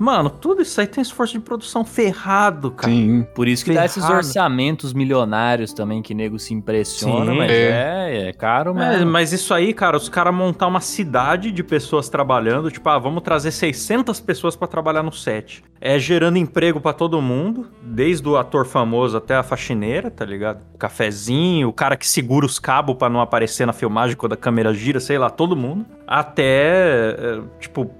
Mano, 0.00 0.30
tudo 0.30 0.62
isso 0.62 0.80
aí 0.80 0.86
tem 0.86 1.02
esforço 1.02 1.34
de 1.34 1.40
produção 1.40 1.84
ferrado, 1.84 2.70
cara. 2.70 2.90
Sim. 2.90 3.26
Por 3.34 3.46
isso 3.46 3.62
que 3.64 3.74
dá 3.74 3.84
esses 3.84 4.02
Ferrado. 4.02 4.16
orçamentos 4.16 4.94
milionários 4.94 5.74
também 5.74 6.00
que 6.00 6.14
nego 6.14 6.38
se 6.38 6.54
impressiona, 6.54 7.30
Sim. 7.32 7.36
mas 7.38 7.50
É. 7.50 8.14
é, 8.24 8.28
é 8.30 8.32
caro 8.32 8.70
É, 8.80 8.92
mesmo. 8.92 9.10
mas 9.10 9.32
isso 9.34 9.52
aí, 9.52 9.74
cara, 9.74 9.98
os 9.98 10.08
caras 10.08 10.34
montar 10.34 10.68
uma 10.68 10.80
cidade 10.80 11.52
de 11.52 11.62
pessoas 11.62 12.08
trabalhando, 12.08 12.70
tipo, 12.70 12.88
ah, 12.88 12.98
vamos 12.98 13.22
trazer 13.22 13.50
600 13.50 14.18
pessoas 14.20 14.56
pra 14.56 14.66
trabalhar 14.66 15.02
no 15.02 15.12
set. 15.12 15.62
É 15.82 15.98
gerando 15.98 16.38
emprego 16.38 16.80
pra 16.80 16.92
todo 16.94 17.20
mundo, 17.20 17.68
desde 17.82 18.26
o 18.28 18.36
ator 18.38 18.64
famoso 18.66 19.16
até 19.18 19.34
a 19.36 19.42
faxineira, 19.42 20.10
tá 20.10 20.24
ligado? 20.24 20.60
O 20.74 20.78
cafezinho, 20.78 21.68
o 21.68 21.72
cara 21.74 21.96
que 21.96 22.06
segura 22.08 22.46
os 22.46 22.58
cabos 22.58 22.96
pra 22.96 23.10
não 23.10 23.20
aparecer 23.20 23.66
na 23.66 23.72
filmagem 23.74 24.16
quando 24.16 24.32
a 24.32 24.36
câmera 24.36 24.72
gira, 24.72 24.98
sei 24.98 25.18
lá, 25.18 25.28
todo 25.28 25.54
mundo. 25.54 25.84
Até, 26.06 27.10
é, 27.18 27.40
tipo, 27.60 27.90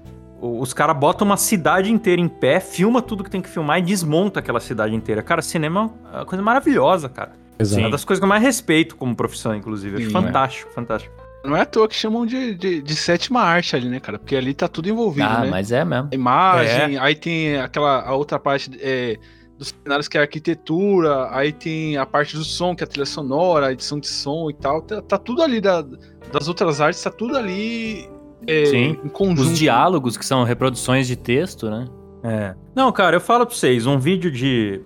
os 0.41 0.73
caras 0.73 0.97
botam 0.97 1.25
uma 1.25 1.37
cidade 1.37 1.91
inteira 1.91 2.19
em 2.19 2.27
pé, 2.27 2.59
filma 2.59 3.01
tudo 3.01 3.23
que 3.23 3.29
tem 3.29 3.41
que 3.41 3.49
filmar 3.49 3.77
e 3.77 3.83
desmonta 3.83 4.39
aquela 4.39 4.59
cidade 4.59 4.95
inteira. 4.95 5.21
Cara, 5.21 5.41
cinema 5.41 5.93
é 6.11 6.17
uma 6.17 6.25
coisa 6.25 6.43
maravilhosa, 6.43 7.07
cara. 7.07 7.33
É 7.59 7.77
uma 7.77 7.91
das 7.91 8.03
coisas 8.03 8.19
que 8.19 8.25
eu 8.25 8.29
mais 8.29 8.41
respeito 8.41 8.95
como 8.95 9.15
profissão, 9.15 9.53
inclusive. 9.55 9.97
Acho 9.97 10.07
Sim, 10.07 10.11
fantástico, 10.11 10.71
fantástico. 10.71 11.13
Não 11.45 11.55
é 11.55 11.61
à 11.61 11.65
toa 11.65 11.87
que 11.87 11.95
chamam 11.95 12.25
de, 12.25 12.55
de, 12.55 12.81
de 12.81 12.95
sétima 12.95 13.41
arte 13.41 13.75
ali, 13.75 13.87
né, 13.87 13.99
cara? 13.99 14.17
Porque 14.17 14.35
ali 14.35 14.53
tá 14.53 14.67
tudo 14.67 14.89
envolvido, 14.89 15.27
ah, 15.27 15.41
né? 15.41 15.49
mas 15.49 15.71
é 15.71 15.85
mesmo. 15.85 16.09
A 16.11 16.15
imagem, 16.15 16.97
aí 16.97 17.15
tem 17.15 17.57
aquela 17.57 18.01
a 18.01 18.13
outra 18.13 18.39
parte 18.39 18.71
é, 18.79 19.17
dos 19.57 19.73
cenários 19.83 20.07
que 20.07 20.17
é 20.17 20.21
a 20.21 20.23
arquitetura, 20.23 21.29
aí 21.31 21.51
tem 21.51 21.97
a 21.97 22.05
parte 22.05 22.35
do 22.35 22.43
som, 22.43 22.75
que 22.75 22.83
é 22.83 22.85
a 22.85 22.87
trilha 22.87 23.05
sonora, 23.05 23.67
a 23.67 23.71
edição 23.71 23.99
de 23.99 24.07
som 24.07 24.49
e 24.49 24.53
tal. 24.53 24.81
Tá, 24.81 25.01
tá 25.01 25.17
tudo 25.17 25.41
ali 25.43 25.61
da- 25.61 25.85
das 26.31 26.47
outras 26.47 26.79
artes, 26.79 27.01
tá 27.01 27.11
tudo 27.11 27.37
ali 27.37 28.07
é, 28.47 28.65
Sim. 28.65 28.99
em 29.03 29.09
conjunto. 29.09 29.41
Os 29.41 29.57
diálogos, 29.57 30.17
que 30.17 30.25
são 30.25 30.43
reproduções 30.43 31.07
de 31.07 31.15
texto, 31.15 31.69
né? 31.69 31.85
É. 32.23 32.55
Não, 32.75 32.91
cara, 32.91 33.15
eu 33.15 33.21
falo 33.21 33.45
pra 33.45 33.55
vocês, 33.55 33.85
um 33.85 33.97
vídeo 33.97 34.31
de 34.31 34.81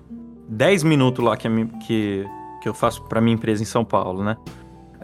10 0.49 0.83
minutos 0.83 1.23
lá 1.23 1.35
que, 1.35 1.47
que, 1.85 2.25
que 2.61 2.69
eu 2.69 2.73
faço 2.73 3.03
pra 3.03 3.19
minha 3.19 3.35
empresa 3.35 3.61
em 3.61 3.65
São 3.65 3.83
Paulo, 3.83 4.23
né? 4.23 4.37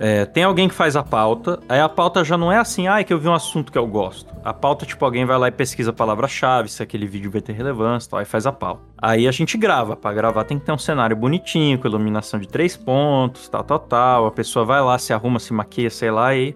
É, 0.03 0.25
tem 0.25 0.43
alguém 0.43 0.67
que 0.67 0.73
faz 0.73 0.95
a 0.95 1.03
pauta, 1.03 1.59
aí 1.69 1.79
a 1.79 1.87
pauta 1.87 2.23
já 2.23 2.35
não 2.35 2.51
é 2.51 2.57
assim, 2.57 2.87
ah, 2.87 2.99
é 2.99 3.03
que 3.03 3.13
eu 3.13 3.19
vi 3.19 3.27
um 3.27 3.35
assunto 3.35 3.71
que 3.71 3.77
eu 3.77 3.85
gosto. 3.85 4.33
A 4.43 4.51
pauta, 4.51 4.83
tipo, 4.83 5.05
alguém 5.05 5.25
vai 5.25 5.37
lá 5.37 5.47
e 5.47 5.51
pesquisa 5.51 5.91
a 5.91 5.93
palavra-chave, 5.93 6.69
se 6.69 6.81
aquele 6.81 7.05
vídeo 7.05 7.29
vai 7.29 7.39
ter 7.39 7.53
relevância, 7.53 8.09
tal, 8.09 8.19
aí 8.19 8.25
faz 8.25 8.47
a 8.47 8.51
pauta. 8.51 8.81
Aí 8.97 9.27
a 9.27 9.31
gente 9.31 9.57
grava, 9.59 9.95
pra 9.95 10.11
gravar 10.11 10.43
tem 10.43 10.57
que 10.57 10.65
ter 10.65 10.71
um 10.71 10.77
cenário 10.77 11.15
bonitinho, 11.15 11.77
com 11.77 11.87
iluminação 11.87 12.39
de 12.39 12.47
três 12.47 12.75
pontos, 12.75 13.47
tal, 13.47 13.63
tal, 13.63 13.77
tal. 13.77 14.25
A 14.25 14.31
pessoa 14.31 14.65
vai 14.65 14.81
lá, 14.81 14.97
se 14.97 15.13
arruma, 15.13 15.37
se 15.37 15.53
maquia, 15.53 15.91
sei 15.91 16.09
lá, 16.09 16.33
e 16.33 16.55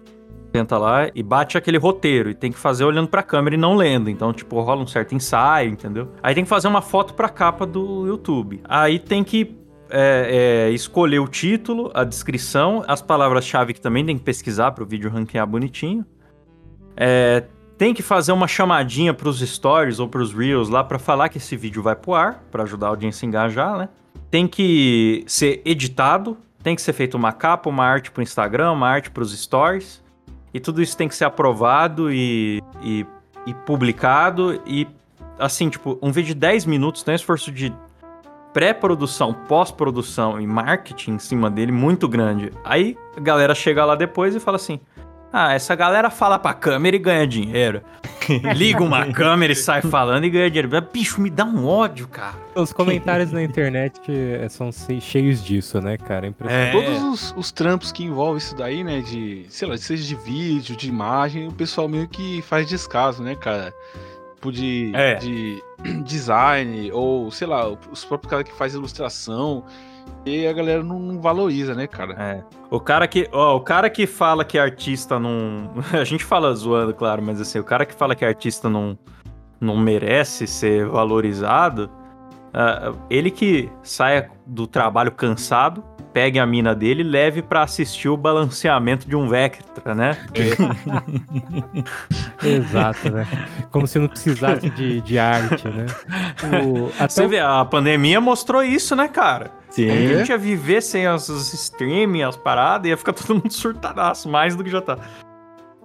tenta 0.56 0.78
lá 0.78 1.10
e 1.14 1.22
bate 1.22 1.58
aquele 1.58 1.76
roteiro. 1.76 2.30
E 2.30 2.34
tem 2.34 2.50
que 2.50 2.58
fazer 2.58 2.84
olhando 2.84 3.08
pra 3.08 3.22
câmera 3.22 3.54
e 3.54 3.58
não 3.58 3.74
lendo. 3.74 4.08
Então, 4.08 4.32
tipo, 4.32 4.58
rola 4.60 4.82
um 4.82 4.86
certo 4.86 5.14
ensaio, 5.14 5.70
entendeu? 5.70 6.08
Aí 6.22 6.34
tem 6.34 6.44
que 6.44 6.48
fazer 6.48 6.66
uma 6.66 6.80
foto 6.80 7.12
pra 7.12 7.28
capa 7.28 7.66
do 7.66 8.06
YouTube. 8.06 8.62
Aí 8.64 8.98
tem 8.98 9.22
que 9.22 9.54
é, 9.90 10.68
é, 10.68 10.70
escolher 10.70 11.18
o 11.18 11.28
título, 11.28 11.90
a 11.92 12.04
descrição, 12.04 12.82
as 12.88 13.02
palavras-chave 13.02 13.74
que 13.74 13.80
também 13.80 14.04
tem 14.04 14.16
que 14.16 14.24
pesquisar 14.24 14.72
para 14.72 14.82
o 14.82 14.86
vídeo 14.86 15.10
ranquear 15.10 15.46
bonitinho. 15.46 16.06
É, 16.96 17.44
tem 17.76 17.92
que 17.92 18.02
fazer 18.02 18.32
uma 18.32 18.48
chamadinha 18.48 19.12
para 19.12 19.28
os 19.28 19.40
stories 19.40 19.98
ou 19.98 20.08
para 20.08 20.22
os 20.22 20.32
reels 20.32 20.70
lá 20.70 20.82
para 20.82 20.98
falar 20.98 21.28
que 21.28 21.36
esse 21.36 21.54
vídeo 21.54 21.82
vai 21.82 21.94
pro 21.94 22.14
ar, 22.14 22.42
para 22.50 22.62
ajudar 22.62 22.86
a 22.86 22.90
audiência 22.90 23.26
a 23.26 23.28
engajar, 23.28 23.76
né? 23.76 23.88
Tem 24.30 24.48
que 24.48 25.22
ser 25.26 25.60
editado, 25.66 26.38
tem 26.62 26.74
que 26.74 26.80
ser 26.80 26.94
feito 26.94 27.14
uma 27.14 27.32
capa, 27.32 27.68
uma 27.68 27.84
arte 27.84 28.10
para 28.10 28.20
o 28.20 28.22
Instagram, 28.22 28.72
uma 28.72 28.88
arte 28.88 29.10
para 29.10 29.22
os 29.22 29.38
stories. 29.38 30.02
E 30.52 30.60
tudo 30.60 30.82
isso 30.82 30.96
tem 30.96 31.08
que 31.08 31.14
ser 31.14 31.24
aprovado 31.24 32.12
e, 32.12 32.62
e, 32.82 33.06
e 33.46 33.54
publicado. 33.54 34.60
E 34.66 34.86
assim, 35.38 35.68
tipo, 35.68 35.98
um 36.02 36.10
vídeo 36.10 36.28
de 36.28 36.40
10 36.40 36.64
minutos 36.66 37.02
tem 37.02 37.12
um 37.12 37.16
esforço 37.16 37.52
de 37.52 37.72
pré-produção, 38.52 39.34
pós-produção 39.34 40.40
e 40.40 40.46
marketing 40.46 41.12
em 41.12 41.18
cima 41.18 41.50
dele 41.50 41.72
muito 41.72 42.08
grande. 42.08 42.50
Aí 42.64 42.96
a 43.16 43.20
galera 43.20 43.54
chega 43.54 43.84
lá 43.84 43.94
depois 43.94 44.34
e 44.34 44.40
fala 44.40 44.56
assim: 44.56 44.80
Ah, 45.38 45.52
essa 45.52 45.74
galera 45.74 46.08
fala 46.08 46.38
pra 46.38 46.54
câmera 46.54 46.96
e 46.96 46.98
ganha 46.98 47.26
dinheiro. 47.26 47.82
Liga 48.56 48.82
uma 48.82 49.12
câmera 49.12 49.52
e 49.52 49.54
sai 49.56 49.82
falando 49.82 50.24
e 50.24 50.30
ganha 50.30 50.50
dinheiro. 50.50 50.70
Bicho, 50.90 51.20
me 51.20 51.28
dá 51.28 51.44
um 51.44 51.66
ódio, 51.66 52.08
cara. 52.08 52.34
Os 52.54 52.72
comentários 52.72 53.30
na 53.32 53.42
internet 53.42 54.00
eh, 54.08 54.48
são 54.48 54.70
cheios 54.98 55.44
disso, 55.44 55.78
né, 55.78 55.98
cara? 55.98 56.24
É 56.24 56.30
impressionante. 56.30 56.68
É. 56.68 56.72
Todos 56.72 57.02
os, 57.02 57.34
os 57.36 57.52
trampos 57.52 57.92
que 57.92 58.02
envolvem 58.02 58.38
isso 58.38 58.56
daí, 58.56 58.82
né? 58.82 59.02
De, 59.02 59.44
sei 59.50 59.68
lá, 59.68 59.76
seja 59.76 60.04
de 60.04 60.14
vídeo, 60.14 60.74
de 60.74 60.88
imagem, 60.88 61.48
o 61.48 61.52
pessoal 61.52 61.86
meio 61.86 62.08
que 62.08 62.40
faz 62.40 62.66
descaso, 62.66 63.22
né, 63.22 63.34
cara? 63.34 63.74
Tipo 64.36 64.50
de, 64.50 64.90
É. 64.94 65.16
de 65.16 65.62
design, 66.02 66.90
ou 66.92 67.30
sei 67.30 67.46
lá, 67.46 67.68
os 67.68 68.06
próprios 68.06 68.30
caras 68.30 68.48
que 68.48 68.56
faz 68.56 68.72
ilustração. 68.72 69.64
E 70.24 70.46
a 70.46 70.52
galera 70.52 70.82
não, 70.82 71.20
valoriza, 71.20 71.74
né, 71.74 71.86
cara? 71.86 72.14
É. 72.18 72.44
O 72.68 72.80
cara 72.80 73.06
que, 73.06 73.28
ó, 73.32 73.56
o 73.56 73.60
cara 73.60 73.88
que 73.88 74.06
fala 74.06 74.44
que 74.44 74.58
artista 74.58 75.18
não, 75.18 75.70
a 75.98 76.04
gente 76.04 76.24
fala 76.24 76.52
zoando, 76.54 76.92
claro, 76.92 77.22
mas 77.22 77.40
assim, 77.40 77.58
o 77.58 77.64
cara 77.64 77.86
que 77.86 77.94
fala 77.94 78.14
que 78.14 78.24
artista 78.24 78.68
não 78.68 78.98
não 79.58 79.76
merece 79.76 80.46
ser 80.46 80.86
valorizado, 80.86 81.90
ah, 82.52 82.92
ele 83.08 83.30
que 83.30 83.70
saia 83.82 84.30
do 84.46 84.66
trabalho 84.66 85.12
cansado, 85.12 85.82
pegue 86.16 86.38
a 86.38 86.46
mina 86.46 86.74
dele 86.74 87.02
e 87.02 87.04
leve 87.04 87.42
pra 87.42 87.62
assistir 87.62 88.08
o 88.08 88.16
balanceamento 88.16 89.06
de 89.06 89.14
um 89.14 89.28
Vectra, 89.28 89.94
né? 89.94 90.16
Exato, 92.42 93.10
né? 93.10 93.26
Como 93.70 93.86
se 93.86 93.98
não 93.98 94.08
precisasse 94.08 94.70
de, 94.70 95.02
de 95.02 95.18
arte, 95.18 95.68
né? 95.68 95.84
O, 96.64 96.86
até 96.98 97.08
Você 97.08 97.28
vê, 97.28 97.38
a 97.38 97.62
pandemia 97.66 98.18
mostrou 98.18 98.64
isso, 98.64 98.96
né, 98.96 99.08
cara? 99.08 99.50
Sim. 99.68 99.90
A 99.90 100.16
gente 100.16 100.30
ia 100.30 100.38
viver 100.38 100.80
sem 100.80 101.06
as, 101.06 101.28
os 101.28 101.52
streaming, 101.52 102.22
as 102.22 102.34
paradas, 102.34 102.88
ia 102.88 102.96
ficar 102.96 103.12
todo 103.12 103.34
mundo 103.34 103.52
surtadaço, 103.52 104.26
mais 104.26 104.56
do 104.56 104.64
que 104.64 104.70
já 104.70 104.80
tá. 104.80 104.96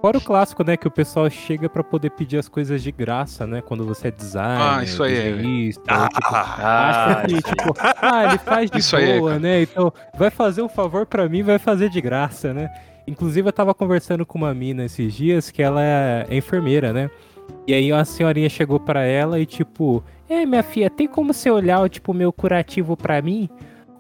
Fora 0.01 0.17
o 0.17 0.21
clássico, 0.21 0.63
né? 0.63 0.75
Que 0.75 0.87
o 0.87 0.91
pessoal 0.91 1.29
chega 1.29 1.69
pra 1.69 1.83
poder 1.83 2.09
pedir 2.11 2.37
as 2.37 2.49
coisas 2.49 2.81
de 2.81 2.91
graça, 2.91 3.45
né? 3.45 3.61
Quando 3.61 3.85
você 3.85 4.07
é 4.07 4.11
designer, 4.11 4.59
Ah, 4.79 4.83
isso 4.83 5.03
aí 5.03 5.15
é. 5.15 5.31
desenhista, 5.31 5.83
Ah, 5.87 6.07
tipo, 6.09 6.27
Ah, 6.33 7.05
acha 7.17 7.27
que, 7.27 7.41
tipo, 7.43 7.73
ah, 8.01 8.25
ele 8.25 8.37
faz 8.39 8.71
de 8.71 8.79
Isso 8.79 8.95
aí 8.95 9.11
é, 9.11 9.19
boa, 9.19 9.29
cara. 9.31 9.39
né? 9.41 9.61
Então, 9.61 9.93
vai 10.17 10.31
fazer 10.31 10.63
um 10.63 10.69
favor 10.69 11.05
pra 11.05 11.29
mim, 11.29 11.43
vai 11.43 11.59
fazer 11.59 11.89
de 11.89 12.01
graça, 12.01 12.51
né? 12.53 12.67
Inclusive, 13.07 13.47
eu 13.47 13.53
tava 13.53 13.73
conversando 13.75 14.25
com 14.25 14.39
uma 14.39 14.53
mina 14.55 14.85
esses 14.85 15.13
dias 15.13 15.51
que 15.51 15.61
ela 15.61 15.83
é 15.83 16.25
enfermeira, 16.31 16.91
né? 16.91 17.09
E 17.67 17.73
aí 17.73 17.91
uma 17.91 18.03
senhorinha 18.05 18.49
chegou 18.49 18.79
pra 18.79 19.03
ela 19.03 19.39
e 19.39 19.45
tipo, 19.45 20.03
é, 20.27 20.45
minha 20.45 20.63
filha, 20.63 20.89
tem 20.89 21.07
como 21.07 21.31
você 21.33 21.49
olhar, 21.51 21.87
tipo, 21.89 22.11
meu 22.13 22.31
curativo 22.33 22.97
pra 22.97 23.21
mim? 23.21 23.47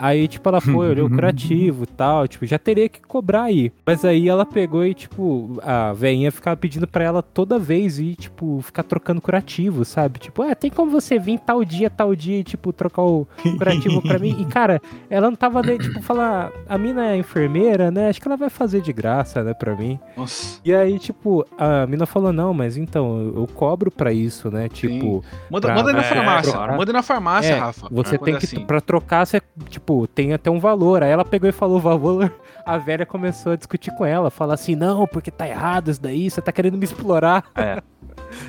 Aí, 0.01 0.27
tipo, 0.27 0.49
ela 0.49 0.59
foi, 0.59 0.89
olhou 0.89 1.07
o 1.07 1.09
curativo 1.09 1.83
e 1.83 1.87
tal, 1.87 2.27
tipo, 2.27 2.45
já 2.45 2.57
teria 2.57 2.89
que 2.89 2.99
cobrar 3.01 3.43
aí. 3.43 3.71
Mas 3.85 4.03
aí 4.03 4.27
ela 4.27 4.45
pegou 4.45 4.83
e, 4.85 4.93
tipo, 4.95 5.59
a 5.61 5.93
veinha 5.93 6.31
ficava 6.31 6.57
pedindo 6.57 6.87
pra 6.87 7.03
ela 7.03 7.21
toda 7.21 7.59
vez 7.59 7.99
e, 7.99 8.15
tipo, 8.15 8.59
ficar 8.63 8.83
trocando 8.83 9.21
curativo, 9.21 9.85
sabe? 9.85 10.17
Tipo, 10.19 10.43
é, 10.43 10.55
tem 10.55 10.71
como 10.71 10.89
você 10.89 11.19
vir 11.19 11.39
tal 11.39 11.63
dia, 11.63 11.89
tal 11.89 12.15
dia 12.15 12.39
e, 12.39 12.43
tipo, 12.43 12.73
trocar 12.73 13.03
o 13.03 13.27
curativo 13.57 14.01
pra 14.01 14.17
mim? 14.17 14.35
E, 14.39 14.45
cara, 14.45 14.81
ela 15.09 15.29
não 15.29 15.35
tava, 15.35 15.61
nem, 15.61 15.77
tipo, 15.77 16.01
falar, 16.01 16.51
a 16.67 16.77
mina 16.77 17.11
é 17.11 17.17
enfermeira, 17.17 17.91
né? 17.91 18.09
Acho 18.09 18.19
que 18.19 18.27
ela 18.27 18.37
vai 18.37 18.49
fazer 18.49 18.81
de 18.81 18.91
graça, 18.91 19.43
né, 19.43 19.53
pra 19.53 19.75
mim. 19.75 19.99
Nossa. 20.17 20.59
E 20.65 20.73
aí, 20.73 20.97
tipo, 20.97 21.45
a 21.57 21.85
mina 21.85 22.05
falou, 22.07 22.33
não, 22.33 22.53
mas 22.53 22.75
então, 22.75 23.31
eu, 23.35 23.47
cobro 23.53 23.91
pra 23.91 24.11
isso, 24.11 24.49
né? 24.49 24.67
Tipo, 24.69 25.23
Manda, 25.49 25.67
Pra- 25.67 25.75
manda 25.75 25.89
aí 25.91 25.95
na 25.95 26.01
é, 26.01 26.03
farmácia. 26.03 26.53
claro. 26.53 26.77
Manda 26.77 26.91
aí 26.91 26.93
na 26.93 27.03
farmácia, 27.03 27.51
É, 27.53 27.59
Rafa. 27.59 27.87
você 27.91 28.17
tem 28.17 28.33
é 28.33 28.37
que, 28.37 28.45
assim. 28.45 28.65
pra 28.65 28.81
trocar, 28.81 29.25
você, 29.27 29.41
tipo, 29.69 29.90
tem 30.13 30.33
até 30.33 30.49
um 30.49 30.59
valor. 30.59 31.03
Aí 31.03 31.09
ela 31.11 31.25
pegou 31.25 31.47
e 31.49 31.51
falou 31.53 31.77
o 31.77 31.81
valor, 31.81 32.33
a 32.65 32.77
velha 32.77 33.05
começou 33.05 33.51
a 33.53 33.55
discutir 33.55 33.91
com 33.95 34.05
ela, 34.05 34.29
falar 34.29 34.53
assim, 34.55 34.75
não, 34.75 35.05
porque 35.07 35.29
tá 35.31 35.47
errado 35.47 35.89
isso 35.91 36.01
daí, 36.01 36.29
você 36.29 36.41
tá 36.41 36.51
querendo 36.51 36.77
me 36.77 36.83
explorar. 36.85 37.43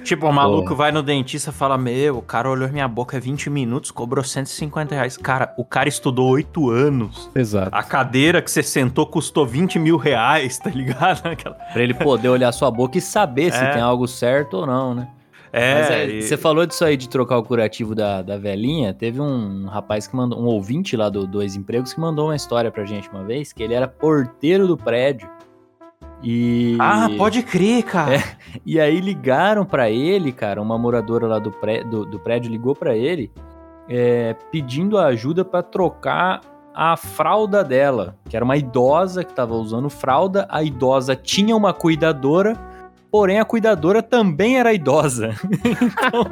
Tipo, 0.05 0.27
o 0.29 0.33
maluco 0.33 0.75
vai 0.77 0.93
no 0.93 1.03
dentista 1.03 1.51
e 1.51 1.53
fala: 1.53 1.77
Meu, 1.77 2.19
o 2.19 2.23
cara 2.23 2.49
olhou 2.49 2.69
minha 2.69 2.87
boca 2.87 3.19
20 3.19 3.51
minutos, 3.51 3.91
cobrou 3.91 4.23
150 4.25 4.95
reais. 4.95 5.17
Cara, 5.17 5.53
o 5.59 5.65
cara 5.65 5.89
estudou 5.89 6.29
8 6.31 6.71
anos. 6.71 7.29
Exato. 7.35 7.71
A 7.75 7.83
cadeira 7.83 8.41
que 8.41 8.51
você 8.51 8.63
sentou 8.63 9.07
custou 9.07 9.45
20 9.47 9.79
mil 9.81 9.97
reais, 9.97 10.59
tá 10.59 10.71
ligado? 10.71 11.27
Aquela- 11.27 11.57
Pra 11.73 11.83
ele 11.83 11.95
poder 11.95 12.29
olhar 12.29 12.53
sua 12.53 12.71
boca 12.71 12.97
e 12.99 13.01
saber 13.01 13.53
se 13.53 13.59
É. 13.63 13.73
tem 13.73 13.83
algo 13.83 14.07
certo 14.07 14.59
ou 14.59 14.67
não, 14.67 14.95
né? 14.95 15.09
É, 15.53 16.05
é, 16.05 16.07
e- 16.09 16.23
você 16.23 16.37
falou 16.37 16.65
disso 16.65 16.85
aí 16.85 16.97
de 16.97 17.09
trocar 17.09 17.39
o 17.39 17.43
curativo 17.43 17.95
da, 17.95 18.23
da 18.23 18.39
velhinha. 18.39 18.95
Teve 18.95 19.21
um 19.21 19.67
rapaz 19.67 20.07
que 20.07 20.17
mandou, 20.17 20.41
um 20.41 20.47
ouvinte 20.47 20.97
lá 20.97 21.09
do 21.09 21.27
Dois 21.27 21.57
Empregos 21.57 21.93
que 21.93 22.01
mandou 22.01 22.29
uma 22.29 22.37
história 22.37 22.71
pra 22.71 22.85
gente 22.85 23.11
uma 23.11 23.23
vez, 23.23 23.53
que 23.53 23.63
ele 23.63 23.75
era 23.75 23.87
porteiro 23.87 24.67
do 24.67 24.77
prédio. 24.77 25.29
E. 26.23 26.77
Ah, 26.81 27.09
pode 27.19 27.43
crer, 27.43 27.83
cara. 27.83 28.15
É. 28.17 28.23
E 28.65 28.81
aí 28.81 29.01
ligaram 29.01 29.65
pra 29.65 29.91
ele, 29.91 30.33
cara, 30.33 30.63
uma 30.63 30.79
moradora 30.79 31.27
lá 31.27 31.39
do, 31.39 31.51
pré, 31.51 31.83
do, 31.83 32.07
do 32.07 32.19
prédio 32.19 32.51
ligou 32.51 32.75
pra 32.75 32.97
ele 32.97 33.31
é, 33.89 34.35
pedindo 34.51 34.99
ajuda 34.99 35.45
pra 35.45 35.63
trocar 35.63 36.41
a 36.75 36.97
fralda 36.97 37.63
dela, 37.63 38.17
que 38.29 38.35
era 38.37 38.45
uma 38.45 38.57
idosa 38.57 39.23
que 39.23 39.35
tava 39.35 39.55
usando 39.55 39.91
fralda. 39.91 40.47
A 40.49 40.63
idosa 40.63 41.15
tinha 41.15 41.55
uma 41.55 41.73
cuidadora, 41.73 42.57
porém 43.13 43.39
a 43.39 43.45
cuidadora 43.45 44.03
também 44.03 44.59
era 44.59 44.73
idosa. 44.73 45.31
Então- 46.03 46.27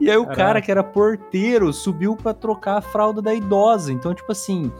E 0.00 0.10
aí 0.10 0.16
o 0.16 0.22
Caraca. 0.24 0.36
cara 0.42 0.60
que 0.60 0.70
era 0.70 0.82
porteiro 0.82 1.72
subiu 1.72 2.16
pra 2.16 2.34
trocar 2.34 2.78
a 2.78 2.80
fralda 2.80 3.22
da 3.22 3.32
idosa. 3.32 3.92
Então, 3.92 4.12
tipo 4.12 4.30
assim, 4.32 4.72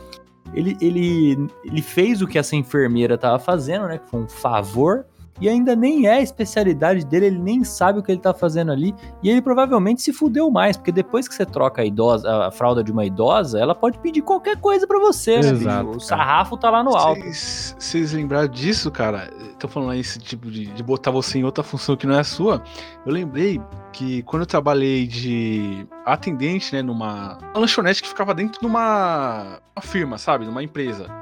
ele, 0.53 0.77
ele, 0.81 1.48
ele 1.64 1.81
fez 1.83 2.20
o 2.20 2.27
que 2.27 2.37
essa 2.38 2.57
enfermeira 2.57 3.16
tava 3.16 3.38
fazendo, 3.38 3.87
né? 3.87 3.98
Que 3.98 4.11
foi 4.11 4.20
um 4.20 4.29
favor. 4.29 5.07
E 5.42 5.48
ainda 5.48 5.74
nem 5.74 6.07
é 6.07 6.18
a 6.18 6.20
especialidade 6.20 7.05
dele, 7.05 7.26
ele 7.26 7.38
nem 7.40 7.64
sabe 7.64 7.98
o 7.98 8.02
que 8.02 8.12
ele 8.12 8.20
tá 8.20 8.33
fazendo 8.33 8.70
ali. 8.70 8.94
E 9.24 9.28
ele 9.28 9.42
provavelmente 9.42 10.00
se 10.00 10.12
fudeu 10.12 10.48
mais, 10.52 10.76
porque 10.76 10.92
depois 10.92 11.26
que 11.26 11.35
você 11.35 11.44
troca 11.44 11.83
a, 11.83 11.85
idosa, 11.85 12.47
a 12.47 12.51
fralda 12.53 12.84
de 12.84 12.93
uma 12.93 13.05
idosa, 13.05 13.59
ela 13.59 13.74
pode 13.74 13.99
pedir 13.99 14.22
qualquer 14.22 14.57
coisa 14.59 14.86
pra 14.86 15.01
você, 15.01 15.40
né? 15.40 15.51
Exato, 15.51 15.86
bicho? 15.86 15.97
O 15.97 16.01
sarrafo 16.01 16.57
tá 16.57 16.70
lá 16.70 16.84
no 16.84 16.95
alto. 16.97 17.22
Vocês 17.24 18.12
lembraram 18.12 18.47
disso, 18.47 18.88
cara? 18.88 19.28
Tô 19.59 19.66
falando 19.66 19.90
aí 19.90 19.99
esse 19.99 20.20
tipo 20.20 20.49
de, 20.49 20.66
de 20.66 20.82
botar 20.82 21.11
você 21.11 21.40
em 21.40 21.45
outra 21.45 21.64
função 21.64 21.97
que 21.97 22.07
não 22.07 22.14
é 22.14 22.20
a 22.20 22.24
sua. 22.24 22.62
Eu 23.05 23.12
lembrei 23.12 23.61
que 23.93 24.22
quando 24.22 24.43
eu 24.43 24.47
trabalhei 24.47 25.09
de 25.09 25.84
atendente, 26.07 26.72
né, 26.72 26.82
numa 26.82 27.36
uma 27.53 27.59
lanchonete 27.59 28.01
que 28.01 28.09
ficava 28.09 28.32
dentro 28.32 28.61
de 28.61 28.66
uma, 28.66 29.59
uma 29.74 29.82
firma, 29.82 30.18
sabe? 30.18 30.45
Numa 30.45 30.62
empresa. 30.62 31.22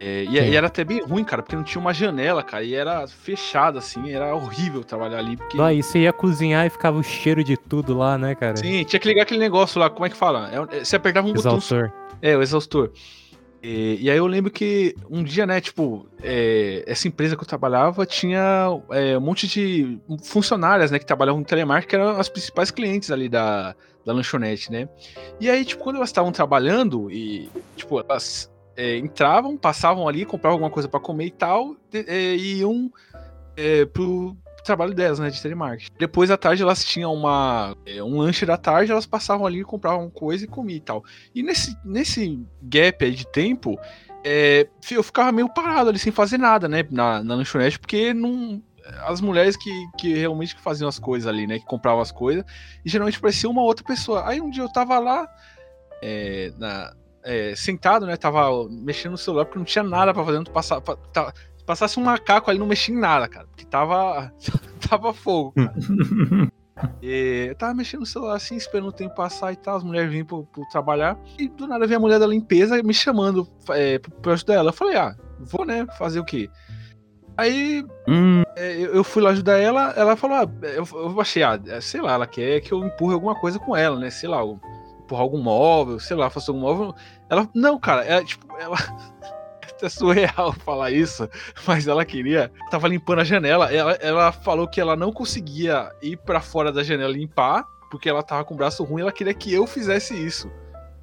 É, 0.00 0.22
e, 0.22 0.26
Sim. 0.28 0.32
e 0.32 0.56
era 0.56 0.66
até 0.66 0.82
bem 0.82 1.02
ruim, 1.02 1.22
cara, 1.22 1.42
porque 1.42 1.54
não 1.54 1.62
tinha 1.62 1.78
uma 1.78 1.92
janela, 1.92 2.42
cara, 2.42 2.64
e 2.64 2.74
era 2.74 3.06
fechado, 3.06 3.78
assim, 3.78 4.10
era 4.10 4.34
horrível 4.34 4.82
trabalhar 4.82 5.18
ali, 5.18 5.36
porque... 5.36 5.60
Aí 5.60 5.82
você 5.82 6.00
ia 6.00 6.12
cozinhar 6.12 6.64
e 6.66 6.70
ficava 6.70 6.96
o 6.96 7.02
cheiro 7.02 7.44
de 7.44 7.54
tudo 7.54 7.96
lá, 7.96 8.16
né, 8.16 8.34
cara? 8.34 8.56
Sim, 8.56 8.82
tinha 8.84 8.98
que 8.98 9.06
ligar 9.06 9.24
aquele 9.24 9.40
negócio 9.40 9.78
lá, 9.78 9.90
como 9.90 10.06
é 10.06 10.08
que 10.08 10.16
fala? 10.16 10.50
É, 10.50 10.78
é, 10.78 10.84
você 10.84 10.96
apertava 10.96 11.28
um 11.28 11.34
botão 11.34 11.52
Exaustor. 11.58 11.92
é, 12.22 12.34
o 12.34 12.40
exaustor. 12.40 12.90
E, 13.62 13.98
e 14.00 14.10
aí 14.10 14.16
eu 14.16 14.26
lembro 14.26 14.50
que 14.50 14.94
um 15.10 15.22
dia, 15.22 15.44
né, 15.44 15.60
tipo, 15.60 16.06
é, 16.22 16.82
essa 16.86 17.06
empresa 17.06 17.36
que 17.36 17.42
eu 17.42 17.46
trabalhava 17.46 18.06
tinha 18.06 18.68
é, 18.90 19.18
um 19.18 19.20
monte 19.20 19.46
de 19.46 19.98
funcionárias, 20.22 20.90
né, 20.90 20.98
que 20.98 21.04
trabalhavam 21.04 21.40
no 21.40 21.46
telemarketing, 21.46 21.88
que 21.88 21.96
eram 21.96 22.18
as 22.18 22.30
principais 22.30 22.70
clientes 22.70 23.10
ali 23.10 23.28
da, 23.28 23.74
da 24.02 24.14
lanchonete, 24.14 24.72
né? 24.72 24.88
E 25.38 25.50
aí, 25.50 25.62
tipo, 25.62 25.82
quando 25.82 25.96
elas 25.96 26.08
estavam 26.08 26.32
trabalhando 26.32 27.10
e, 27.10 27.50
tipo, 27.76 28.00
elas 28.00 28.50
é, 28.80 28.96
entravam, 28.96 29.58
passavam 29.58 30.08
ali, 30.08 30.24
compravam 30.24 30.54
alguma 30.54 30.70
coisa 30.70 30.88
pra 30.88 30.98
comer 30.98 31.26
e 31.26 31.30
tal, 31.30 31.76
de- 31.90 32.08
é, 32.08 32.34
e 32.34 32.60
iam 32.60 32.90
é, 33.54 33.84
pro 33.84 34.34
trabalho 34.64 34.94
delas, 34.94 35.18
né, 35.18 35.28
de 35.28 35.40
telemarketing. 35.42 35.90
Depois 35.98 36.30
à 36.30 36.36
tarde 36.36 36.62
elas 36.62 36.82
tinham 36.82 37.12
uma, 37.12 37.76
é, 37.84 38.02
um 38.02 38.18
lanche 38.18 38.46
da 38.46 38.56
tarde, 38.56 38.90
elas 38.90 39.06
passavam 39.06 39.46
ali, 39.46 39.62
compravam 39.62 40.08
coisa 40.08 40.44
e 40.44 40.48
comiam 40.48 40.78
e 40.78 40.80
tal. 40.80 41.04
E 41.34 41.42
nesse, 41.42 41.76
nesse 41.84 42.40
gap 42.62 43.04
aí 43.04 43.14
de 43.14 43.26
tempo, 43.26 43.78
é, 44.24 44.66
eu 44.90 45.02
ficava 45.02 45.30
meio 45.30 45.48
parado 45.48 45.90
ali 45.90 45.98
sem 45.98 46.12
fazer 46.12 46.38
nada, 46.38 46.66
né, 46.68 46.82
na, 46.90 47.22
na 47.22 47.34
lanchonete, 47.34 47.78
porque 47.78 48.14
não. 48.14 48.62
As 49.06 49.20
mulheres 49.20 49.56
que, 49.56 49.70
que 49.98 50.14
realmente 50.14 50.56
faziam 50.56 50.88
as 50.88 50.98
coisas 50.98 51.28
ali, 51.28 51.46
né? 51.46 51.58
Que 51.60 51.66
compravam 51.66 52.00
as 52.00 52.10
coisas, 52.10 52.44
e 52.84 52.88
geralmente 52.90 53.20
parecia 53.20 53.48
uma 53.48 53.62
outra 53.62 53.84
pessoa. 53.84 54.26
Aí 54.26 54.40
um 54.40 54.50
dia 54.50 54.64
eu 54.64 54.72
tava 54.72 54.98
lá, 54.98 55.28
é, 56.02 56.50
na, 56.58 56.92
é, 57.24 57.54
sentado, 57.56 58.06
né? 58.06 58.16
Tava 58.16 58.48
mexendo 58.68 59.12
no 59.12 59.18
celular 59.18 59.44
porque 59.44 59.58
não 59.58 59.64
tinha 59.64 59.82
nada 59.84 60.12
pra 60.14 60.24
fazer. 60.24 60.38
Não 60.38 60.44
passar, 60.44 60.80
pa- 60.80 60.96
tá- 61.12 61.32
se 61.56 61.64
passasse 61.64 62.00
um 62.00 62.04
macaco 62.04 62.50
ali, 62.50 62.58
não 62.58 62.66
mexia 62.66 62.94
em 62.94 62.98
nada, 62.98 63.28
cara. 63.28 63.46
Porque 63.46 63.64
tava, 63.64 64.32
tava 64.88 65.12
fogo, 65.12 65.52
cara. 65.52 65.74
E 67.02 67.48
eu 67.50 67.54
tava 67.56 67.74
mexendo 67.74 68.00
no 68.00 68.06
celular 68.06 68.36
assim, 68.36 68.56
esperando 68.56 68.88
o 68.88 68.92
tempo 68.92 69.14
passar 69.14 69.52
e 69.52 69.56
tal, 69.56 69.76
as 69.76 69.84
mulheres 69.84 70.10
vinham 70.10 70.24
pro, 70.24 70.46
pro 70.46 70.66
trabalhar. 70.70 71.14
E 71.38 71.46
do 71.46 71.66
nada 71.66 71.86
veio 71.86 71.98
a 71.98 72.00
mulher 72.00 72.18
da 72.18 72.26
limpeza 72.26 72.82
me 72.82 72.94
chamando 72.94 73.46
é, 73.68 73.98
pro 73.98 74.32
ajudar 74.32 74.54
ela. 74.54 74.70
Eu 74.70 74.72
falei, 74.72 74.96
ah, 74.96 75.14
vou, 75.38 75.66
né? 75.66 75.86
Fazer 75.98 76.20
o 76.20 76.24
quê? 76.24 76.48
Aí 77.36 77.84
Hum, 78.08 78.42
é, 78.56 78.76
eu 78.80 79.04
fui 79.04 79.22
lá 79.22 79.28
ajudar 79.30 79.58
ela, 79.58 79.90
ela 79.94 80.16
falou, 80.16 80.38
ah, 80.38 80.66
eu, 80.68 80.86
eu 80.90 81.20
achei, 81.20 81.42
ah, 81.42 81.60
sei 81.82 82.00
lá, 82.00 82.12
ela 82.12 82.26
quer 82.26 82.60
que 82.62 82.72
eu 82.72 82.82
empurre 82.82 83.12
alguma 83.12 83.34
coisa 83.34 83.58
com 83.58 83.76
ela, 83.76 83.98
né? 83.98 84.08
Sei 84.08 84.28
lá, 84.28 84.38
eu- 84.40 84.58
empurrar 85.10 85.22
algum 85.22 85.38
móvel, 85.38 85.98
sei 85.98 86.16
lá, 86.16 86.30
faça 86.30 86.50
algum 86.50 86.60
móvel. 86.60 86.94
Ela, 87.28 87.48
não, 87.54 87.78
cara, 87.78 88.04
ela, 88.04 88.24
tipo, 88.24 88.46
ela. 88.58 88.76
É 89.82 89.88
surreal 89.88 90.52
falar 90.52 90.90
isso, 90.90 91.26
mas 91.66 91.88
ela 91.88 92.04
queria. 92.04 92.52
Tava 92.70 92.86
limpando 92.86 93.20
a 93.20 93.24
janela. 93.24 93.72
Ela, 93.72 93.92
ela 93.92 94.30
falou 94.30 94.68
que 94.68 94.78
ela 94.78 94.94
não 94.94 95.10
conseguia 95.10 95.90
ir 96.02 96.18
pra 96.18 96.38
fora 96.42 96.70
da 96.70 96.82
janela 96.82 97.10
limpar, 97.10 97.64
porque 97.90 98.06
ela 98.06 98.22
tava 98.22 98.44
com 98.44 98.52
o 98.52 98.56
braço 98.58 98.84
ruim. 98.84 99.00
Ela 99.00 99.10
queria 99.10 99.32
que 99.32 99.50
eu 99.50 99.66
fizesse 99.66 100.12
isso. 100.14 100.52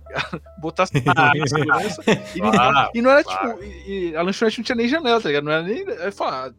Botasse 0.62 0.94
na 1.04 1.48
segurança 1.48 2.04
e 2.36 3.00
e 3.00 3.02
não 3.02 3.10
era 3.10 3.24
para. 3.24 3.54
tipo. 3.56 3.64
E, 3.64 4.12
e 4.12 4.16
a 4.16 4.22
lanchonete 4.22 4.60
não 4.60 4.66
tinha 4.66 4.76
nem 4.76 4.88
janela, 4.88 5.20
tá 5.20 5.28
ligado? 5.28 5.46
Não 5.46 5.52
era 5.54 5.64
nem. 5.64 5.80
Eu 5.80 6.12
falar, 6.12 6.54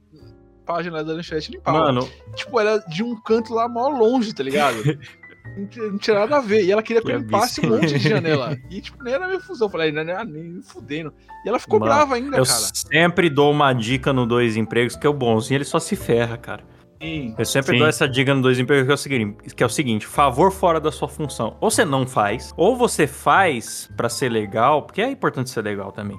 pá, 0.67 0.79
a 0.79 0.83
janela 0.83 1.05
da 1.05 1.13
lanchonete 1.13 1.53
limpar. 1.53 1.73
Mano, 1.73 2.11
Tipo, 2.35 2.59
era 2.59 2.79
de 2.79 3.05
um 3.05 3.15
canto 3.23 3.55
lá 3.55 3.69
mó 3.69 3.87
longe, 3.91 4.35
tá 4.35 4.43
ligado? 4.43 4.77
Não 5.57 5.99
tinha, 5.99 6.19
nada 6.19 6.37
a 6.37 6.41
ver. 6.41 6.65
E 6.65 6.73
ela 6.73 6.83
queria 6.83 7.03
que 7.03 7.11
eu 7.11 7.19
limpasse 7.19 7.65
um 7.65 7.71
monte 7.71 7.87
de 7.87 7.99
janela. 7.99 8.57
E, 8.71 8.81
tipo, 8.81 9.03
nem 9.03 9.15
era 9.15 9.27
minha 9.27 9.41
fusão. 9.41 9.67
Eu 9.67 9.71
falei, 9.71 9.91
nem 9.93 10.05
me 10.05 10.63
fudendo. 10.63 11.13
E 11.45 11.49
ela 11.49 11.59
ficou 11.59 11.81
Mano, 11.81 11.93
brava 11.93 12.15
ainda, 12.15 12.37
eu 12.37 12.45
cara. 12.45 12.71
sempre 12.75 13.31
dou 13.31 13.51
uma 13.51 13.73
dica 13.73 14.13
no 14.13 14.27
Dois 14.27 14.57
Empregos, 14.57 14.97
que 14.97 15.07
é 15.07 15.11
o 15.11 15.13
bonzinho, 15.13 15.59
ele 15.59 15.65
só 15.65 15.79
se 15.79 15.97
ferra, 15.97 16.37
cara. 16.37 16.63
Sim. 17.01 17.35
Eu 17.39 17.45
sempre 17.45 17.73
Sim. 17.73 17.79
dou 17.79 17.89
essa 17.89 18.09
dica 18.09 18.35
no 18.35 18.43
Dois 18.43 18.59
Empregos, 18.59 18.87
que 18.87 18.91
é, 18.91 18.95
o 18.95 18.99
seguinte, 18.99 19.55
que 19.55 19.63
é 19.63 19.67
o 19.67 19.71
seguinte, 19.71 20.07
favor 20.07 20.51
fora 20.51 20.81
da 20.81 20.91
sua 20.91 21.09
função. 21.09 21.57
Ou 21.61 21.71
você 21.71 21.85
não 21.85 22.07
faz, 22.07 22.53
ou 22.57 22.77
você 22.77 23.07
faz 23.07 23.89
pra 23.97 24.09
ser 24.09 24.29
legal, 24.29 24.83
porque 24.83 25.01
é 25.01 25.11
importante 25.11 25.51
ser 25.51 25.63
legal 25.63 25.93
também. 25.93 26.19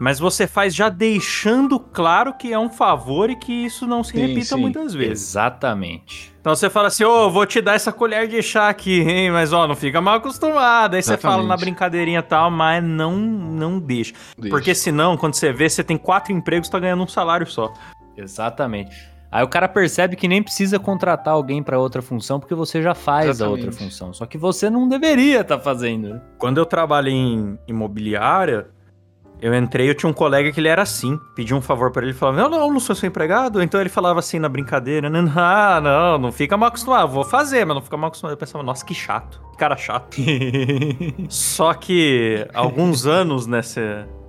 Mas 0.00 0.18
você 0.18 0.46
faz 0.46 0.74
já 0.74 0.88
deixando 0.88 1.78
claro 1.78 2.34
que 2.34 2.52
é 2.52 2.58
um 2.58 2.68
favor 2.68 3.30
e 3.30 3.36
que 3.36 3.52
isso 3.52 3.86
não 3.86 4.02
se 4.02 4.12
Sim, 4.12 4.20
repita 4.26 4.56
sim. 4.56 4.60
muitas 4.60 4.92
vezes. 4.92 5.28
exatamente. 5.30 6.34
Então 6.40 6.54
você 6.54 6.68
fala 6.68 6.88
assim, 6.88 7.04
ô, 7.04 7.30
vou 7.30 7.46
te 7.46 7.60
dar 7.62 7.74
essa 7.74 7.92
colher 7.92 8.28
de 8.28 8.42
chá 8.42 8.68
aqui, 8.68 9.00
hein? 9.00 9.30
Mas 9.30 9.52
ó, 9.52 9.66
não 9.66 9.74
fica 9.76 10.00
mal 10.00 10.16
acostumado. 10.16 10.94
Aí 10.94 11.02
você 11.02 11.16
fala 11.16 11.36
Exatamente. 11.36 11.48
na 11.48 11.56
brincadeirinha 11.56 12.18
e 12.18 12.22
tal, 12.22 12.50
mas 12.50 12.82
não, 12.84 13.12
não 13.16 13.78
deixa. 13.78 14.12
Deixa. 14.36 14.50
Porque 14.54 14.74
senão, 14.74 15.16
quando 15.16 15.34
você 15.34 15.52
vê, 15.52 15.68
você 15.70 15.82
tem 15.82 15.96
quatro 15.96 16.32
empregos, 16.32 16.68
tá 16.68 16.78
ganhando 16.78 17.02
um 17.02 17.08
salário 17.08 17.46
só. 17.46 17.72
Exatamente. 18.16 18.94
Aí 19.30 19.42
o 19.42 19.48
cara 19.48 19.66
percebe 19.68 20.14
que 20.16 20.28
nem 20.28 20.42
precisa 20.42 20.78
contratar 20.78 21.34
alguém 21.34 21.62
pra 21.62 21.78
outra 21.78 22.00
função, 22.00 22.38
porque 22.38 22.54
você 22.54 22.80
já 22.82 22.94
faz 22.94 23.26
a 23.26 23.30
Exatamente. 23.30 23.64
outra 23.66 23.72
função. 23.80 24.12
Só 24.12 24.26
que 24.26 24.38
você 24.38 24.68
não 24.70 24.88
deveria 24.88 25.40
estar 25.40 25.58
fazendo. 25.58 26.08
né? 26.14 26.20
Quando 26.38 26.58
eu 26.58 26.66
trabalhei 26.66 27.14
em 27.14 27.58
imobiliária, 27.66 28.68
eu 29.40 29.54
entrei, 29.54 29.88
eu 29.88 29.94
tinha 29.94 30.08
um 30.08 30.12
colega 30.12 30.50
que 30.50 30.58
ele 30.58 30.68
era 30.68 30.82
assim. 30.82 31.18
Pedi 31.34 31.54
um 31.54 31.60
favor 31.60 31.90
pra 31.90 32.02
ele, 32.02 32.12
ele 32.12 32.18
falava, 32.18 32.42
não, 32.42 32.48
não, 32.48 32.72
não 32.72 32.80
sou 32.80 32.94
seu 32.94 33.08
empregado. 33.08 33.62
Então 33.62 33.80
ele 33.80 33.90
falava 33.90 34.18
assim 34.18 34.38
na 34.38 34.48
brincadeira, 34.48 35.10
não, 35.10 35.30
ah, 35.36 35.80
não, 35.82 36.18
não 36.18 36.32
fica 36.32 36.56
mal 36.56 36.68
acostumado. 36.68 37.12
Vou 37.12 37.24
fazer, 37.24 37.64
mas 37.64 37.74
não 37.74 37.82
fica 37.82 37.96
mal 37.96 38.08
acostumado. 38.08 38.32
Eu 38.32 38.38
pensava, 38.38 38.64
nossa, 38.64 38.84
que 38.84 38.94
chato. 38.94 39.40
Que 39.52 39.58
cara 39.58 39.76
chato. 39.76 40.16
Só 41.28 41.74
que 41.74 42.46
alguns 42.54 43.06
anos 43.06 43.46
nesse, 43.46 43.80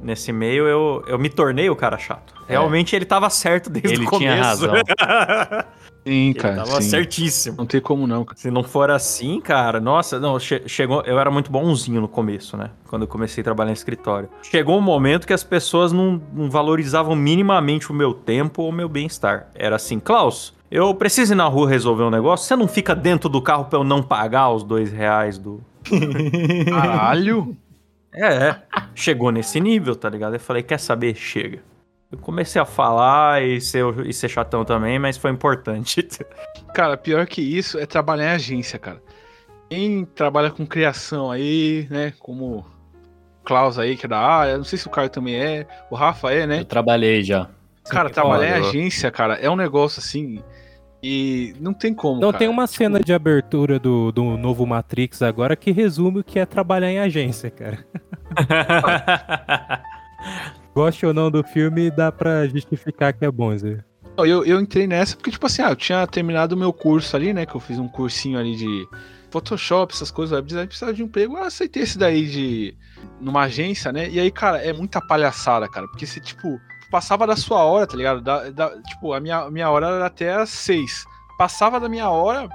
nesse 0.01 0.31
meio 0.31 0.67
eu, 0.67 1.03
eu 1.07 1.17
me 1.17 1.29
tornei 1.29 1.69
o 1.69 1.75
cara 1.75 1.97
chato. 1.97 2.33
Realmente 2.47 2.95
ele 2.95 3.05
tava 3.05 3.29
certo 3.29 3.69
desde 3.69 3.93
Ele 3.93 4.05
o 4.05 4.09
começo. 4.09 4.19
tinha 4.19 4.43
razão. 4.43 4.73
Sim, 6.05 6.29
ele 6.29 6.33
cara. 6.35 6.55
tava 6.57 6.81
sim. 6.81 6.89
certíssimo. 6.89 7.57
Não 7.57 7.65
tem 7.65 7.81
como 7.81 8.05
não, 8.05 8.23
cara. 8.23 8.37
Se 8.37 8.51
não 8.51 8.63
for 8.63 8.91
assim, 8.91 9.41
cara, 9.41 9.79
nossa, 9.79 10.19
não, 10.19 10.39
che- 10.39 10.61
chegou, 10.67 11.01
eu 11.01 11.19
era 11.19 11.31
muito 11.31 11.51
bonzinho 11.51 11.99
no 11.99 12.07
começo, 12.07 12.55
né? 12.55 12.69
Quando 12.87 13.01
eu 13.01 13.07
comecei 13.07 13.41
a 13.41 13.43
trabalhar 13.43 13.71
em 13.71 13.73
escritório. 13.73 14.29
Chegou 14.43 14.77
um 14.77 14.81
momento 14.81 15.25
que 15.25 15.33
as 15.33 15.43
pessoas 15.43 15.91
não, 15.91 16.21
não 16.31 16.49
valorizavam 16.49 17.15
minimamente 17.15 17.91
o 17.91 17.93
meu 17.93 18.13
tempo 18.13 18.61
ou 18.61 18.69
o 18.69 18.71
meu 18.71 18.87
bem-estar. 18.87 19.47
Era 19.55 19.77
assim, 19.77 19.99
Klaus, 19.99 20.53
eu 20.69 20.93
preciso 20.93 21.33
ir 21.33 21.35
na 21.35 21.45
rua 21.45 21.67
resolver 21.67 22.03
um 22.03 22.11
negócio, 22.11 22.45
você 22.45 22.55
não 22.55 22.67
fica 22.67 22.93
dentro 22.93 23.27
do 23.27 23.41
carro 23.41 23.65
pra 23.65 23.79
eu 23.79 23.83
não 23.83 24.03
pagar 24.03 24.51
os 24.51 24.63
dois 24.63 24.91
reais 24.91 25.39
do... 25.39 25.59
Caralho! 26.69 27.57
É, 28.13 28.33
é. 28.47 28.61
chegou 28.93 29.31
nesse 29.31 29.59
nível, 29.59 29.95
tá 29.95 30.09
ligado? 30.09 30.35
Eu 30.35 30.39
falei, 30.39 30.63
quer 30.63 30.79
saber? 30.79 31.15
Chega. 31.15 31.59
Eu 32.11 32.17
comecei 32.19 32.61
a 32.61 32.65
falar 32.65 33.43
e 33.43 33.59
ser, 33.59 33.85
e 34.05 34.13
ser 34.13 34.29
chatão 34.29 34.63
também, 34.63 34.99
mas 34.99 35.17
foi 35.17 35.31
importante. 35.31 36.07
Cara, 36.73 36.95
pior 36.95 37.25
que 37.25 37.41
isso 37.41 37.79
é 37.79 37.85
trabalhar 37.85 38.25
em 38.25 38.35
agência, 38.35 38.77
cara. 38.77 39.01
Quem 39.69 40.05
trabalha 40.05 40.51
com 40.51 40.65
criação 40.65 41.31
aí, 41.31 41.87
né? 41.89 42.13
Como 42.19 42.57
o 42.57 42.65
Klaus 43.43 43.79
aí, 43.79 43.95
que 43.97 44.05
é 44.05 44.09
da 44.09 44.19
área, 44.19 44.57
não 44.57 44.63
sei 44.63 44.77
se 44.77 44.85
o 44.85 44.91
Caio 44.91 45.09
também 45.09 45.35
é, 45.35 45.65
o 45.89 45.95
Rafa 45.95 46.31
é, 46.31 46.45
né? 46.45 46.59
Eu 46.59 46.65
trabalhei 46.65 47.23
já. 47.23 47.49
Cara, 47.89 48.09
trabalhar 48.09 48.59
em 48.59 48.67
agência, 48.67 49.09
cara, 49.11 49.35
é 49.35 49.49
um 49.49 49.55
negócio 49.55 49.99
assim. 49.99 50.43
E 51.01 51.55
não 51.59 51.73
tem 51.73 51.93
como. 51.93 52.17
Então 52.17 52.31
cara. 52.31 52.39
tem 52.39 52.47
uma 52.47 52.65
cena 52.65 52.99
de 52.99 53.13
abertura 53.13 53.79
do, 53.79 54.11
do 54.11 54.37
novo 54.37 54.65
Matrix 54.65 55.21
agora 55.21 55.55
que 55.55 55.71
resume 55.71 56.21
o 56.21 56.23
que 56.23 56.39
é 56.39 56.45
trabalhar 56.45 56.91
em 56.91 56.99
agência, 56.99 57.51
cara. 57.51 57.85
Goste 60.75 61.05
ou 61.05 61.13
não 61.13 61.31
do 61.31 61.41
filme, 61.43 61.89
dá 61.89 62.11
pra 62.11 62.45
justificar 62.47 63.13
que 63.13 63.23
é 63.23 63.31
bom, 63.31 63.57
Zé. 63.57 63.79
Eu, 64.17 64.45
eu 64.45 64.59
entrei 64.59 64.85
nessa 64.85 65.15
porque, 65.15 65.31
tipo 65.31 65.45
assim, 65.45 65.61
ah, 65.61 65.69
eu 65.71 65.75
tinha 65.75 66.05
terminado 66.05 66.53
o 66.53 66.57
meu 66.57 66.71
curso 66.73 67.15
ali, 67.15 67.33
né? 67.33 67.45
Que 67.45 67.55
eu 67.55 67.59
fiz 67.61 67.79
um 67.79 67.87
cursinho 67.87 68.37
ali 68.39 68.55
de 68.55 68.87
Photoshop, 69.31 69.93
essas 69.93 70.11
coisas, 70.11 70.33
web 70.35 70.47
design, 70.47 70.67
precisava 70.67 70.93
de 70.93 71.03
emprego. 71.03 71.37
Eu 71.37 71.43
aceitei 71.43 71.83
esse 71.83 71.97
daí 71.97 72.25
de. 72.25 72.75
numa 73.19 73.43
agência, 73.43 73.91
né? 73.91 74.09
E 74.09 74.19
aí, 74.19 74.31
cara, 74.31 74.57
é 74.63 74.71
muita 74.71 75.01
palhaçada, 75.01 75.67
cara. 75.67 75.87
Porque 75.87 76.05
você, 76.05 76.19
tipo, 76.19 76.59
passava 76.91 77.25
da 77.27 77.35
sua 77.35 77.63
hora, 77.63 77.85
tá 77.87 77.97
ligado? 77.97 78.21
Da, 78.21 78.49
da- 78.49 78.81
tipo, 78.83 79.13
a 79.13 79.19
minha, 79.19 79.49
minha 79.51 79.69
hora 79.69 79.87
era 79.87 80.05
até 80.05 80.33
às 80.33 80.49
seis. 80.49 81.03
Passava 81.37 81.79
da 81.79 81.89
minha 81.89 82.09
hora. 82.09 82.47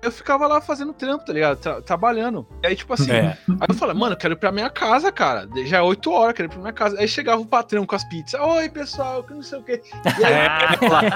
Eu 0.00 0.12
ficava 0.12 0.46
lá 0.46 0.60
fazendo 0.60 0.92
trampo, 0.92 1.24
tá 1.24 1.32
ligado? 1.32 1.58
Tra- 1.58 1.82
trabalhando. 1.82 2.46
E 2.62 2.68
aí, 2.68 2.76
tipo 2.76 2.92
assim, 2.94 3.10
É. 3.10 3.36
Aí 3.48 3.66
eu 3.68 3.74
falei, 3.74 3.96
mano, 3.96 4.12
eu 4.12 4.16
quero 4.16 4.34
ir 4.34 4.36
pra 4.36 4.52
minha 4.52 4.70
casa, 4.70 5.10
cara. 5.10 5.48
Já 5.64 5.78
é 5.78 5.82
8 5.82 6.10
horas, 6.12 6.34
quero 6.34 6.46
ir 6.46 6.50
pra 6.50 6.60
minha 6.60 6.72
casa. 6.72 6.98
Aí 7.00 7.08
chegava 7.08 7.40
o 7.42 7.46
patrão 7.46 7.84
com 7.84 7.96
as 7.96 8.04
pizzas. 8.04 8.40
Oi, 8.40 8.68
pessoal, 8.68 9.24
que 9.24 9.34
não 9.34 9.42
sei 9.42 9.58
o 9.58 9.62
quê. 9.62 9.82
E 10.20 10.24
aí, 10.24 10.32
É, 10.34 10.48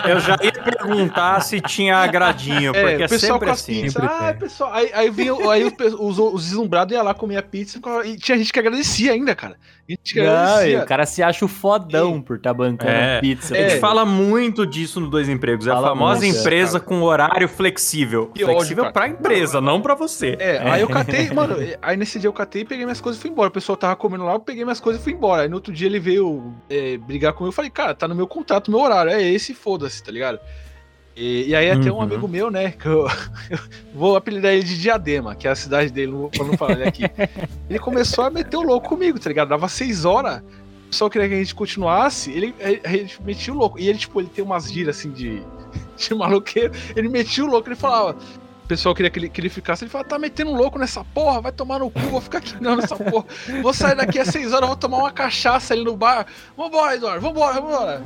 eu 0.12 0.18
já 0.20 0.36
ia 0.42 0.52
perguntar 0.52 1.40
se 1.42 1.60
tinha 1.60 1.96
agradinho, 1.98 2.74
é, 2.74 2.80
porque 2.80 3.02
é 3.02 3.06
o 3.06 3.08
pessoal 3.08 3.32
sempre 3.34 3.46
com 3.46 3.52
as 3.52 3.60
assim. 3.60 3.82
pizzas. 3.82 4.02
Ah, 4.04 4.34
pessoal. 4.38 4.72
Aí, 4.74 4.90
aí 4.92 5.10
vinha, 5.10 5.32
aí 5.50 5.64
os, 5.64 5.72
os, 5.98 6.18
os 6.18 6.44
deslumbrados 6.46 6.92
iam 6.94 7.04
lá 7.04 7.14
comer 7.14 7.36
a 7.36 7.42
pizza. 7.42 7.78
E 8.04 8.16
tinha 8.16 8.36
gente 8.36 8.52
que 8.52 8.58
agradecia 8.58 9.12
ainda, 9.12 9.34
cara. 9.36 9.56
Não, 10.16 10.64
e 10.66 10.76
o 10.76 10.86
cara 10.86 11.04
se 11.04 11.22
acha 11.22 11.44
o 11.44 11.48
fodão 11.48 12.20
por 12.22 12.36
estar 12.36 12.54
bancando 12.54 12.90
É. 12.92 13.20
pizza. 13.20 13.54
A 13.54 13.58
gente 13.58 13.74
É. 13.74 13.78
fala 13.78 14.04
muito 14.04 14.64
disso 14.66 15.00
no 15.00 15.08
Dois 15.10 15.28
Empregos. 15.28 15.66
É 15.66 15.70
a 15.70 15.74
Fala 15.74 15.88
famosa 15.88 16.20
muito, 16.24 16.38
empresa 16.38 16.78
cara. 16.78 16.84
com 16.88 17.02
horário 17.02 17.48
flexível. 17.48 18.28
Que 18.28 18.44
ódio, 18.44 18.56
flexível 18.56 18.84
cara. 18.84 18.92
pra 18.92 19.08
empresa, 19.08 19.60
não 19.60 19.80
pra 19.82 19.94
você. 19.94 20.36
É, 20.38 20.58
aí 20.70 20.80
eu 20.80 20.88
catei, 20.88 21.28
mano, 21.34 21.56
aí 21.82 21.96
nesse 21.96 22.18
dia 22.18 22.28
eu 22.28 22.32
catei, 22.32 22.64
peguei 22.64 22.84
minhas 22.84 23.00
coisas 23.00 23.18
e 23.18 23.22
fui 23.22 23.30
embora. 23.30 23.48
O 23.48 23.52
pessoal 23.52 23.76
tava 23.76 23.96
comendo 23.96 24.24
lá, 24.24 24.32
eu 24.34 24.40
peguei 24.40 24.64
minhas 24.64 24.80
coisas 24.80 25.00
e 25.00 25.04
fui 25.04 25.12
embora. 25.12 25.42
Aí 25.42 25.48
no 25.48 25.56
outro 25.56 25.72
dia 25.72 25.88
ele 25.88 25.98
veio 26.00 26.54
é, 26.70 26.96
brigar 26.96 27.32
comigo, 27.32 27.48
eu 27.48 27.52
falei, 27.56 27.70
cara, 27.70 27.94
tá 27.94 28.06
no 28.08 28.14
meu 28.14 28.26
contrato, 28.26 28.70
meu 28.70 28.80
horário, 28.80 29.12
é 29.12 29.22
esse, 29.22 29.52
foda-se, 29.52 30.02
tá 30.02 30.10
ligado? 30.12 30.38
E, 31.14 31.48
e 31.48 31.54
aí 31.54 31.70
até 31.70 31.90
um 31.92 31.96
Uhum. 31.96 32.02
amigo 32.02 32.26
meu, 32.26 32.50
né, 32.50 32.70
que 32.70 32.86
eu, 32.86 33.06
eu 33.50 33.58
vou 33.94 34.16
apelidar 34.16 34.52
ele 34.52 34.62
de 34.64 34.80
Diadema, 34.80 35.34
que 35.34 35.46
é 35.46 35.50
a 35.50 35.54
cidade 35.54 35.92
dele, 35.92 36.12
pra 36.34 36.44
não 36.44 36.56
falar 36.56 36.72
ele 36.72 36.84
aqui. 36.84 37.04
Ele 37.68 37.78
começou 37.78 38.24
a 38.24 38.30
meter 38.30 38.56
o 38.56 38.62
louco 38.62 38.88
comigo, 38.88 39.18
tá 39.18 39.28
ligado? 39.28 39.48
Dava 39.48 39.68
seis 39.68 40.04
horas, 40.04 40.40
o 40.40 40.88
pessoal 40.90 41.10
queria 41.10 41.28
que 41.28 41.34
a 41.34 41.38
gente 41.38 41.54
continuasse, 41.54 42.30
ele, 42.30 42.54
ele, 42.58 43.10
metia 43.24 43.52
o 43.52 43.56
louco. 43.56 43.78
E 43.78 43.88
ele, 43.88 43.98
tipo, 43.98 44.20
ele 44.20 44.28
tem 44.28 44.44
umas 44.44 44.70
giras 44.70 44.98
assim 44.98 45.10
de, 45.10 45.42
de 45.96 46.14
maloqueiro, 46.14 46.72
ele 46.96 47.08
metia 47.08 47.44
o 47.44 47.46
louco, 47.46 47.68
ele 47.68 47.76
falava. 47.76 48.16
O 48.64 48.66
pessoal 48.72 48.94
queria 48.94 49.10
que 49.10 49.18
ele, 49.18 49.28
que 49.28 49.40
ele 49.40 49.48
ficasse. 49.50 49.84
Ele 49.84 49.90
fala, 49.90 50.04
tá 50.04 50.18
metendo 50.18 50.50
um 50.50 50.54
louco 50.56 50.78
nessa 50.78 51.04
porra, 51.04 51.40
vai 51.42 51.52
tomar 51.52 51.78
no 51.80 51.90
cu, 51.90 51.98
vou 52.00 52.20
ficar 52.22 52.38
aqui 52.38 52.54
não 52.62 52.76
nessa 52.76 52.96
porra. 52.96 53.26
Vou 53.60 53.74
sair 53.74 53.96
daqui 53.96 54.18
às 54.18 54.28
6 54.28 54.52
horas, 54.52 54.68
vou 54.68 54.76
tomar 54.76 54.98
uma 54.98 55.10
cachaça 55.12 55.74
ali 55.74 55.84
no 55.84 55.96
bar. 55.96 56.26
Vambora, 56.56 56.94
Eduardo, 56.94 57.20
vambora, 57.20 57.60
vambora. 57.60 58.02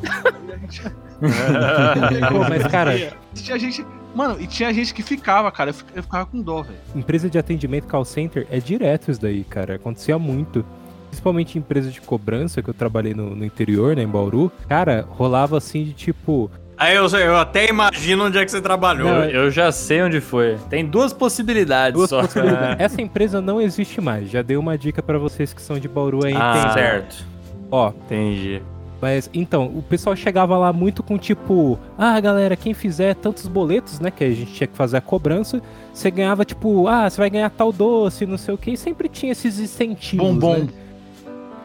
Pô, 2.31 2.39
mas, 2.49 2.67
cara, 2.67 3.13
tinha 3.35 3.59
gente. 3.59 3.85
Mano, 4.15 4.37
e 4.41 4.47
tinha 4.47 4.73
gente 4.73 4.95
que 4.95 5.03
ficava, 5.03 5.51
cara. 5.53 5.71
Eu 5.71 5.75
fi- 5.75 5.85
eu 5.95 6.03
ficava 6.03 6.25
com 6.27 6.41
dó, 6.41 6.63
velho. 6.63 6.79
empresa 6.95 7.29
de 7.29 7.39
atendimento 7.39 7.87
call 7.87 8.05
center 8.05 8.47
é 8.51 8.59
direto 8.59 9.11
isso 9.11 9.21
daí, 9.21 9.45
cara. 9.45 9.75
Acontecia 9.75 10.19
muito. 10.19 10.65
Principalmente 11.11 11.57
em 11.57 11.61
empresa 11.61 11.91
de 11.91 12.01
cobrança, 12.01 12.61
que 12.63 12.69
eu 12.69 12.75
trabalhei 12.75 13.15
no, 13.15 13.35
no 13.35 13.45
interior, 13.45 13.95
né, 13.97 14.03
em 14.03 14.09
Bauru. 14.09 14.51
Cara, 14.69 15.07
rolava 15.09 15.57
assim 15.57 15.85
de 15.85 15.93
tipo. 15.93 16.51
Aí 16.79 16.95
eu, 16.97 17.07
eu 17.07 17.37
até 17.39 17.71
imagino 17.71 18.27
onde 18.27 18.37
é 18.37 18.45
que 18.45 18.51
você 18.51 18.61
trabalhou. 18.61 19.09
Não, 19.09 19.25
Eu, 19.25 19.51
já 19.51 19.73
sei 19.73 20.03
onde 20.03 20.21
foi. 20.21 20.59
Tem 20.69 20.85
duas 20.85 21.13
possibilidades 21.15 21.95
Duas 21.97 22.11
só. 22.11 22.21
possibilidades. 22.21 22.77
Essa 22.85 23.01
empresa 23.01 23.41
não 23.41 23.61
existe 23.63 23.99
mais. 24.01 24.31
Já 24.31 24.43
dei 24.43 24.59
uma 24.59 24.77
dica 24.77 25.03
pra 25.03 25.17
vocês 25.19 25.55
que 25.55 25.63
são 25.63 25.79
de 25.79 25.89
Bauru 25.89 26.27
aí. 26.27 26.35
Ah, 26.37 26.55
entender. 26.59 26.73
certo. 26.75 27.25
Ó, 27.71 27.89
Entendi. 27.91 28.61
Mas 29.01 29.29
então, 29.35 29.67
o 29.67 29.83
pessoal 29.83 30.17
chegava 30.17 30.57
lá 30.57 30.73
muito 30.73 31.03
com 31.03 31.19
tipo, 31.19 31.79
ah, 31.99 32.19
galera, 32.19 32.57
quem 32.57 32.73
fizer 32.73 33.15
tantos 33.15 33.47
boletos, 33.47 34.01
né, 34.01 34.11
que 34.11 34.25
a 34.25 34.31
gente 34.31 34.53
tinha 34.53 34.67
que 34.67 34.77
fazer 34.77 34.97
a 34.97 35.01
cobrança, 35.01 35.61
você 35.93 36.11
ganhava 36.11 36.45
tipo, 36.45 36.89
ah, 36.89 37.09
você 37.09 37.19
vai 37.19 37.29
ganhar 37.31 37.51
tal 37.51 37.73
doce, 37.73 38.25
não 38.25 38.39
sei 38.39 38.55
o 38.55 38.59
que, 38.59 38.73
e 38.73 38.77
sempre 38.77 39.09
tinha 39.09 39.33
esses 39.33 39.59
incentivos. 39.59 40.27
Bombom. 40.27 40.59
Né? 40.59 40.69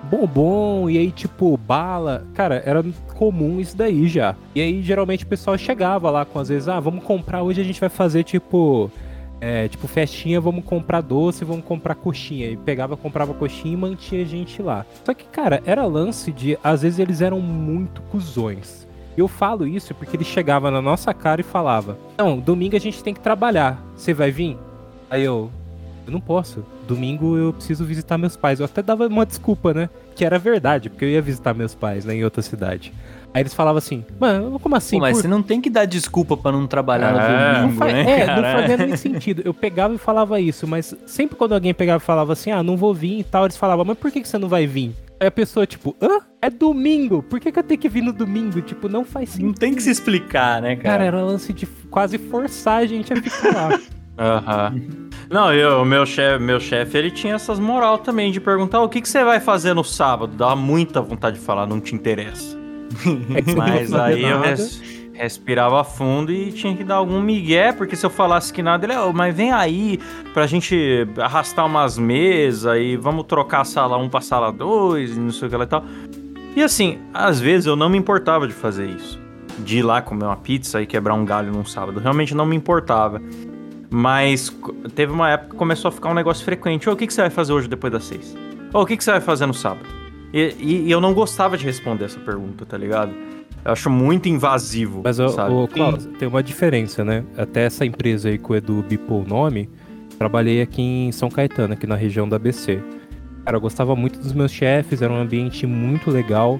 Bombom, 0.09 0.89
e 0.89 0.97
aí 0.97 1.11
tipo, 1.11 1.55
bala. 1.57 2.27
Cara, 2.33 2.61
era 2.65 2.83
comum 3.15 3.61
isso 3.61 3.77
daí 3.77 4.07
já. 4.07 4.35
E 4.53 4.59
aí 4.59 4.81
geralmente 4.81 5.23
o 5.23 5.27
pessoal 5.27 5.57
chegava 5.57 6.09
lá 6.11 6.25
com 6.25 6.37
às 6.37 6.49
vezes, 6.49 6.67
ah, 6.67 6.79
vamos 6.79 7.03
comprar, 7.03 7.43
hoje 7.43 7.61
a 7.61 7.63
gente 7.63 7.79
vai 7.79 7.89
fazer 7.89 8.23
tipo. 8.23 8.91
É, 9.41 9.67
tipo, 9.67 9.87
festinha, 9.87 10.39
vamos 10.39 10.63
comprar 10.63 11.01
doce, 11.01 11.43
vamos 11.43 11.65
comprar 11.65 11.95
coxinha. 11.95 12.47
E 12.47 12.55
pegava, 12.55 12.95
comprava 12.95 13.33
coxinha 13.33 13.73
e 13.73 13.77
mantinha 13.77 14.21
a 14.21 14.25
gente 14.25 14.61
lá. 14.61 14.85
Só 15.03 15.15
que, 15.15 15.25
cara, 15.25 15.63
era 15.65 15.83
lance 15.85 16.31
de. 16.31 16.59
Às 16.63 16.83
vezes 16.83 16.99
eles 16.99 17.21
eram 17.21 17.41
muito 17.41 18.03
cuzões. 18.03 18.87
Eu 19.17 19.27
falo 19.27 19.67
isso 19.67 19.93
porque 19.95 20.15
ele 20.15 20.23
chegava 20.23 20.69
na 20.69 20.79
nossa 20.79 21.11
cara 21.11 21.41
e 21.41 21.43
falava: 21.43 21.97
Não, 22.15 22.39
domingo 22.39 22.75
a 22.75 22.79
gente 22.79 23.03
tem 23.03 23.15
que 23.15 23.19
trabalhar. 23.19 23.83
Você 23.95 24.13
vai 24.13 24.29
vir? 24.29 24.57
Aí 25.09 25.23
eu. 25.23 25.49
Eu 26.05 26.11
não 26.11 26.21
posso. 26.21 26.63
Domingo 26.87 27.37
eu 27.37 27.53
preciso 27.53 27.83
visitar 27.85 28.17
meus 28.17 28.35
pais. 28.35 28.59
Eu 28.59 28.65
até 28.65 28.81
dava 28.81 29.07
uma 29.07 29.25
desculpa, 29.25 29.73
né? 29.73 29.89
Que 30.15 30.25
era 30.25 30.39
verdade, 30.39 30.89
porque 30.89 31.05
eu 31.05 31.09
ia 31.09 31.21
visitar 31.21 31.53
meus 31.53 31.75
pais, 31.75 32.05
né, 32.05 32.15
em 32.15 32.23
outra 32.23 32.41
cidade. 32.41 32.91
Aí 33.33 33.41
eles 33.41 33.53
falavam 33.53 33.77
assim: 33.77 34.03
Mano, 34.19 34.59
como 34.59 34.75
assim? 34.75 34.97
Pô, 34.97 35.01
mas 35.01 35.15
Por- 35.17 35.21
você 35.21 35.27
não 35.27 35.41
tem 35.41 35.61
que 35.61 35.69
dar 35.69 35.85
desculpa 35.85 36.35
pra 36.35 36.51
não 36.51 36.67
trabalhar 36.67 37.09
É, 37.09 37.11
no 37.13 37.53
não 37.53 37.61
domingo, 37.67 37.79
fa- 37.79 37.85
né, 37.93 38.01
é, 38.21 38.25
cara? 38.25 38.41
não 38.41 38.61
fazia 38.61 38.77
nem 38.85 38.95
sentido. 38.97 39.41
Eu 39.45 39.53
pegava 39.53 39.93
e 39.93 39.97
falava 39.97 40.39
isso, 40.39 40.67
mas 40.67 40.93
sempre 41.05 41.35
quando 41.37 41.53
alguém 41.53 41.73
pegava 41.73 42.01
e 42.03 42.05
falava 42.05 42.33
assim, 42.33 42.51
ah, 42.51 42.61
não 42.61 42.75
vou 42.75 42.93
vir 42.93 43.19
e 43.19 43.23
tal, 43.23 43.45
eles 43.45 43.55
falavam, 43.57 43.85
mas 43.85 43.97
por 43.97 44.11
que, 44.11 44.21
que 44.21 44.27
você 44.27 44.37
não 44.37 44.49
vai 44.49 44.67
vir? 44.67 44.91
Aí 45.19 45.27
a 45.27 45.31
pessoa, 45.31 45.65
tipo, 45.67 45.95
hã? 46.01 46.19
É 46.41 46.49
domingo, 46.49 47.21
por 47.21 47.39
que, 47.39 47.51
que 47.51 47.59
eu 47.59 47.63
tenho 47.63 47.79
que 47.79 47.87
vir 47.87 48.01
no 48.01 48.11
domingo? 48.11 48.59
Tipo, 48.61 48.89
não 48.89 49.05
faz 49.05 49.29
sentido. 49.29 49.45
Não 49.47 49.53
tem 49.53 49.75
que 49.75 49.83
se 49.83 49.91
explicar, 49.91 50.59
né, 50.61 50.75
Cara, 50.75 50.89
cara? 50.97 51.03
era 51.05 51.21
lance 51.21 51.53
de 51.53 51.67
quase 51.91 52.17
forçar 52.17 52.79
a 52.81 52.85
gente 52.87 53.13
a 53.13 53.15
ficar 53.15 53.53
lá. 53.53 53.79
Aham. 54.17 54.75
Não, 55.29 55.53
eu, 55.53 55.85
meu 55.85 56.05
chefe, 56.05 56.43
meu 56.43 56.59
chefe, 56.59 56.97
ele 56.97 57.09
tinha 57.11 57.35
essas 57.35 57.57
moral 57.59 57.99
também 57.99 58.31
de 58.31 58.41
perguntar 58.41 58.81
o 58.81 58.89
que, 58.89 58.99
que 58.99 59.07
você 59.07 59.23
vai 59.23 59.39
fazer 59.39 59.73
no 59.73 59.83
sábado. 59.83 60.35
Dava 60.35 60.55
muita 60.55 61.01
vontade 61.01 61.39
de 61.39 61.45
falar, 61.45 61.65
não 61.65 61.79
te 61.79 61.95
interessa. 61.95 62.59
É 63.35 63.41
Mas 63.55 63.93
aí 63.93 64.23
eu 64.23 64.41
res- 64.41 64.81
respirava 65.13 65.83
fundo 65.83 66.31
e 66.31 66.51
tinha 66.51 66.75
que 66.75 66.83
dar 66.83 66.95
algum 66.95 67.21
migué, 67.21 67.71
porque 67.71 67.95
se 67.95 68.05
eu 68.05 68.09
falasse 68.09 68.51
que 68.51 68.63
nada, 68.63 68.85
ele, 68.85 68.95
"Ô, 68.97 69.13
mas 69.13 69.35
vem 69.35 69.51
aí 69.51 69.99
pra 70.33 70.47
gente 70.47 71.07
arrastar 71.19 71.65
umas 71.65 71.97
mesas 71.97 72.77
e 72.79 72.95
vamos 72.97 73.25
trocar 73.25 73.61
a 73.61 73.65
sala 73.65 73.97
1 73.97 74.09
pra 74.09 74.21
sala 74.21 74.51
2 74.51 75.15
e 75.15 75.19
não 75.19 75.31
sei 75.31 75.47
o 75.47 75.51
que 75.51 75.57
lá 75.57 75.63
e 75.63 75.67
tal. 75.67 75.83
E 76.55 76.63
assim, 76.63 76.97
às 77.13 77.39
vezes 77.39 77.65
eu 77.67 77.75
não 77.75 77.87
me 77.89 77.97
importava 77.97 78.47
de 78.47 78.53
fazer 78.53 78.87
isso. 78.89 79.19
De 79.59 79.77
ir 79.79 79.83
lá 79.83 80.01
comer 80.01 80.25
uma 80.25 80.35
pizza 80.37 80.81
e 80.81 80.85
quebrar 80.87 81.13
um 81.13 81.23
galho 81.23 81.51
num 81.51 81.65
sábado. 81.65 81.99
Realmente 81.99 82.33
não 82.33 82.45
me 82.45 82.55
importava. 82.55 83.21
Mas 83.89 84.51
teve 84.95 85.11
uma 85.11 85.29
época 85.29 85.51
que 85.51 85.55
começou 85.57 85.89
a 85.89 85.91
ficar 85.91 86.09
um 86.09 86.13
negócio 86.13 86.43
frequente. 86.43 86.89
Ô, 86.89 86.93
o 86.93 86.95
que, 86.95 87.05
que 87.05 87.13
você 87.13 87.21
vai 87.21 87.29
fazer 87.29 87.53
hoje 87.53 87.67
depois 87.67 87.91
das 87.93 88.05
seis? 88.05 88.35
Ô, 88.73 88.81
o 88.81 88.85
que, 88.85 88.95
que 88.97 89.03
você 89.03 89.11
vai 89.11 89.21
fazer 89.21 89.45
no 89.45 89.53
sábado? 89.53 89.85
E, 90.33 90.55
e- 90.59 90.81
e 90.87 90.91
eu 90.91 91.01
não 91.01 91.13
gostava 91.13 91.57
de 91.57 91.65
responder 91.65 92.05
essa 92.05 92.19
pergunta, 92.19 92.65
tá 92.65 92.77
ligado? 92.77 93.11
Eu 93.63 93.71
acho 93.73 93.89
muito 93.89 94.27
invasivo, 94.27 95.01
Mas, 95.03 95.19
ô, 95.19 95.29
sabe? 95.29 95.53
ô, 95.53 95.67
Klaus, 95.67 96.05
tem 96.17 96.27
uma 96.27 96.41
diferença, 96.41 97.03
né? 97.05 97.23
Até 97.37 97.63
essa 97.65 97.85
empresa 97.85 98.29
aí 98.29 98.37
que 98.37 98.51
o 98.51 98.55
Edu 98.55 98.83
bipou 98.87 99.21
o 99.23 99.27
nome, 99.27 99.69
trabalhei 100.17 100.61
aqui 100.61 100.81
em 100.81 101.11
São 101.11 101.29
Caetano, 101.29 101.73
aqui 101.73 101.85
na 101.85 101.95
região 101.95 102.27
da 102.27 102.37
ABC. 102.37 102.81
Cara, 103.45 103.57
eu 103.57 103.61
gostava 103.61 103.95
muito 103.95 104.19
dos 104.19 104.33
meus 104.33 104.51
chefes, 104.51 105.01
era 105.01 105.11
um 105.11 105.17
ambiente 105.21 105.67
muito 105.67 106.09
legal. 106.09 106.59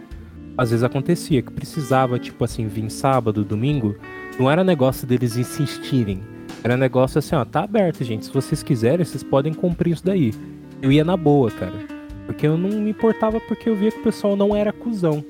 Às 0.57 0.69
vezes 0.71 0.83
acontecia 0.83 1.41
que 1.41 1.51
precisava, 1.51 2.19
tipo 2.19 2.43
assim, 2.43 2.67
vir 2.67 2.89
sábado, 2.91 3.43
domingo. 3.43 3.95
Não 4.39 4.49
era 4.51 4.63
negócio 4.63 5.07
deles 5.07 5.37
insistirem. 5.37 6.21
Era 6.63 6.75
negócio 6.77 7.17
assim, 7.19 7.35
ó, 7.35 7.43
tá 7.45 7.63
aberto, 7.63 8.03
gente. 8.03 8.25
Se 8.25 8.33
vocês 8.33 8.61
quiserem, 8.61 9.03
vocês 9.05 9.23
podem 9.23 9.53
cumprir 9.53 9.93
isso 9.93 10.05
daí. 10.05 10.33
Eu 10.81 10.91
ia 10.91 11.03
na 11.05 11.15
boa, 11.15 11.49
cara. 11.49 11.73
Porque 12.25 12.47
eu 12.47 12.57
não 12.57 12.69
me 12.79 12.89
importava 12.91 13.39
porque 13.39 13.69
eu 13.69 13.75
via 13.75 13.91
que 13.91 13.99
o 13.99 14.03
pessoal 14.03 14.35
não 14.35 14.55
era 14.55 14.71
cuzão. 14.71 15.23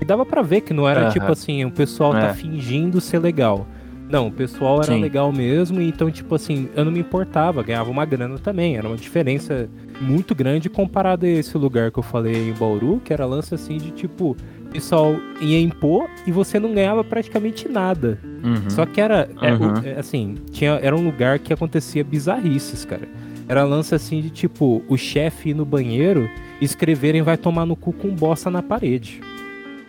E 0.00 0.04
dava 0.04 0.24
pra 0.26 0.42
ver 0.42 0.60
que 0.60 0.74
não 0.74 0.88
era 0.88 1.02
Aham. 1.02 1.10
tipo 1.10 1.32
assim, 1.32 1.64
o 1.64 1.70
pessoal 1.70 2.12
tá 2.12 2.28
É. 2.28 2.34
fingindo 2.34 3.00
ser 3.00 3.18
legal. 3.18 3.66
Não, 4.08 4.28
o 4.28 4.30
pessoal 4.30 4.76
era 4.82 4.92
Sim. 4.92 5.00
legal 5.00 5.32
mesmo, 5.32 5.80
então, 5.82 6.08
tipo 6.12 6.32
assim, 6.36 6.68
eu 6.76 6.84
não 6.84 6.92
me 6.92 7.00
importava, 7.00 7.60
ganhava 7.60 7.90
uma 7.90 8.04
grana 8.04 8.38
também. 8.38 8.76
Era 8.76 8.86
uma 8.86 8.96
diferença 8.96 9.68
muito 10.00 10.32
grande 10.32 10.68
comparado 10.70 11.26
a 11.26 11.28
esse 11.28 11.58
lugar 11.58 11.90
que 11.90 11.98
eu 11.98 12.04
falei 12.04 12.50
em 12.50 12.52
Bauru, 12.52 13.00
que 13.04 13.12
era 13.12 13.26
lance 13.26 13.52
assim 13.52 13.78
de 13.78 13.90
tipo, 13.90 14.36
o 14.64 14.68
pessoal 14.70 15.16
ia 15.40 15.60
impor 15.60 16.08
e 16.24 16.30
você 16.30 16.60
não 16.60 16.72
ganhava 16.72 17.02
praticamente 17.02 17.68
nada. 17.68 18.20
Uhum. 18.44 18.70
Só 18.70 18.86
que 18.86 19.00
era, 19.00 19.28
é, 19.42 19.52
Uhum. 19.54 19.72
é, 19.82 19.98
assim, 19.98 20.36
tinha, 20.52 20.78
era 20.80 20.94
um 20.94 21.04
lugar 21.04 21.40
que 21.40 21.52
acontecia 21.52 22.04
bizarrices, 22.04 22.84
cara. 22.84 23.08
Era 23.48 23.64
lance 23.64 23.94
assim 23.94 24.20
de 24.20 24.30
tipo, 24.30 24.82
o 24.88 24.96
chefe 24.96 25.50
ir 25.50 25.54
no 25.54 25.64
banheiro 25.64 26.28
e 26.60 26.64
escreverem 26.64 27.22
vai 27.22 27.36
tomar 27.36 27.64
no 27.64 27.76
cu 27.76 27.92
com 27.92 28.08
bosta 28.08 28.50
na 28.50 28.62
parede. 28.62 29.20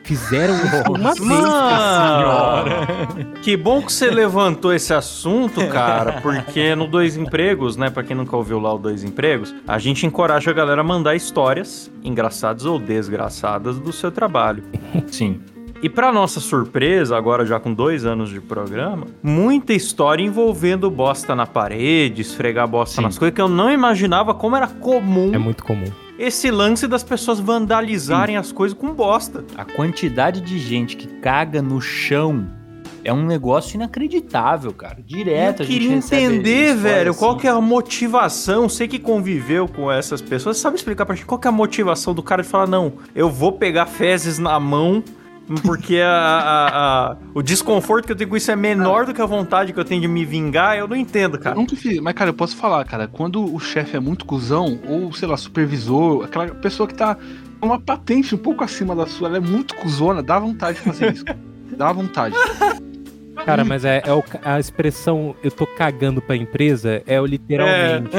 Fizeram 0.03 0.55
isso 0.55 0.83
uma 0.87 1.13
vez. 1.13 1.19
Mano, 1.19 2.69
que 3.43 3.57
bom 3.57 3.81
que 3.81 3.91
você 3.91 4.09
levantou 4.09 4.73
esse 4.73 4.93
assunto, 4.93 5.67
cara, 5.67 6.21
porque 6.21 6.73
no 6.75 6.87
Dois 6.87 7.17
Empregos, 7.17 7.75
né, 7.75 7.89
pra 7.89 8.03
quem 8.03 8.15
nunca 8.15 8.37
ouviu 8.37 8.57
lá 8.57 8.73
o 8.73 8.77
Dois 8.77 9.03
Empregos, 9.03 9.53
a 9.67 9.77
gente 9.77 10.05
encoraja 10.05 10.51
a 10.51 10.53
galera 10.53 10.79
a 10.79 10.83
mandar 10.83 11.13
histórias 11.15 11.91
engraçadas 12.01 12.63
ou 12.63 12.79
desgraçadas 12.79 13.79
do 13.79 13.91
seu 13.91 14.09
trabalho. 14.09 14.63
Sim. 15.07 15.41
E 15.81 15.87
pra 15.89 16.11
nossa 16.11 16.39
surpresa, 16.39 17.15
agora 17.15 17.45
já 17.45 17.59
com 17.59 17.71
dois 17.73 18.03
anos 18.05 18.29
de 18.29 18.41
programa, 18.41 19.05
muita 19.21 19.73
história 19.73 20.23
envolvendo 20.23 20.89
bosta 20.89 21.35
na 21.35 21.45
parede, 21.45 22.21
esfregar 22.23 22.67
bosta 22.67 22.95
Sim. 22.95 23.03
nas 23.03 23.17
coisas, 23.17 23.35
que 23.35 23.41
eu 23.41 23.47
não 23.47 23.71
imaginava 23.71 24.33
como 24.33 24.55
era 24.55 24.67
comum 24.67 25.31
É 25.33 25.37
muito 25.37 25.63
comum. 25.63 25.85
esse 26.17 26.49
lance 26.49 26.87
das 26.87 27.03
pessoas 27.03 27.39
vandalizarem 27.39 28.37
as 28.37 28.51
coisas 28.51 28.75
com 28.77 28.91
bosta. 28.91 29.45
A 29.55 29.63
quantidade 29.65 30.41
de 30.41 30.57
gente 30.57 30.97
que 30.97 31.07
caga 31.19 31.61
no 31.61 31.79
chão 31.79 32.47
é 33.03 33.13
um 33.13 33.23
negócio 33.25 33.75
inacreditável, 33.75 34.73
cara. 34.73 34.97
Direto 35.05 35.61
eu 35.61 35.65
a 35.65 35.69
gente 35.69 35.79
queria 35.79 35.95
entender, 35.95 36.75
velho, 36.75 37.13
qual 37.13 37.31
assim. 37.31 37.41
que 37.41 37.47
é 37.47 37.51
a 37.51 37.61
motivação. 37.61 38.67
Você 38.67 38.87
que 38.87 38.97
conviveu 38.99 39.67
com 39.67 39.89
essas 39.91 40.21
pessoas, 40.21 40.57
sabe 40.57 40.75
explicar 40.75 41.05
pra 41.05 41.15
gente 41.15 41.25
qual 41.25 41.39
que 41.39 41.47
é 41.47 41.49
a 41.49 41.53
motivação 41.53 42.13
do 42.15 42.23
cara 42.23 42.41
de 42.41 42.49
falar, 42.49 42.67
não, 42.67 42.93
eu 43.15 43.29
vou 43.29 43.53
pegar 43.53 43.85
fezes 43.85 44.39
na 44.39 44.59
mão, 44.59 45.01
porque 45.63 45.97
a- 45.97 46.07
a- 46.09 47.11
a- 47.11 47.17
o 47.33 47.41
desconforto 47.41 48.05
que 48.05 48.11
eu 48.11 48.15
tenho 48.15 48.29
com 48.29 48.35
isso 48.37 48.51
é 48.51 48.55
menor 48.55 49.05
do 49.05 49.13
que 49.13 49.21
a 49.21 49.25
vontade 49.25 49.71
que 49.73 49.79
eu 49.79 49.85
tenho 49.85 50.01
de 50.01 50.07
me 50.07 50.25
vingar, 50.25 50.77
eu 50.77 50.87
não 50.87 50.95
entendo, 50.95 51.37
Eu 51.37 51.41
cara. 51.41 51.55
nunca 51.55 51.75
fiz, 51.75 51.99
mas 51.99 52.13
cara, 52.13 52.29
eu 52.29 52.33
posso 52.33 52.55
falar, 52.57 52.83
cara, 52.85 53.07
quando 53.07 53.43
o 53.53 53.59
chefe 53.59 53.95
é 53.95 53.99
muito 53.99 54.25
cuzão, 54.25 54.79
ou 54.87 55.13
sei 55.13 55.27
lá, 55.27 55.37
supervisor, 55.37 56.25
aquela 56.25 56.47
pessoa 56.47 56.87
que 56.87 56.93
tá 56.93 57.17
uma 57.61 57.79
patente 57.79 58.35
um 58.35 58.37
pouco 58.37 58.63
acima 58.63 58.95
da 58.95 59.07
sua, 59.07 59.27
ela 59.29 59.37
é 59.37 59.39
muito 59.41 59.73
cuzona, 59.75 60.21
dá 60.21 60.37
vontade 60.37 60.77
de 60.77 60.83
fazer 60.83 61.13
isso. 61.13 61.25
Dá 61.75 61.91
vontade. 61.91 62.35
Cara, 63.47 63.63
mas 63.65 63.83
é, 63.85 64.01
é 64.05 64.13
o 64.13 64.23
a 64.43 64.59
expressão 64.59 65.35
eu 65.43 65.49
tô 65.49 65.65
cagando 65.65 66.21
pra 66.21 66.35
empresa 66.35 67.01
é 67.07 67.19
o 67.19 67.25
literalmente. 67.25 68.09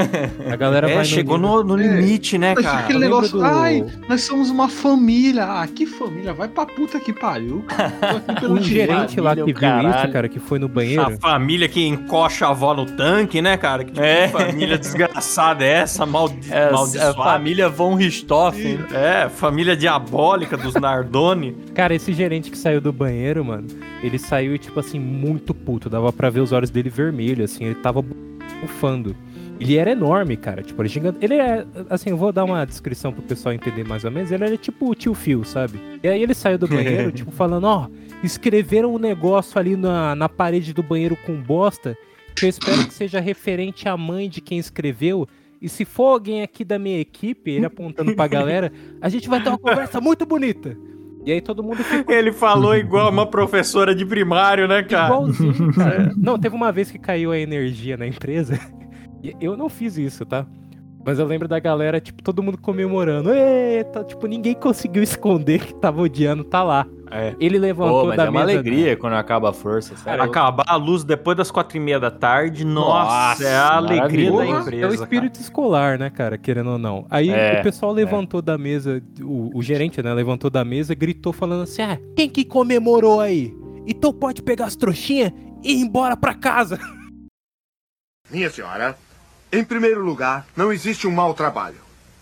A 0.50 0.56
galera 0.56 0.90
É, 0.90 0.94
vai 0.96 1.04
chegou 1.04 1.38
no, 1.38 1.62
no 1.62 1.78
É. 1.78 1.82
limite, 1.86 2.36
né, 2.38 2.54
Mas 2.56 2.64
cara? 2.64 2.78
aquele 2.80 2.98
negócio, 2.98 3.38
do- 3.38 3.44
ai, 3.44 3.84
nós 4.08 4.22
somos 4.22 4.48
uma 4.50 4.68
família. 4.68 5.44
Ah, 5.44 5.66
que 5.66 5.84
família? 5.86 6.32
Vai 6.32 6.48
pra 6.48 6.64
puta 6.66 6.98
que 6.98 7.12
pariu. 7.12 7.64
Um 8.48 8.56
dinheiro. 8.58 8.92
gerente 8.92 9.20
lá 9.20 9.30
que 9.30 9.36
viu 9.36 9.46
o 9.46 9.50
isso, 9.50 9.60
caralho. 9.60 10.12
cara, 10.12 10.28
que 10.28 10.38
foi 10.40 10.58
no 10.58 10.66
A 10.66 10.68
banheiro. 10.68 11.18
família 11.20 11.68
que 11.68 11.84
encoxa 11.86 12.46
a 12.46 12.50
avó 12.50 12.74
no 12.74 12.86
tanque, 12.86 13.42
né, 13.42 13.56
cara? 13.56 13.84
Que 13.84 13.92
tipo 13.92 14.04
É. 14.04 14.26
de 14.26 14.32
família 14.32 14.78
desgraçada 14.78 15.64
é 15.64 15.68
essa? 15.72 16.04
Maldi 16.06 16.48
É, 16.50 16.70
a 17.02 17.12
família 17.14 17.68
Von 17.68 17.94
Richthofen. 17.94 18.78
É, 18.92 19.28
família 19.28 19.76
diabólica 19.76 20.56
dos 20.56 20.74
Nardoni. 20.74 21.56
Cara, 21.74 21.94
esse 21.94 22.12
gerente 22.12 22.50
que 22.50 22.56
saiu 22.58 22.80
do 22.80 22.92
banheiro, 22.92 23.44
mano, 23.44 23.66
ele 24.02 24.18
saiu, 24.18 24.56
tipo 24.58 24.78
assim, 24.80 24.98
muito 25.18 25.52
puto. 25.52 25.90
Dava 25.90 26.12
pra 26.12 26.30
ver 26.30 26.40
os 26.40 26.52
olhos 26.52 26.70
dele 26.70 26.88
vermelhos, 26.88 27.52
assim. 27.52 27.64
Ele 27.64 27.74
tava 27.74 28.04
ufando. 28.62 29.14
Ele 29.60 29.76
era 29.76 29.90
enorme, 29.90 30.36
cara. 30.36 30.62
Tipo, 30.62 30.80
ele, 30.82 30.88
gigante. 30.88 31.18
ele 31.20 31.34
é. 31.34 31.66
Assim, 31.90 32.10
eu 32.10 32.16
vou 32.16 32.32
dar 32.32 32.44
uma 32.44 32.64
descrição 32.64 33.12
pro 33.12 33.22
pessoal 33.22 33.52
entender 33.52 33.84
mais 33.84 34.04
ou 34.04 34.10
menos. 34.10 34.30
Ele 34.30 34.44
era 34.44 34.56
tipo 34.56 34.90
o 34.90 34.94
tio 34.94 35.14
Phil, 35.14 35.44
sabe? 35.44 35.80
E 36.02 36.08
aí 36.08 36.22
ele 36.22 36.34
saiu 36.34 36.58
do 36.58 36.68
banheiro, 36.68 37.10
tipo, 37.10 37.30
falando: 37.32 37.64
Ó, 37.64 37.88
escreveram 38.22 38.94
um 38.94 38.98
negócio 38.98 39.58
ali 39.58 39.76
na, 39.76 40.14
na 40.14 40.28
parede 40.28 40.72
do 40.72 40.82
banheiro 40.82 41.16
com 41.26 41.34
bosta. 41.40 41.96
Que 42.36 42.44
eu 42.44 42.48
espero 42.50 42.86
que 42.86 42.94
seja 42.94 43.18
referente 43.18 43.88
à 43.88 43.96
mãe 43.96 44.28
de 44.28 44.40
quem 44.40 44.58
escreveu. 44.58 45.26
E 45.60 45.68
se 45.68 45.84
for 45.84 46.12
alguém 46.12 46.42
aqui 46.42 46.64
da 46.64 46.78
minha 46.78 47.00
equipe, 47.00 47.50
ele 47.50 47.66
apontando 47.66 48.14
pra 48.14 48.28
galera, 48.28 48.72
a 49.00 49.08
gente 49.08 49.28
vai 49.28 49.42
ter 49.42 49.48
uma 49.48 49.58
conversa 49.58 50.00
muito 50.00 50.24
bonita. 50.24 50.76
E 51.24 51.32
aí 51.32 51.40
todo 51.40 51.62
mundo 51.62 51.76
ficou 51.76 52.14
Ele 52.14 52.32
falou 52.32 52.74
igual 52.76 53.10
uma 53.10 53.26
professora 53.26 53.94
de 53.94 54.04
primário, 54.06 54.66
né, 54.68 54.82
cara? 54.82 55.14
igualzinho, 55.14 55.72
cara. 55.74 56.12
Não, 56.16 56.38
teve 56.38 56.54
uma 56.54 56.72
vez 56.72 56.90
que 56.90 56.98
caiu 56.98 57.32
a 57.32 57.38
energia 57.38 57.96
na 57.96 58.06
empresa. 58.06 58.58
E 59.20 59.34
eu 59.40 59.56
não 59.56 59.68
fiz 59.68 59.98
isso, 59.98 60.24
tá? 60.24 60.46
Mas 61.04 61.18
eu 61.18 61.26
lembro 61.26 61.48
da 61.48 61.58
galera, 61.58 62.00
tipo, 62.00 62.22
todo 62.22 62.40
mundo 62.40 62.56
comemorando. 62.56 63.32
Eita, 63.34 64.04
tipo, 64.04 64.28
ninguém 64.28 64.54
conseguiu 64.54 65.02
esconder 65.02 65.58
que 65.66 65.74
tava 65.74 66.00
odiando, 66.00 66.44
tá 66.44 66.62
lá. 66.62 66.86
É. 67.10 67.34
Ele 67.40 67.58
levantou 67.58 68.02
Pô, 68.02 68.06
mas 68.08 68.16
da 68.16 68.24
é 68.26 68.28
uma 68.30 68.40
mesa. 68.44 68.52
alegria 68.58 68.96
quando 68.96 69.14
acaba 69.14 69.50
a 69.50 69.52
força, 69.52 69.96
sério. 69.96 70.22
Acabar 70.22 70.64
a 70.66 70.76
luz 70.76 71.04
depois 71.04 71.36
das 71.36 71.50
quatro 71.50 71.76
e 71.76 71.80
meia 71.80 71.98
da 72.00 72.10
tarde, 72.10 72.64
nossa, 72.64 73.30
Nossa, 73.30 73.44
é 73.48 73.56
a 73.56 73.76
alegria 73.76 74.30
da 74.32 74.46
empresa. 74.46 74.86
É 74.86 74.88
o 74.88 74.94
espírito 74.94 75.40
escolar, 75.40 75.98
né, 75.98 76.10
cara, 76.10 76.36
querendo 76.38 76.70
ou 76.70 76.78
não. 76.78 77.06
Aí 77.10 77.30
É, 77.30 77.60
o 77.60 77.62
pessoal 77.62 77.92
levantou 77.92 78.42
da 78.42 78.56
mesa, 78.58 79.02
o, 79.20 79.50
o 79.56 79.62
gerente, 79.62 80.02
né, 80.02 80.12
levantou 80.12 80.50
da 80.50 80.64
mesa, 80.64 80.94
gritou 80.94 81.32
falando 81.32 81.62
assim: 81.62 81.82
ah, 81.82 81.98
quem 82.16 82.28
que 82.28 82.44
comemorou 82.44 83.20
aí? 83.20 83.54
Então 83.86 84.12
pode 84.12 84.42
pegar 84.42 84.66
as 84.66 84.76
trouxinhas 84.76 85.32
e 85.62 85.72
ir 85.72 85.80
embora 85.80 86.16
pra 86.16 86.34
casa. 86.34 86.78
Minha 88.30 88.50
senhora, 88.50 88.96
em 89.50 89.64
primeiro 89.64 90.04
lugar, 90.04 90.46
não 90.56 90.70
existe 90.72 91.06
um 91.06 91.10
mau 91.10 91.32
trabalho. 91.32 91.76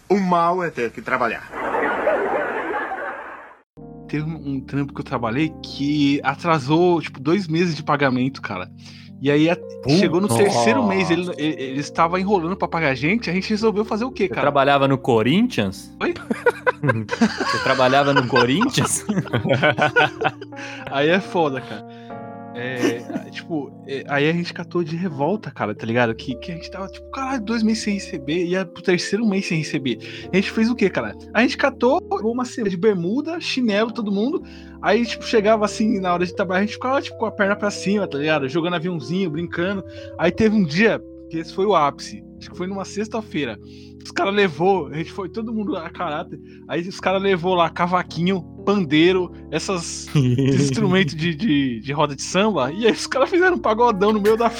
O 0.09 0.20
mal 0.20 0.62
é 0.62 0.70
ter 0.70 0.91
que 0.93 1.03
trabalhar. 1.03 1.51
Teve 4.09 4.25
um, 4.25 4.61
trampo 4.61 4.93
que 4.95 5.01
eu 5.01 5.05
trabalhei 5.05 5.53
que 5.63 6.21
atrasou, 6.23 7.01
tipo, 7.01 7.21
dois 7.21 7.47
meses 7.49 7.75
de 7.75 7.83
pagamento, 7.83 8.41
cara. 8.41 8.71
E 9.21 9.31
aí 9.31 9.49
a- 9.49 9.57
chegou 9.99 10.21
no 10.21 10.29
terceiro 10.29 10.87
mês, 10.87 11.11
ele, 11.11 11.23
ele, 11.39 11.63
ele 11.63 11.81
estava 11.81 12.21
enrolando 12.21 12.55
pra 12.57 12.69
pagar 12.69 12.91
a 12.91 12.95
gente, 12.95 13.31
a 13.31 13.33
gente 13.33 13.49
resolveu 13.49 13.85
fazer 13.85 14.05
o 14.05 14.11
quê, 14.11 14.25
Você 14.25 14.29
cara? 14.29 14.43
trabalhava 14.43 14.87
no 14.87 14.99
Corinthians? 14.99 15.91
Oi? 16.03 16.13
Você 17.51 17.59
trabalhava 17.65 18.13
no 18.13 18.27
Corinthians? 18.29 19.05
Aí 20.91 21.09
é 21.09 21.21
foda, 21.21 21.61
cara. 21.61 21.87
É, 22.55 22.95
tipo, 23.37 23.72
é, 23.87 24.05
aí 24.09 24.28
a 24.28 24.32
gente 24.32 24.53
catou 24.53 24.82
de 24.82 24.97
revolta, 24.97 25.51
cara, 25.51 25.74
tá 25.74 25.87
ligado? 25.87 26.14
Que, 26.14 26.34
que 26.37 26.53
a 26.53 26.55
gente 26.55 26.70
tava, 26.70 26.89
tipo, 26.89 27.09
caralho, 27.11 27.43
dois 27.43 27.62
meses 27.62 27.84
sem 27.84 27.95
receber, 27.95 28.45
ia 28.45 28.64
pro 28.64 28.82
terceiro 28.82 29.26
mês 29.26 29.47
sem 29.47 29.59
receber. 29.59 29.99
A 30.32 30.37
gente 30.37 30.51
fez 30.51 30.70
o 30.70 30.74
quê, 30.74 30.91
cara? 30.91 31.14
A 31.32 31.43
gente 31.43 31.57
catou 31.57 32.01
uma 32.22 32.45
semana 32.45 32.70
de 32.70 32.76
bermuda, 32.76 33.41
chinelo, 33.41 33.93
todo 33.93 34.11
mundo. 34.11 34.43
Aí, 34.82 35.05
tipo, 35.05 35.24
chegava 35.24 35.64
assim, 35.64 36.01
na 36.01 36.12
hora 36.12 36.26
de 36.26 36.34
trabalhar, 36.34 36.61
a 36.61 36.66
gente 36.66 36.74
ficava, 36.74 37.01
tipo, 37.01 37.16
com 37.18 37.26
a 37.26 37.30
perna 37.32 37.57
pra 37.57 37.70
cima, 37.70 38.09
tá 38.09 38.18
ligado? 38.18 38.49
Jogando 38.49 38.74
aviãozinho, 38.74 39.30
brincando. 39.30 39.84
Aí 40.18 40.30
teve 40.32 40.57
um 40.57 40.64
dia, 40.64 41.01
que 41.30 41.39
esse 41.39 41.53
foi 41.53 41.66
o 41.66 41.74
ápice, 41.74 42.24
acho 42.39 42.51
que 42.51 42.57
foi 42.57 42.66
numa 42.66 42.84
sexta-feira. 42.84 43.59
Os 44.05 44.11
caras 44.12 44.34
levou, 44.34 44.87
a 44.89 44.95
gente 44.97 45.12
foi 45.12 45.28
todo 45.28 45.53
mundo 45.53 45.76
a 45.76 45.91
caráter. 45.91 46.39
Aí 46.68 46.80
os 46.89 47.01
caras 47.01 47.20
levou 47.20 47.55
lá 47.55 47.68
cavaquinho, 47.68 48.43
pandeiro, 48.64 49.32
essas 49.51 50.07
esses 50.14 50.70
instrumentos 50.70 51.14
de, 51.16 51.34
de, 51.34 51.80
de 51.80 51.93
roda 51.93 52.14
de 52.14 52.22
samba, 52.22 52.70
e 52.72 52.87
aí 52.87 52.93
os 52.93 53.07
caras 53.07 53.28
fizeram 53.30 53.57
um 53.57 53.61
pagodão 53.61 54.12
no 54.12 54.20
meio 54.20 54.37
da 54.37 54.47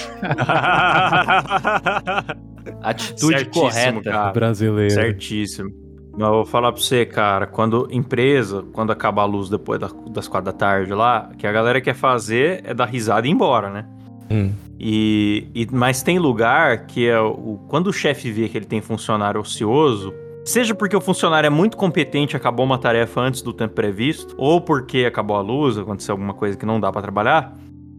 Atitude 2.83 3.39
Certíssimo, 3.39 3.53
correta. 3.62 4.03
cara. 4.11 4.33
Brasileiro. 4.33 4.93
Certíssimo. 4.95 5.70
Mas 6.12 6.29
eu 6.29 6.35
vou 6.35 6.47
falar 6.47 6.72
pra 6.72 6.81
você, 6.81 7.05
cara, 7.05 7.47
quando 7.47 7.87
empresa, 7.91 8.64
quando 8.72 8.91
acabar 8.91 9.22
a 9.22 9.27
luz 9.27 9.51
depois 9.51 9.79
da- 9.79 9.91
das 10.11 10.27
quatro 10.27 10.47
da 10.51 10.53
tarde 10.53 10.93
lá, 10.95 11.31
que 11.37 11.47
a 11.47 11.53
galera 11.53 11.79
quer 11.81 11.95
fazer 11.95 12.62
é 12.64 12.72
dar 12.72 12.87
risada 12.87 13.27
e 13.27 13.31
ir 13.31 13.35
embora, 13.35 13.70
né? 13.70 13.87
Hum. 14.31 14.53
E, 14.79 15.47
e- 15.55 15.66
mas 15.72 16.03
tem 16.03 16.18
lugar 16.18 16.87
que 16.87 17.07
é 17.09 17.18
o, 17.20 17.59
quando 17.68 17.89
o 17.89 17.93
chefe 17.93 18.31
vê 18.31 18.49
que 18.49 18.57
ele 18.59 18.66
tem 18.66 18.81
funcionário 18.81 19.41
ocioso, 19.41 20.12
seja 20.45 20.74
porque 20.74 20.97
o 20.97 21.01
funcionário 21.01 21.47
é 21.47 21.51
muito 21.51 21.77
competente 21.77 22.35
e 22.35 22.37
acabou 22.37 22.64
uma 22.66 22.79
tarefa 22.79 23.20
antes 23.20 23.43
do 23.43 23.53
tempo 23.53 23.74
previsto, 23.74 24.35
ou 24.39 24.61
porque 24.61 25.05
acabou 25.07 25.37
a 25.37 25.41
luz, 25.41 25.79
aconteceu 25.79 26.12
alguma 26.12 26.35
coisa 26.35 26.57
que 26.57 26.66
não 26.66 26.79
dá 26.79 26.93
pra 26.93 27.03
trabalhar, 27.03 27.55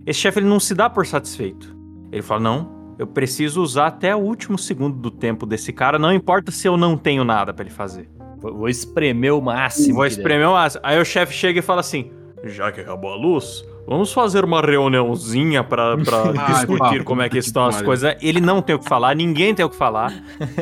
esse 0.05 0.19
chefe 0.19 0.39
ele 0.39 0.47
não 0.47 0.59
se 0.59 0.73
dá 0.75 0.89
por 0.89 1.05
satisfeito. 1.05 1.75
Ele 2.11 2.21
fala: 2.21 2.39
"Não, 2.41 2.95
eu 2.97 3.05
preciso 3.05 3.61
usar 3.61 3.87
até 3.87 4.15
o 4.15 4.19
último 4.19 4.57
segundo 4.57 4.97
do 4.97 5.11
tempo 5.11 5.45
desse 5.45 5.73
cara, 5.73 5.99
não 5.99 6.13
importa 6.13 6.51
se 6.51 6.67
eu 6.67 6.77
não 6.77 6.95
tenho 6.97 7.23
nada 7.23 7.53
pra 7.53 7.65
ele 7.65 7.73
fazer. 7.73 8.09
Vou 8.39 8.53
vou 8.53 8.69
espremer 8.69 9.33
o 9.33 9.41
máximo. 9.41 9.95
Vou 9.95 10.03
der. 10.03 10.11
espremer 10.11 10.47
o 10.47 10.53
máximo. 10.53 10.81
Aí 10.85 10.99
o 10.99 11.03
chefe 11.05 11.33
chega 11.33 11.59
e 11.59 11.61
fala 11.61 11.81
assim: 11.81 12.11
já 12.43 12.71
que 12.71 12.79
acabou 12.81 13.11
a 13.11 13.15
luz, 13.15 13.65
vamos 13.87 14.11
fazer 14.11 14.43
uma 14.43 14.61
reuniãozinha 14.61 15.63
pra, 15.63 15.97
pra 15.97 16.23
Ai, 16.37 16.53
discutir 16.53 17.03
como 17.03 17.21
é 17.21 17.29
que 17.29 17.37
estão 17.37 17.65
as 17.65 17.81
coisas. 17.81 18.15
Ele 18.21 18.41
não 18.41 18.61
tem 18.61 18.75
o 18.75 18.79
que 18.79 18.87
falar, 18.87 19.15
ninguém 19.15 19.55
tem 19.55 19.65
o 19.65 19.69
que 19.69 19.75
falar. 19.75 20.11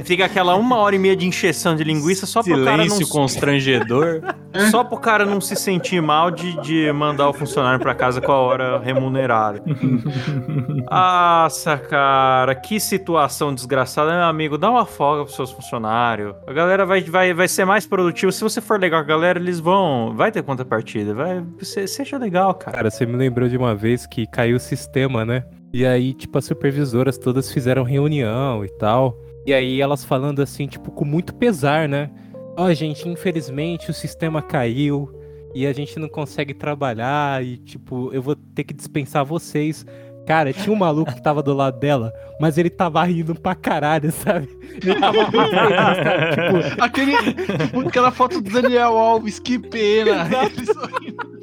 Fica 0.03 0.25
aquela 0.25 0.55
uma 0.55 0.77
hora 0.77 0.95
e 0.95 0.99
meia 0.99 1.15
de 1.15 1.25
encheção 1.27 1.75
de 1.75 1.83
linguiça 1.83 2.25
só 2.25 2.41
pro 2.43 2.63
cara 2.63 2.77
não 2.77 2.83
Silêncio 2.85 3.07
constrangedor. 3.09 4.21
só 4.71 4.83
pro 4.83 4.97
cara 4.97 5.25
não 5.25 5.41
se 5.41 5.55
sentir 5.55 6.01
mal 6.01 6.29
de, 6.31 6.59
de 6.61 6.91
mandar 6.93 7.27
o 7.29 7.33
funcionário 7.33 7.79
pra 7.79 7.93
casa 7.95 8.21
com 8.21 8.31
a 8.31 8.37
hora 8.37 8.79
remunerada. 8.79 9.61
Nossa, 10.89 11.77
cara, 11.77 12.53
que 12.55 12.79
situação 12.79 13.53
desgraçada, 13.53 14.11
meu 14.11 14.23
amigo. 14.23 14.57
Dá 14.57 14.69
uma 14.69 14.85
folga 14.85 15.23
pros 15.23 15.35
seus 15.35 15.51
funcionários. 15.51 16.35
A 16.47 16.53
galera 16.53 16.85
vai, 16.85 17.01
vai, 17.01 17.33
vai 17.33 17.47
ser 17.47 17.65
mais 17.65 17.85
produtiva. 17.85 18.31
Se 18.31 18.41
você 18.43 18.61
for 18.61 18.79
legal 18.79 19.01
com 19.03 19.05
a 19.05 19.15
galera, 19.15 19.39
eles 19.39 19.59
vão. 19.59 20.13
Vai 20.15 20.31
ter 20.31 20.43
contrapartida. 20.43 21.13
Vai, 21.13 21.43
se- 21.61 21.87
seja 21.87 22.17
legal, 22.17 22.53
cara. 22.53 22.77
Cara, 22.77 22.89
você 22.91 23.05
me 23.15 23.23
lembrou 23.23 23.47
de 23.47 23.57
uma 23.57 23.73
vez 23.73 24.05
que 24.05 24.27
caiu 24.27 24.57
o 24.57 24.59
sistema, 24.59 25.25
né? 25.25 25.45
E 25.73 25.85
aí, 25.85 26.13
tipo, 26.13 26.37
as 26.37 26.45
supervisoras 26.45 27.17
todas 27.17 27.51
fizeram 27.51 27.83
reunião 27.83 28.63
e 28.63 28.69
tal. 28.69 29.17
E 29.45 29.53
aí 29.53 29.81
elas 29.81 30.03
falando 30.03 30.41
assim, 30.41 30.67
tipo, 30.67 30.91
com 30.91 31.05
muito 31.05 31.33
pesar, 31.33 31.87
né? 31.87 32.11
Ó, 32.57 32.71
gente, 32.73 33.07
infelizmente 33.07 33.89
o 33.89 33.93
sistema 33.93 34.41
caiu 34.41 35.09
e 35.53 35.65
a 35.65 35.73
gente 35.73 35.97
não 35.99 36.09
consegue 36.09 36.53
trabalhar 36.53 37.43
e, 37.43 37.57
tipo, 37.57 38.13
eu 38.13 38.21
vou 38.21 38.35
ter 38.35 38.63
que 38.63 38.73
dispensar 38.73 39.23
vocês. 39.23 39.85
Cara, 40.25 40.51
tinha 40.51 40.73
um 40.73 40.77
maluco 40.77 41.13
que 41.13 41.21
tava 41.21 41.43
do 41.43 41.53
lado 41.53 41.79
dela, 41.79 42.11
mas 42.39 42.57
ele 42.57 42.69
tava 42.69 43.03
rindo 43.03 43.35
pra 43.35 43.53
caralho, 43.53 44.11
sabe? 44.11 44.49
Ele 44.81 44.99
tava 44.99 45.23
rindo, 45.25 45.59
cara, 45.59 46.31
tipo, 46.31 46.81
Aquele, 46.81 47.33
tipo, 47.33 47.79
aquela 47.81 48.11
foto 48.11 48.41
do 48.41 48.49
Daniel 48.49 48.97
Alves, 48.97 49.39
que 49.39 49.59
pena. 49.59 50.27
Ele 50.45 50.65
sorrindo. 50.65 51.35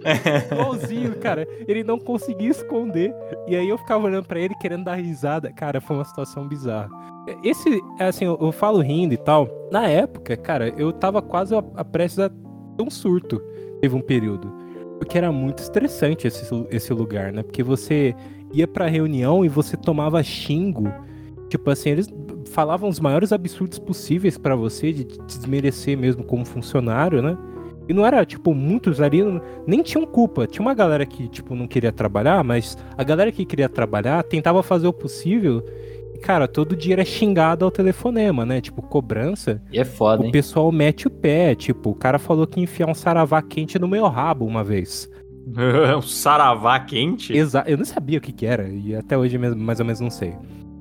Igualzinho, 0.50 1.14
cara. 1.16 1.46
Ele 1.66 1.84
não 1.84 1.98
conseguia 1.98 2.50
esconder. 2.50 3.14
E 3.46 3.56
aí 3.56 3.68
eu 3.68 3.78
ficava 3.78 4.04
olhando 4.04 4.26
pra 4.26 4.40
ele 4.40 4.54
querendo 4.56 4.84
dar 4.84 4.96
risada. 4.96 5.52
Cara, 5.52 5.80
foi 5.80 5.96
uma 5.96 6.04
situação 6.04 6.48
bizarra. 6.48 6.90
Esse, 7.44 7.80
assim, 7.98 8.24
eu, 8.24 8.36
eu 8.40 8.52
falo 8.52 8.80
rindo 8.80 9.14
e 9.14 9.16
tal. 9.16 9.48
Na 9.70 9.86
época, 9.86 10.36
cara, 10.36 10.68
eu 10.76 10.92
tava 10.92 11.22
quase 11.22 11.54
a, 11.54 11.62
a 11.76 11.84
prestes 11.84 12.18
a 12.18 12.28
ter 12.28 12.82
um 12.82 12.90
surto. 12.90 13.40
Teve 13.80 13.94
um 13.94 14.00
período. 14.00 14.52
Porque 14.98 15.18
era 15.18 15.32
muito 15.32 15.58
estressante 15.58 16.26
esse, 16.26 16.44
esse 16.70 16.92
lugar, 16.92 17.32
né? 17.32 17.42
Porque 17.42 17.62
você 17.62 18.14
ia 18.52 18.66
pra 18.68 18.86
reunião 18.86 19.44
e 19.44 19.48
você 19.48 19.76
tomava 19.76 20.22
xingo. 20.22 20.92
Tipo 21.48 21.70
assim, 21.70 21.90
eles 21.90 22.08
falavam 22.50 22.88
os 22.88 22.98
maiores 23.00 23.32
absurdos 23.32 23.78
possíveis 23.78 24.38
pra 24.38 24.56
você, 24.56 24.92
de 24.92 25.04
te 25.04 25.18
desmerecer 25.38 25.96
mesmo 25.96 26.24
como 26.24 26.44
funcionário, 26.44 27.20
né? 27.22 27.36
E 27.88 27.92
não 27.92 28.06
era, 28.06 28.24
tipo, 28.24 28.54
muitos 28.54 29.00
ali 29.00 29.22
nem 29.66 29.82
tinham 29.82 30.06
culpa. 30.06 30.46
Tinha 30.46 30.62
uma 30.62 30.72
galera 30.72 31.04
que, 31.04 31.28
tipo, 31.28 31.54
não 31.54 31.66
queria 31.66 31.92
trabalhar, 31.92 32.42
mas 32.44 32.78
a 32.96 33.02
galera 33.02 33.32
que 33.32 33.44
queria 33.44 33.68
trabalhar 33.68 34.22
tentava 34.22 34.62
fazer 34.62 34.86
o 34.86 34.92
possível. 34.92 35.64
E, 36.14 36.18
cara, 36.18 36.46
todo 36.46 36.76
dia 36.76 36.94
era 36.94 37.04
xingado 37.04 37.64
ao 37.64 37.70
telefonema, 37.70 38.46
né? 38.46 38.60
Tipo, 38.60 38.80
cobrança. 38.82 39.60
E 39.72 39.78
é 39.80 39.84
foda, 39.84 40.22
O 40.22 40.26
hein? 40.26 40.30
pessoal 40.32 40.70
mete 40.70 41.08
o 41.08 41.10
pé. 41.10 41.54
Tipo, 41.56 41.90
o 41.90 41.94
cara 41.94 42.18
falou 42.18 42.46
que 42.46 42.60
ia 42.60 42.64
enfiar 42.64 42.88
um 42.88 42.94
saravá 42.94 43.42
quente 43.42 43.78
no 43.78 43.88
meu 43.88 44.06
rabo 44.06 44.46
uma 44.46 44.62
vez. 44.62 45.10
um 45.96 46.02
saravá 46.02 46.78
quente? 46.80 47.32
Exa 47.36 47.64
eu 47.66 47.76
não 47.76 47.84
sabia 47.84 48.18
o 48.18 48.20
que 48.20 48.32
que 48.32 48.46
era. 48.46 48.68
E 48.68 48.94
até 48.94 49.16
hoje 49.16 49.36
mesmo, 49.38 49.60
mais 49.60 49.80
ou 49.80 49.86
menos 49.86 50.00
não 50.00 50.10
sei. 50.10 50.34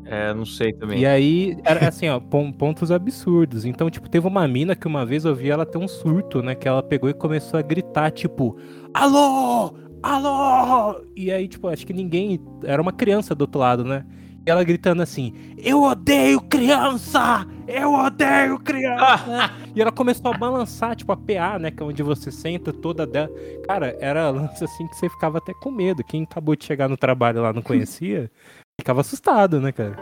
É, 0.05 0.33
não 0.33 0.45
sei 0.45 0.73
também. 0.73 0.99
E 0.99 1.05
aí, 1.05 1.57
era 1.63 1.87
assim, 1.87 2.09
ó, 2.09 2.19
pon- 2.19 2.51
pontos 2.51 2.91
absurdos. 2.91 3.63
Então, 3.63 3.89
tipo, 3.89 4.09
teve 4.09 4.27
uma 4.27 4.45
mina 4.45 4.75
que 4.75 4.85
uma 4.85 5.05
vez 5.05 5.23
eu 5.23 5.33
vi 5.33 5.49
ela 5.49 5.65
ter 5.65 5.77
um 5.77 5.87
surto, 5.87 6.41
né? 6.43 6.53
Que 6.53 6.67
ela 6.67 6.83
pegou 6.83 7.09
e 7.09 7.13
começou 7.13 7.57
a 7.57 7.63
gritar, 7.63 8.11
tipo, 8.11 8.57
alô! 8.93 9.73
Alô! 10.03 11.01
E 11.15 11.31
aí, 11.31 11.47
tipo, 11.47 11.67
acho 11.67 11.85
que 11.85 11.93
ninguém. 11.93 12.39
Era 12.63 12.81
uma 12.81 12.91
criança 12.91 13.33
do 13.33 13.43
outro 13.43 13.59
lado, 13.61 13.85
né? 13.85 14.05
E 14.45 14.49
ela 14.49 14.63
gritando 14.63 15.01
assim: 15.01 15.33
Eu 15.57 15.83
odeio 15.83 16.41
criança! 16.41 17.45
Eu 17.67 17.93
odeio 17.93 18.59
criança! 18.59 19.51
e 19.75 19.81
ela 19.81 19.91
começou 19.91 20.33
a 20.33 20.37
balançar, 20.37 20.95
tipo, 20.95 21.11
a 21.11 21.17
PA, 21.17 21.59
né? 21.59 21.71
Que 21.71 21.83
é 21.83 21.85
onde 21.85 22.01
você 22.01 22.31
senta 22.31 22.73
toda 22.73 23.05
dela. 23.05 23.29
Cara, 23.67 23.95
era 23.99 24.29
lance 24.29 24.63
assim 24.63 24.87
que 24.87 24.95
você 24.95 25.09
ficava 25.09 25.37
até 25.37 25.53
com 25.53 25.71
medo. 25.71 26.03
Quem 26.03 26.23
acabou 26.23 26.55
de 26.55 26.65
chegar 26.65 26.89
no 26.89 26.97
trabalho 26.97 27.41
lá 27.41 27.53
não 27.53 27.61
conhecia, 27.61 28.31
ficava 28.79 29.01
assustado, 29.01 29.61
né, 29.61 29.71
cara? 29.71 29.95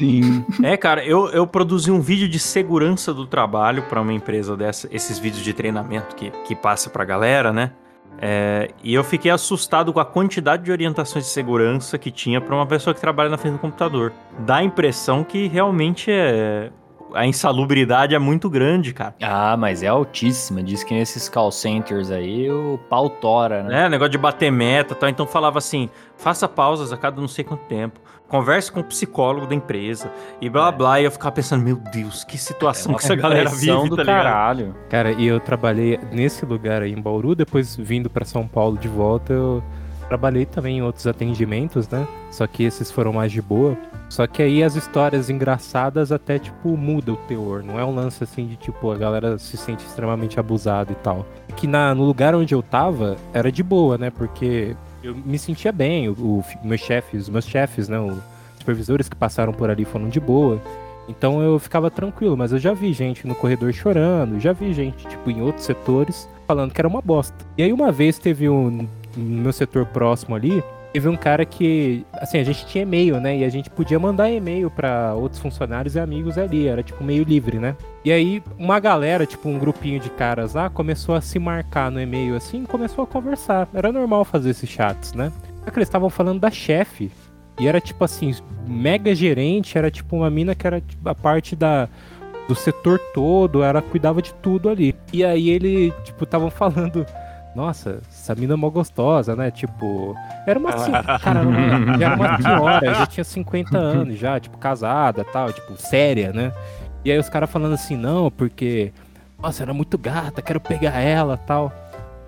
Sim. 0.00 0.44
É, 0.64 0.76
cara, 0.76 1.04
eu, 1.04 1.28
eu 1.28 1.46
produzi 1.46 1.90
um 1.90 2.00
vídeo 2.00 2.28
de 2.28 2.38
segurança 2.38 3.12
do 3.12 3.26
trabalho 3.26 3.82
para 3.84 4.00
uma 4.00 4.12
empresa 4.12 4.56
dessa, 4.56 4.88
esses 4.90 5.18
vídeos 5.18 5.44
de 5.44 5.52
treinamento 5.52 6.16
que, 6.16 6.30
que 6.44 6.56
passa 6.56 6.88
pra 6.88 7.04
galera, 7.04 7.52
né? 7.52 7.72
É, 8.24 8.70
e 8.84 8.94
eu 8.94 9.02
fiquei 9.02 9.32
assustado 9.32 9.92
com 9.92 9.98
a 9.98 10.04
quantidade 10.04 10.62
de 10.62 10.70
orientações 10.70 11.24
de 11.24 11.30
segurança 11.30 11.98
que 11.98 12.08
tinha 12.08 12.40
para 12.40 12.54
uma 12.54 12.64
pessoa 12.64 12.94
que 12.94 13.00
trabalha 13.00 13.28
na 13.28 13.36
frente 13.36 13.54
do 13.54 13.58
computador. 13.58 14.12
Dá 14.38 14.56
a 14.56 14.62
impressão 14.62 15.24
que 15.24 15.48
realmente 15.48 16.08
é, 16.08 16.70
a 17.14 17.26
insalubridade 17.26 18.14
é 18.14 18.18
muito 18.20 18.48
grande, 18.48 18.94
cara. 18.94 19.14
Ah, 19.20 19.56
mas 19.56 19.82
é 19.82 19.88
altíssima. 19.88 20.62
Diz 20.62 20.84
que 20.84 20.94
nesses 20.94 21.28
call 21.28 21.50
centers 21.50 22.12
aí 22.12 22.48
o 22.48 22.78
pau 22.88 23.10
tora, 23.10 23.64
né? 23.64 23.86
É, 23.86 23.88
negócio 23.88 24.12
de 24.12 24.18
bater 24.18 24.52
meta 24.52 24.94
e 24.94 24.96
tal. 24.96 25.08
Então 25.08 25.26
falava 25.26 25.58
assim: 25.58 25.90
faça 26.16 26.48
pausas 26.48 26.92
a 26.92 26.96
cada 26.96 27.20
não 27.20 27.28
sei 27.28 27.44
quanto 27.44 27.64
tempo. 27.64 28.00
Converse 28.32 28.72
com 28.72 28.80
o 28.80 28.84
psicólogo 28.84 29.46
da 29.46 29.54
empresa 29.54 30.10
e 30.40 30.48
blá 30.48 30.68
É. 30.68 30.72
blá. 30.72 31.00
E 31.00 31.04
eu 31.04 31.10
ficava 31.10 31.32
pensando, 31.32 31.62
meu 31.62 31.76
Deus, 31.76 32.24
que 32.24 32.38
situação 32.38 32.92
uma 32.92 32.98
que 32.98 33.04
essa 33.04 33.14
galera 33.14 33.50
vive, 33.50 33.66
do 33.90 33.94
tá 33.96 34.02
ligado? 34.02 34.24
caralho. 34.24 34.74
Cara, 34.88 35.12
e 35.12 35.26
eu 35.26 35.38
trabalhei 35.38 36.00
nesse 36.10 36.46
lugar 36.46 36.80
aí 36.80 36.92
em 36.92 37.00
Bauru, 37.00 37.34
depois 37.34 37.76
vindo 37.76 38.08
pra 38.08 38.24
São 38.24 38.48
Paulo 38.48 38.78
de 38.78 38.88
volta, 38.88 39.34
eu 39.34 39.62
trabalhei 40.08 40.46
também 40.46 40.78
em 40.78 40.82
outros 40.82 41.06
atendimentos, 41.06 41.86
né? 41.90 42.08
Só 42.30 42.46
que 42.46 42.64
esses 42.64 42.90
foram 42.90 43.12
mais 43.12 43.30
de 43.30 43.42
boa. 43.42 43.76
Só 44.08 44.26
que 44.26 44.42
aí 44.42 44.62
as 44.64 44.76
histórias 44.76 45.28
engraçadas 45.28 46.10
até, 46.10 46.38
tipo, 46.38 46.74
muda 46.76 47.12
o 47.12 47.16
teor. 47.16 47.62
Não 47.62 47.78
é 47.78 47.84
um 47.84 47.94
lance 47.94 48.24
assim 48.24 48.46
de, 48.46 48.56
tipo, 48.56 48.90
a 48.90 48.96
galera 48.96 49.36
se 49.38 49.58
sente 49.58 49.84
extremamente 49.84 50.40
abusada 50.40 50.90
e 50.90 50.94
tal. 50.96 51.26
Que 51.56 51.66
na, 51.66 51.94
no 51.94 52.04
lugar 52.04 52.34
onde 52.34 52.54
eu 52.54 52.62
tava, 52.62 53.16
era 53.34 53.52
de 53.52 53.62
boa, 53.62 53.96
né? 53.98 54.10
Porque 54.10 54.74
eu 55.02 55.14
me 55.14 55.38
sentia 55.38 55.72
bem, 55.72 56.08
o, 56.08 56.12
o 56.12 56.44
meus 56.62 56.80
chefes, 56.80 57.22
os 57.22 57.28
meus 57.28 57.46
chefes, 57.46 57.88
né? 57.88 57.98
Os 57.98 58.18
supervisores 58.58 59.08
que 59.08 59.16
passaram 59.16 59.52
por 59.52 59.70
ali 59.70 59.84
foram 59.84 60.08
de 60.08 60.20
boa. 60.20 60.60
Então 61.08 61.42
eu 61.42 61.58
ficava 61.58 61.90
tranquilo, 61.90 62.36
mas 62.36 62.52
eu 62.52 62.58
já 62.58 62.72
vi 62.72 62.92
gente 62.92 63.26
no 63.26 63.34
corredor 63.34 63.72
chorando, 63.72 64.38
já 64.38 64.52
vi 64.52 64.72
gente, 64.72 65.06
tipo, 65.08 65.30
em 65.30 65.42
outros 65.42 65.66
setores, 65.66 66.28
falando 66.46 66.72
que 66.72 66.80
era 66.80 66.88
uma 66.88 67.00
bosta. 67.00 67.34
E 67.58 67.62
aí 67.62 67.72
uma 67.72 67.90
vez 67.90 68.18
teve 68.18 68.48
um, 68.48 68.86
no 69.16 69.42
meu 69.42 69.52
setor 69.52 69.84
próximo 69.86 70.36
ali, 70.36 70.62
teve 70.92 71.08
um 71.08 71.16
cara 71.16 71.44
que, 71.44 72.04
assim, 72.12 72.38
a 72.38 72.44
gente 72.44 72.66
tinha 72.66 72.82
e-mail, 72.82 73.18
né? 73.18 73.38
E 73.38 73.44
a 73.44 73.48
gente 73.48 73.70
podia 73.70 73.98
mandar 73.98 74.30
e-mail 74.30 74.70
pra 74.70 75.14
outros 75.14 75.40
funcionários 75.40 75.94
e 75.94 76.00
amigos 76.00 76.36
ali, 76.36 76.66
era 76.68 76.82
tipo 76.82 77.02
meio 77.02 77.24
livre, 77.24 77.58
né? 77.58 77.74
E 78.04 78.12
aí 78.12 78.42
uma 78.58 78.78
galera, 78.78 79.24
tipo 79.24 79.48
um 79.48 79.58
grupinho 79.58 79.98
de 79.98 80.10
caras 80.10 80.54
lá, 80.54 80.68
começou 80.68 81.14
a 81.14 81.20
se 81.20 81.38
marcar 81.38 81.90
no 81.90 82.00
e-mail 82.00 82.36
assim, 82.36 82.64
começou 82.64 83.04
a 83.04 83.06
conversar. 83.06 83.68
Era 83.72 83.90
normal 83.90 84.24
fazer 84.24 84.50
esses 84.50 84.68
chats, 84.68 85.14
né? 85.14 85.32
Só 85.64 85.70
que 85.70 85.78
eles 85.78 85.88
estavam 85.88 86.10
falando 86.10 86.40
da 86.40 86.50
chefe. 86.50 87.10
E 87.58 87.68
era 87.68 87.80
tipo 87.80 88.04
assim, 88.04 88.34
mega 88.66 89.14
gerente, 89.14 89.78
era 89.78 89.90
tipo 89.90 90.16
uma 90.16 90.30
mina 90.30 90.54
que 90.54 90.66
era 90.66 90.80
tipo, 90.80 91.08
a 91.08 91.14
parte 91.14 91.54
da 91.54 91.88
do 92.48 92.54
setor 92.54 92.98
todo, 93.14 93.62
ela 93.62 93.80
cuidava 93.80 94.20
de 94.20 94.34
tudo 94.34 94.68
ali. 94.68 94.94
E 95.12 95.24
aí 95.24 95.48
ele, 95.48 95.92
tipo, 96.04 96.24
estavam 96.24 96.50
falando, 96.50 97.06
nossa, 97.54 98.00
essa 98.08 98.34
mina 98.34 98.54
é 98.54 98.56
mó 98.56 98.70
gostosa, 98.70 99.36
né? 99.36 99.50
Tipo, 99.50 100.16
era 100.46 100.58
uma 100.58 100.72
cara, 101.18 101.42
já 101.98 102.06
era 102.06 102.16
uma 102.16 102.40
senhora, 102.40 102.94
já 102.94 103.06
tinha 103.06 103.24
50 103.24 103.78
anos 103.78 104.18
já, 104.18 104.40
tipo, 104.40 104.56
casada, 104.58 105.24
tal, 105.24 105.52
tipo, 105.52 105.76
séria, 105.76 106.32
né? 106.32 106.52
E 107.04 107.10
aí 107.10 107.18
os 107.18 107.28
caras 107.28 107.50
falando 107.50 107.74
assim, 107.74 107.96
não, 107.96 108.30
porque 108.30 108.92
nossa, 109.42 109.64
era 109.64 109.74
muito 109.74 109.98
gata, 109.98 110.40
quero 110.40 110.60
pegar 110.60 111.00
ela, 111.00 111.36
tal. 111.36 111.72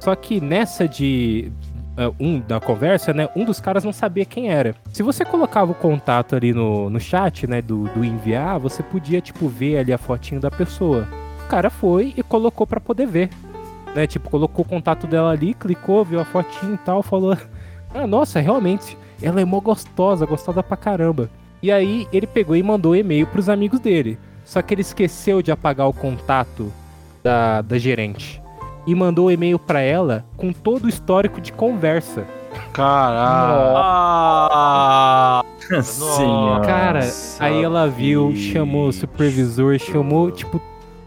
Só 0.01 0.15
que 0.17 0.41
nessa 0.41 0.89
de 0.89 1.51
uh, 1.97 2.15
um 2.19 2.41
da 2.41 2.59
conversa, 2.59 3.13
né, 3.15 3.29
um 3.37 3.45
dos 3.45 3.61
caras 3.61 3.85
não 3.85 3.93
sabia 3.93 4.25
quem 4.25 4.51
era. 4.51 4.75
Se 4.93 5.03
você 5.03 5.25
colocava 5.25 5.71
o 5.71 5.75
contato 5.75 6.35
ali 6.35 6.53
no, 6.53 6.91
no 6.91 6.99
chat, 6.99 7.47
né, 7.47 7.63
do, 7.63 7.85
do 7.91 8.05
enviar, 8.05 8.59
você 8.59 8.83
podia, 8.83 9.21
tipo, 9.21 9.49
ver 9.49 9.79
ali 9.79 9.93
a 9.93 9.99
fotinho 9.99 10.41
da 10.41 10.51
pessoa. 10.51 11.07
O 11.45 11.49
cara 11.49 11.71
foi 11.71 12.13
e 12.17 12.23
colocou 12.23 12.67
pra 12.67 12.81
poder 12.81 13.07
ver. 13.07 13.31
Né, 13.95 14.07
tipo, 14.07 14.29
colocou 14.29 14.65
o 14.65 14.69
contato 14.69 15.07
dela 15.07 15.31
ali, 15.31 15.55
clicou, 15.55 16.05
viu 16.05 16.21
a 16.21 16.25
fotinho 16.25 16.75
e 16.75 16.79
tal, 16.79 17.03
falou: 17.03 17.37
Ah, 17.95 18.07
nossa, 18.07 18.41
realmente, 18.41 18.99
ela 19.23 19.41
é 19.41 19.45
mó 19.45 19.61
gostosa, 19.61 20.27
gostosa 20.27 20.63
pra 20.63 20.77
caramba. 20.77 21.31
E 21.63 21.71
aí 21.71 22.07
ele 22.13 22.27
pegou 22.27 22.57
e 22.57 22.63
mandou 22.63 22.97
e-mail 22.97 23.27
pros 23.27 23.49
amigos 23.49 23.81
dele. 23.81 24.19
Só 24.45 24.61
que 24.61 24.75
ele 24.75 24.83
esqueceu 24.83 25.41
de 25.41 25.51
apagar 25.51 25.89
o 25.89 25.93
contato 25.93 26.71
da, 27.23 27.63
da 27.63 27.79
gerente. 27.79 28.43
E 28.87 28.95
mandou 28.95 29.27
o 29.27 29.31
e-mail 29.31 29.59
pra 29.59 29.81
ela 29.81 30.27
com 30.37 30.53
todo 30.53 30.85
o 30.85 30.89
histórico 30.89 31.41
de 31.41 31.53
conversa. 31.53 32.27
Caralho. 32.73 33.75
Ah, 35.73 35.83
Senhora. 35.83 36.67
Cara, 36.67 37.01
aí 37.39 37.63
ela 37.63 37.89
viu, 37.89 38.37
chamou 38.37 38.89
o 38.89 38.93
supervisor, 38.93 39.79
chamou, 39.79 40.31
tipo, 40.31 40.61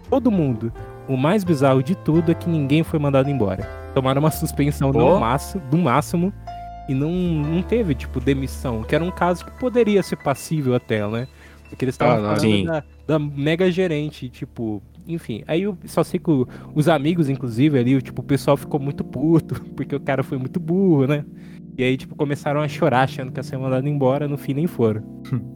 todo 0.09 0.31
mundo. 0.31 0.73
O 1.07 1.15
mais 1.17 1.43
bizarro 1.43 1.81
de 1.81 1.95
tudo 1.95 2.31
é 2.31 2.35
que 2.35 2.49
ninguém 2.49 2.83
foi 2.83 2.99
mandado 2.99 3.29
embora. 3.29 3.63
Tomaram 3.93 4.19
uma 4.19 4.31
suspensão 4.31 4.91
no 4.91 5.19
máximo, 5.19 5.63
do 5.71 5.77
máximo 5.77 6.33
e 6.89 6.93
não, 6.93 7.09
não 7.11 7.61
teve, 7.61 7.95
tipo, 7.95 8.19
demissão. 8.19 8.83
Que 8.83 8.93
era 8.95 9.03
um 9.03 9.11
caso 9.11 9.45
que 9.45 9.51
poderia 9.59 10.03
ser 10.03 10.17
passível 10.17 10.75
até, 10.75 11.07
né? 11.07 11.27
Porque 11.69 11.83
eles 11.85 11.95
estavam 11.95 12.17
Caralho. 12.21 12.39
falando 12.39 12.65
da, 12.65 12.83
da 13.07 13.19
mega 13.19 13.69
gerente, 13.71 14.29
tipo, 14.29 14.81
enfim. 15.07 15.43
Aí 15.47 15.63
eu 15.63 15.77
só 15.85 16.03
sei 16.03 16.19
que 16.19 16.29
o- 16.31 16.47
os 16.75 16.87
amigos, 16.87 17.27
inclusive, 17.29 17.77
ali, 17.77 17.95
o, 17.95 18.01
tipo, 18.01 18.21
o 18.21 18.25
pessoal 18.25 18.55
ficou 18.55 18.79
muito 18.79 19.03
puto, 19.03 19.55
porque 19.75 19.95
o 19.95 19.99
cara 19.99 20.23
foi 20.23 20.37
muito 20.37 20.59
burro, 20.59 21.07
né? 21.07 21.25
E 21.77 21.83
aí, 21.83 21.95
tipo, 21.97 22.15
começaram 22.15 22.61
a 22.61 22.67
chorar 22.67 23.03
achando 23.03 23.31
que 23.31 23.39
ia 23.39 23.43
ser 23.43 23.57
mandado 23.57 23.87
embora, 23.87 24.27
no 24.27 24.37
fim 24.37 24.53
nem 24.53 24.65
foram. 24.67 25.03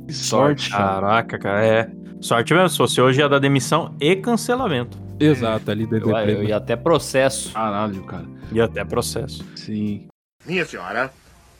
Que 0.07 0.13
sorte, 0.13 0.69
cara. 0.69 0.83
Caraca, 1.01 1.39
cara, 1.39 1.65
é. 1.65 1.89
Sorte 2.19 2.53
mesmo, 2.53 2.69
se 2.69 2.77
fosse 2.77 3.01
hoje 3.01 3.19
ia 3.21 3.27
dar 3.29 3.39
demissão 3.39 3.95
e 3.99 4.15
cancelamento. 4.15 4.97
Exato, 5.23 5.69
ali 5.71 5.85
do 5.85 5.97
Eu, 5.97 6.09
eu 6.17 6.43
ia 6.43 6.57
até 6.57 6.75
processo. 6.75 7.53
Caralho, 7.53 8.03
cara. 8.03 8.25
E 8.51 8.59
até 8.59 8.83
processo. 8.83 9.45
Sim. 9.55 10.07
Minha 10.45 10.65
senhora, 10.65 11.11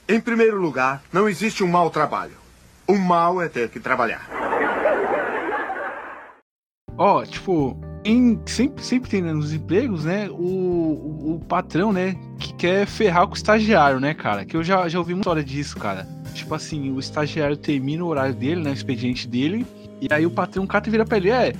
em 0.08 0.20
primeiro 0.20 0.60
lugar, 0.60 1.02
não 1.12 1.28
existe 1.28 1.62
um 1.62 1.68
mau 1.68 1.88
trabalho. 1.90 2.32
O 2.86 2.98
mal 2.98 3.40
é 3.40 3.48
ter 3.48 3.68
que 3.68 3.78
trabalhar. 3.78 4.28
Ó, 6.98 7.24
tipo, 7.24 7.80
em- 8.04 8.40
sempre, 8.46 8.84
sempre 8.84 9.08
tem 9.10 9.22
né, 9.22 9.32
nos 9.32 9.52
empregos, 9.52 10.04
né, 10.04 10.28
o, 10.28 10.34
o, 10.34 11.34
o 11.36 11.40
patrão, 11.46 11.92
né, 11.92 12.16
que 12.38 12.52
quer 12.54 12.86
ferrar 12.86 13.26
com 13.26 13.32
o 13.32 13.36
estagiário, 13.36 13.98
né, 14.00 14.12
cara? 14.12 14.44
Que 14.44 14.56
eu 14.56 14.62
já, 14.62 14.88
já 14.88 14.98
ouvi 14.98 15.14
muita 15.14 15.22
história 15.28 15.44
disso, 15.44 15.78
cara. 15.78 16.06
Tipo 16.34 16.54
assim, 16.54 16.90
o 16.92 16.98
estagiário 16.98 17.56
termina 17.56 18.04
o 18.04 18.08
horário 18.08 18.34
dele, 18.34 18.62
né, 18.62 18.70
o 18.70 18.74
expediente 18.74 19.26
dele, 19.26 19.66
e 20.00 20.08
aí 20.12 20.26
o 20.26 20.30
patrão 20.30 20.66
cata 20.66 20.88
e 20.88 20.92
vira 20.92 21.04
pra 21.04 21.16
ele, 21.16 21.30
é, 21.30 21.54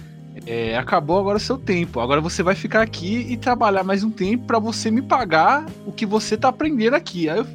é, 0.47 0.77
acabou 0.77 1.19
agora 1.19 1.37
o 1.37 1.41
seu 1.41 1.57
tempo, 1.59 2.01
agora 2.01 2.21
você 2.21 2.43
vai 2.43 2.55
ficar 2.55 2.83
aqui 2.83 3.27
e 3.29 3.37
trabalhar 3.37 3.83
mais 3.85 4.03
um 4.05 4.11
tempo 4.11 4.45
pra 4.47 4.59
você 4.59 4.91
me 4.91 5.03
pagar 5.03 5.67
o 5.87 5.93
que 5.93 6.05
você 6.07 6.37
tá 6.37 6.49
aprendendo 6.49 6.95
aqui. 6.95 7.29
Aí 7.29 7.39
eu, 7.39 7.47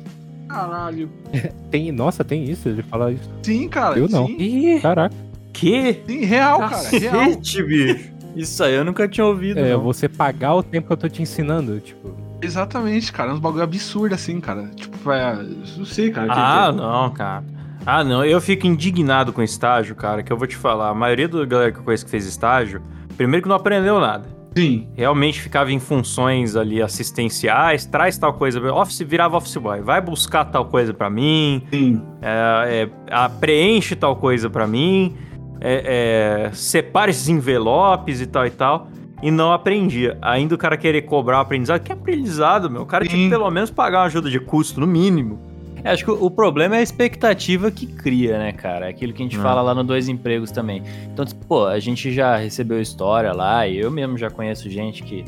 caralho. 0.48 1.10
Tem, 1.70 1.92
nossa, 1.92 2.24
tem 2.24 2.46
isso? 2.46 2.70
Ele 2.70 2.82
fala 2.84 3.12
isso. 3.12 3.30
Sim, 3.44 3.68
cara. 3.68 3.98
Eu 4.00 4.08
não. 4.08 4.28
Sim, 4.28 4.38
Ih, 4.38 4.80
Caraca. 4.82 5.14
que? 5.52 6.02
sim, 6.08 6.24
real, 6.26 6.60
cara, 6.60 6.90
real. 6.90 7.14
Cacete, 7.26 7.64
bicho. 7.64 8.18
Isso 8.36 8.64
aí 8.64 8.76
eu 8.76 8.86
nunca 8.86 9.08
tinha 9.08 9.26
ouvido, 9.26 9.60
É, 9.60 9.74
não. 9.74 9.82
você 9.82 10.08
pagar 10.08 10.54
o 10.54 10.62
tempo 10.64 10.88
que 10.88 10.94
eu 10.94 10.98
tô 10.98 11.10
te 11.10 11.22
ensinando, 11.22 11.80
tipo. 11.80 12.10
Exatamente, 12.40 13.12
cara. 13.12 13.32
É 13.32 13.34
uns 13.34 13.40
bagulho 13.40 13.64
absurdo 13.64 14.14
assim, 14.14 14.40
cara. 14.40 14.70
Tipo, 14.76 14.96
vai. 15.04 15.36
Não 15.76 15.86
sei, 15.86 16.12
cara. 16.12 16.28
Ah, 16.32 16.70
que- 16.72 16.78
não, 16.78 17.10
cara. 17.12 17.44
Ah, 17.90 18.04
não, 18.04 18.26
eu 18.26 18.42
fico 18.42 18.68
indignado 18.68 19.32
com 19.32 19.42
estágio, 19.42 19.96
cara, 19.96 20.22
que 20.22 20.30
eu 20.30 20.36
vou 20.36 20.46
te 20.46 20.58
falar. 20.58 20.90
A 20.90 20.94
maioria 20.94 21.26
da 21.26 21.46
galera 21.46 21.72
que 21.72 21.80
eu 21.80 21.84
conheço 21.84 22.04
que 22.04 22.12
fez 22.12 22.26
estágio, 22.26 22.82
primeiro 23.16 23.44
que 23.44 23.48
não 23.48 23.56
aprendeu 23.56 23.98
nada. 23.98 24.28
Sim. 24.54 24.90
Realmente 24.94 25.40
ficava 25.40 25.72
em 25.72 25.80
funções 25.80 26.58
ali 26.58 26.82
assistenciais, 26.82 27.86
traz 27.86 28.18
tal 28.18 28.34
coisa, 28.34 28.60
office 28.74 29.00
virava 29.08 29.38
office 29.38 29.56
boy, 29.56 29.80
vai 29.80 30.02
buscar 30.02 30.44
tal 30.44 30.66
coisa 30.66 30.94
pra 30.94 31.10
mim, 31.10 31.64
Sim. 31.72 32.02
é, 32.22 32.90
é, 33.10 33.30
preenche 33.40 33.96
tal 33.96 34.18
coisa 34.18 34.50
pra 34.50 34.68
mim, 34.68 35.16
é, 35.62 36.50
é, 36.50 36.52
separa 36.52 37.10
esses 37.10 37.30
envelopes 37.30 38.20
e 38.20 38.26
tal 38.26 38.46
e 38.46 38.52
tal. 38.52 38.90
E 39.24 39.32
não 39.32 39.54
aprendia. 39.54 40.18
Ainda 40.22 40.56
o 40.56 40.58
cara 40.58 40.76
querer 40.76 41.04
cobrar 41.04 41.38
o 41.38 41.42
aprendizado. 41.42 41.82
Que 41.82 41.92
aprendizado, 41.94 42.70
meu? 42.70 42.82
O 42.82 42.86
cara 42.86 43.06
tinha 43.06 43.18
Sim. 43.18 43.24
que 43.24 43.30
pelo 43.30 43.50
menos 43.50 43.72
pagar 43.72 44.00
uma 44.00 44.06
ajuda 44.06 44.30
de 44.30 44.40
custo, 44.42 44.80
no 44.80 44.86
mínimo. 44.86 45.40
É, 45.84 45.92
acho 45.92 46.04
que 46.04 46.12
o 46.12 46.30
problema 46.30 46.76
é 46.76 46.80
a 46.80 46.84
expectativa 46.84 47.70
que 47.72 47.86
cria, 47.86 48.38
né, 48.38 48.52
cara? 48.52 48.88
É 48.88 48.90
aquilo 48.90 49.14
que 49.14 49.22
a 49.22 49.26
gente 49.26 49.38
Hum. 49.38 49.42
fala 49.42 49.62
lá 49.62 49.74
no 49.76 49.84
Dois 49.84 50.10
Empregos 50.10 50.52
também. 50.52 50.84
Então, 51.14 51.26
pô, 51.48 51.66
a 51.66 51.80
gente 51.80 52.12
já 52.12 52.36
recebeu 52.36 52.82
história 52.82 53.32
lá, 53.34 53.68
e 53.68 53.78
eu 53.78 53.92
mesmo 53.92 54.18
já 54.18 54.30
conheço 54.30 54.70
gente 54.70 55.04
que 55.04 55.24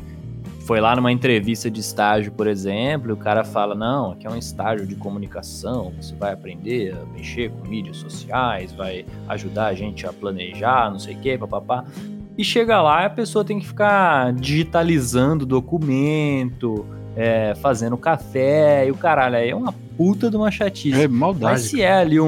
foi 0.65 0.79
lá 0.79 0.95
numa 0.95 1.11
entrevista 1.11 1.69
de 1.71 1.79
estágio, 1.79 2.31
por 2.31 2.45
exemplo, 2.45 3.09
e 3.09 3.13
o 3.13 3.17
cara 3.17 3.43
fala: 3.43 3.73
não, 3.73 4.11
aqui 4.11 4.27
é 4.27 4.29
um 4.29 4.37
estágio 4.37 4.85
de 4.85 4.95
comunicação, 4.95 5.91
você 5.99 6.13
vai 6.15 6.31
aprender 6.33 6.93
a 6.93 7.05
mexer 7.17 7.49
com 7.51 7.67
mídias 7.67 7.97
sociais, 7.97 8.71
vai 8.71 9.03
ajudar 9.29 9.67
a 9.67 9.73
gente 9.73 10.05
a 10.05 10.13
planejar, 10.13 10.91
não 10.91 10.99
sei 10.99 11.15
o 11.15 11.19
quê, 11.19 11.37
papapá. 11.37 11.85
E 12.37 12.43
chega 12.43 12.81
lá, 12.81 13.05
a 13.05 13.09
pessoa 13.09 13.43
tem 13.43 13.59
que 13.59 13.65
ficar 13.67 14.31
digitalizando 14.33 15.45
documento, 15.45 16.85
é, 17.15 17.53
fazendo 17.55 17.97
café 17.97 18.87
e 18.87 18.91
o 18.91 18.95
caralho. 18.95 19.35
Aí 19.35 19.49
é 19.49 19.55
uma 19.55 19.73
puta 19.97 20.29
de 20.29 20.37
uma 20.37 20.49
chatice. 20.49 21.01
É 21.01 21.07
maldade. 21.07 21.53
Mas 21.53 21.61
se 21.63 21.81
é 21.81 21.91
ali 21.91 22.19
um, 22.19 22.27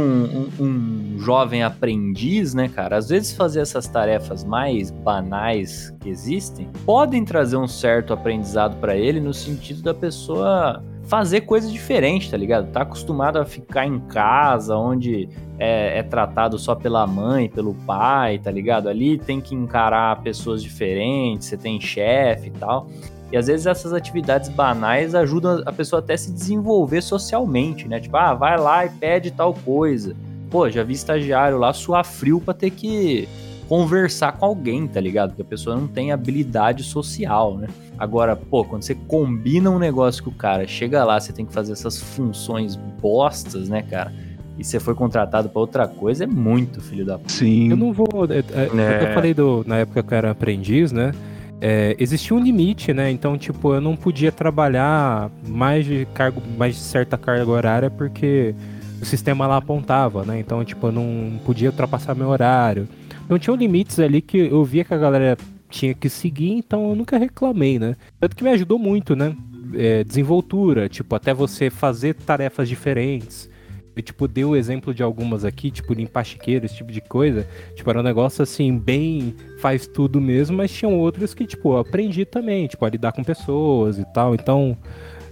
um, 0.60 0.64
um 0.64 1.20
jovem 1.20 1.64
aprendiz, 1.64 2.54
né, 2.54 2.68
cara? 2.68 2.98
Às 2.98 3.10
vezes 3.10 3.34
fazer 3.34 3.62
essas 3.62 3.88
tarefas 3.88 4.44
mais 4.44 4.92
banais 4.92 5.94
que 6.02 6.10
existem 6.10 6.68
podem 6.86 7.24
trazer 7.24 7.58
um 7.58 7.68
certo 7.68 8.14
aprendizado 8.14 8.78
pra 8.80 8.96
ele 8.96 9.20
no 9.20 9.34
sentido 9.34 9.82
da 9.82 9.94
pessoa 9.94 10.84
fazer 11.04 11.42
coisas 11.42 11.72
diferentes, 11.72 12.30
tá 12.30 12.38
ligado? 12.38 12.72
Tá 12.72 12.84
acostumado 12.84 13.38
a 13.38 13.46
ficar 13.46 13.86
em 13.86 14.00
casa, 14.00 14.78
onde 14.78 15.28
é, 15.60 16.00
é 16.00 16.04
tratado 16.04 16.58
só 16.58 16.74
pela 16.74 17.06
mãe, 17.06 17.50
pelo 17.50 17.74
pai, 17.74 18.40
tá 18.40 18.50
ligado? 18.50 18.88
Ali 18.88 19.18
tem 19.18 19.42
que 19.42 19.54
encarar 19.54 20.22
pessoas 20.22 20.64
diferentes, 20.64 21.48
você 21.48 21.58
tem 21.58 21.80
chefe 21.82 22.48
e 22.48 22.52
tal. 22.52 22.88
E 23.32 23.38
às 23.38 23.48
vezes 23.48 23.66
essas 23.66 23.94
atividades 23.94 24.50
banais 24.50 25.16
ajudam 25.16 25.64
a 25.66 25.72
pessoa 25.72 26.00
até 26.00 26.14
a 26.14 26.18
se 26.18 26.32
desenvolver 26.32 27.02
socialmente, 27.02 27.88
né? 27.88 28.00
Tipo, 28.00 28.18
ah, 28.18 28.34
vai 28.34 28.60
lá 28.60 28.86
e 28.86 28.90
pede 28.90 29.32
tal 29.32 29.54
coisa. 29.54 30.16
Pô, 30.50 30.70
já 30.70 30.84
vi 30.84 30.94
estagiário 30.94 31.58
lá 31.58 31.72
suar 31.72 32.04
frio 32.04 32.42
pra 32.42 32.54
ter 32.54 32.72
que 32.72 33.28
conversar 33.70 34.34
com 34.34 34.46
alguém, 34.46 34.86
tá 34.86 35.00
ligado? 35.00 35.30
Porque 35.30 35.44
a 35.44 35.46
pessoa 35.46 35.78
não 35.78 35.88
tem 35.88 36.12
habilidade 36.12 36.84
social, 36.84 37.58
né? 37.58 37.68
Agora, 37.98 38.36
pô, 38.36 38.66
quando 38.66 38.84
você 38.84 38.94
combina 38.94 39.70
um 39.70 39.80
negócio 39.80 40.22
com 40.24 40.30
o 40.30 40.34
cara, 40.34 40.68
chega 40.68 41.06
lá, 41.06 41.18
você 41.18 41.32
tem 41.32 41.46
que 41.46 41.54
fazer 41.54 41.72
essas 41.72 41.98
funções 42.02 42.76
bostas, 42.76 43.70
né, 43.70 43.82
cara? 43.82 44.12
E 44.58 44.64
você 44.64 44.78
foi 44.78 44.94
contratado 44.94 45.48
pra 45.48 45.62
outra 45.62 45.88
coisa, 45.88 46.26
é 46.26 46.28
muito 46.28 46.82
filho 46.82 47.06
da 47.06 47.18
puta. 47.18 47.32
Sim. 47.32 47.70
Eu 47.70 47.78
não 47.78 47.94
vou. 47.94 48.08
é, 48.30 48.40
é, 48.40 48.70
É. 48.78 49.10
Eu 49.10 49.14
falei 49.14 49.34
do, 49.34 49.64
na 49.66 49.78
época 49.78 50.04
que 50.04 50.14
eu 50.14 50.18
era 50.18 50.32
aprendiz, 50.32 50.92
né? 50.92 51.14
É, 51.62 51.96
existia 52.00 52.36
um 52.36 52.44
limite, 52.44 52.92
né? 52.92 53.12
Então, 53.12 53.38
tipo, 53.38 53.76
eu 53.76 53.80
não 53.80 53.96
podia 53.96 54.32
trabalhar 54.32 55.30
mais 55.48 55.86
de 55.86 56.08
cargo, 56.14 56.42
mais 56.58 56.76
de 56.76 56.82
certa 56.82 57.20
carga 57.20 57.50
horária 57.50 57.90
porque 57.90 58.56
o 59.00 59.06
sistema 59.06 59.46
lá 59.46 59.58
apontava, 59.58 60.26
né? 60.26 60.40
Então, 60.40 60.66
tipo, 60.66 60.88
eu 60.88 60.92
não 60.92 61.40
podia 61.46 61.70
ultrapassar 61.70 62.16
meu 62.16 62.30
horário. 62.30 62.88
Então 63.24 63.38
tinham 63.38 63.56
limites 63.56 64.00
ali 64.00 64.22
que 64.22 64.38
eu 64.38 64.66
via 64.66 64.84
que 64.84 64.94
a 64.94 64.98
galera 64.98 65.38
tinha 65.70 65.94
que 65.94 66.10
seguir, 66.10 66.52
então 66.52 66.90
eu 66.90 66.96
nunca 66.96 67.18
reclamei, 67.18 67.80
né? 67.80 67.96
Tanto 68.20 68.36
que 68.36 68.44
me 68.44 68.50
ajudou 68.50 68.78
muito, 68.78 69.16
né? 69.16 69.36
É, 69.74 70.04
desenvoltura, 70.04 70.90
tipo, 70.90 71.16
até 71.16 71.34
você 71.34 71.70
fazer 71.70 72.16
tarefas 72.16 72.68
diferentes. 72.68 73.50
Eu, 73.96 74.02
tipo, 74.02 74.28
dei 74.28 74.46
o 74.46 74.56
exemplo 74.56 74.94
de 74.94 75.04
algumas 75.04 75.44
aqui, 75.44 75.70
tipo, 75.70 75.94
limpar 75.94 76.24
chiqueiro, 76.24 76.66
esse 76.66 76.76
tipo 76.76 76.92
de 76.92 77.02
coisa. 77.02 77.46
Tipo, 77.76 77.90
era 77.90 78.00
um 78.00 78.04
negócio, 78.04 78.42
assim, 78.42 78.78
bem 78.78 79.36
faz 79.60 79.86
tudo 79.86 80.22
mesmo, 80.22 80.58
mas 80.58 80.72
tinham 80.72 80.98
outros 80.98 81.34
que, 81.34 81.46
tipo, 81.46 81.74
eu 81.74 81.80
aprendi 81.80 82.26
também, 82.26 82.68
tipo, 82.68 82.86
a 82.86 82.90
lidar 82.90 83.12
com 83.12 83.24
pessoas 83.24 83.98
e 83.98 84.06
tal. 84.14 84.34
Então, 84.34 84.78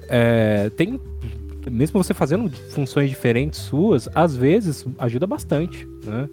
é, 0.09 0.69
tem... 0.71 0.99
Mesmo 1.69 2.01
você 2.01 2.13
fazendo 2.13 2.49
funções 2.71 3.09
diferentes 3.09 3.59
suas, 3.59 4.09
às 4.15 4.35
vezes 4.35 4.85
ajuda 4.97 5.27
bastante, 5.27 5.87
né? 6.05 6.27